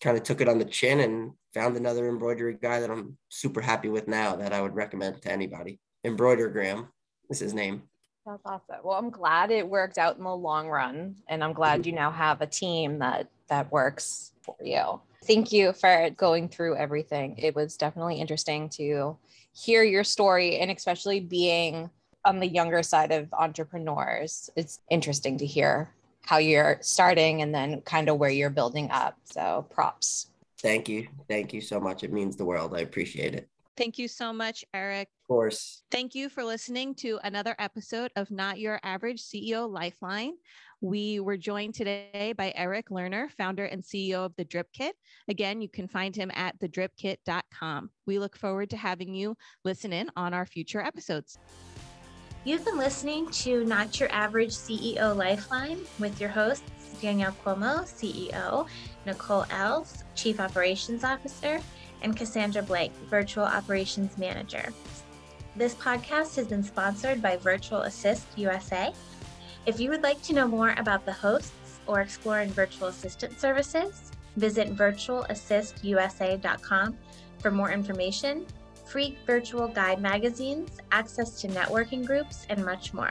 kind 0.00 0.16
of 0.16 0.22
took 0.22 0.40
it 0.40 0.48
on 0.48 0.58
the 0.58 0.64
chin 0.64 1.00
and 1.00 1.32
found 1.54 1.76
another 1.76 2.08
embroidery 2.08 2.56
guy 2.60 2.80
that 2.80 2.90
I'm 2.90 3.16
super 3.28 3.60
happy 3.60 3.88
with 3.88 4.08
now 4.08 4.36
that 4.36 4.52
I 4.52 4.60
would 4.60 4.74
recommend 4.74 5.22
to 5.22 5.32
anybody. 5.32 5.80
Embroidergram 6.06 6.88
is 7.30 7.38
his 7.38 7.54
name. 7.54 7.82
That's 8.26 8.42
awesome. 8.44 8.76
Well, 8.84 8.98
I'm 8.98 9.10
glad 9.10 9.50
it 9.50 9.66
worked 9.66 9.96
out 9.96 10.18
in 10.18 10.24
the 10.24 10.34
long 10.34 10.68
run. 10.68 11.16
And 11.28 11.42
I'm 11.42 11.54
glad 11.54 11.82
mhm. 11.82 11.86
you 11.86 11.92
now 11.92 12.10
have 12.10 12.40
a 12.40 12.46
team 12.46 12.98
that 12.98 13.28
that 13.48 13.72
works 13.72 14.32
for 14.42 14.56
you. 14.62 15.00
Thank 15.24 15.52
you 15.52 15.72
for 15.72 16.10
going 16.10 16.48
through 16.48 16.76
everything. 16.76 17.36
It 17.38 17.54
was 17.54 17.76
definitely 17.76 18.20
interesting 18.20 18.68
to 18.70 19.16
hear 19.52 19.82
your 19.82 20.04
story 20.04 20.58
and 20.58 20.70
especially 20.70 21.20
being 21.20 21.90
on 22.24 22.38
the 22.38 22.46
younger 22.46 22.82
side 22.82 23.10
of 23.10 23.32
entrepreneurs. 23.32 24.50
It's 24.54 24.80
interesting 24.90 25.38
to 25.38 25.46
hear 25.46 25.90
how 26.26 26.36
you're 26.36 26.78
starting 26.82 27.40
and 27.40 27.54
then 27.54 27.80
kind 27.82 28.10
of 28.10 28.18
where 28.18 28.30
you're 28.30 28.50
building 28.50 28.90
up. 28.90 29.16
So 29.24 29.66
props. 29.70 30.28
Thank 30.60 30.88
you. 30.88 31.08
Thank 31.28 31.52
you 31.52 31.60
so 31.60 31.78
much. 31.78 32.02
It 32.02 32.12
means 32.12 32.36
the 32.36 32.44
world. 32.44 32.74
I 32.74 32.80
appreciate 32.80 33.34
it. 33.34 33.48
Thank 33.76 33.96
you 33.96 34.08
so 34.08 34.32
much, 34.32 34.64
Erik. 34.74 35.08
Of 35.22 35.28
course. 35.28 35.84
Thank 35.92 36.16
you 36.16 36.28
for 36.28 36.42
listening 36.42 36.96
to 36.96 37.20
another 37.22 37.54
episode 37.60 38.10
of 38.16 38.28
Not 38.28 38.58
Your 38.58 38.80
Average 38.82 39.22
CEO 39.22 39.70
Lifeline. 39.70 40.32
We 40.80 41.20
were 41.20 41.36
joined 41.36 41.74
today 41.74 42.34
by 42.36 42.52
Erik 42.56 42.88
Lerner, 42.88 43.30
founder 43.30 43.66
and 43.66 43.82
CEO 43.82 44.24
of 44.24 44.34
The 44.36 44.44
Dripkit. 44.44 44.92
Again, 45.28 45.60
you 45.60 45.68
can 45.68 45.86
find 45.86 46.14
him 46.14 46.32
at 46.34 46.58
thedripkit.com. 46.58 47.90
We 48.06 48.18
look 48.18 48.36
forward 48.36 48.70
to 48.70 48.76
having 48.76 49.14
you 49.14 49.36
listen 49.64 49.92
in 49.92 50.10
on 50.16 50.34
our 50.34 50.46
future 50.46 50.80
episodes. 50.80 51.38
You've 52.44 52.64
been 52.64 52.78
listening 52.78 53.30
to 53.30 53.64
Not 53.64 54.00
Your 54.00 54.10
Average 54.10 54.52
CEO 54.52 55.14
Lifeline 55.14 55.80
with 55.98 56.20
your 56.20 56.30
hosts, 56.30 56.77
Danielle 57.00 57.34
Cuomo, 57.44 57.84
CEO, 57.84 58.66
Nicole 59.06 59.46
Els, 59.50 60.04
Chief 60.14 60.38
Operations 60.40 61.04
Officer, 61.04 61.60
and 62.02 62.16
Cassandra 62.16 62.62
Blake, 62.62 62.92
Virtual 63.10 63.44
Operations 63.44 64.16
Manager. 64.18 64.72
This 65.56 65.74
podcast 65.74 66.36
has 66.36 66.46
been 66.46 66.62
sponsored 66.62 67.20
by 67.20 67.36
Virtual 67.36 67.80
Assist 67.82 68.26
USA. 68.36 68.92
If 69.66 69.80
you 69.80 69.90
would 69.90 70.02
like 70.02 70.22
to 70.22 70.32
know 70.32 70.46
more 70.46 70.76
about 70.78 71.04
the 71.04 71.12
hosts 71.12 71.80
or 71.86 72.00
exploring 72.00 72.50
virtual 72.50 72.86
assistant 72.88 73.38
services, 73.40 74.12
visit 74.36 74.76
virtualassistusa.com 74.76 76.96
for 77.40 77.50
more 77.50 77.72
information, 77.72 78.46
free 78.84 79.18
virtual 79.26 79.66
guide 79.68 80.00
magazines, 80.00 80.70
access 80.92 81.40
to 81.40 81.48
networking 81.48 82.06
groups, 82.06 82.46
and 82.48 82.64
much 82.64 82.94
more. 82.94 83.10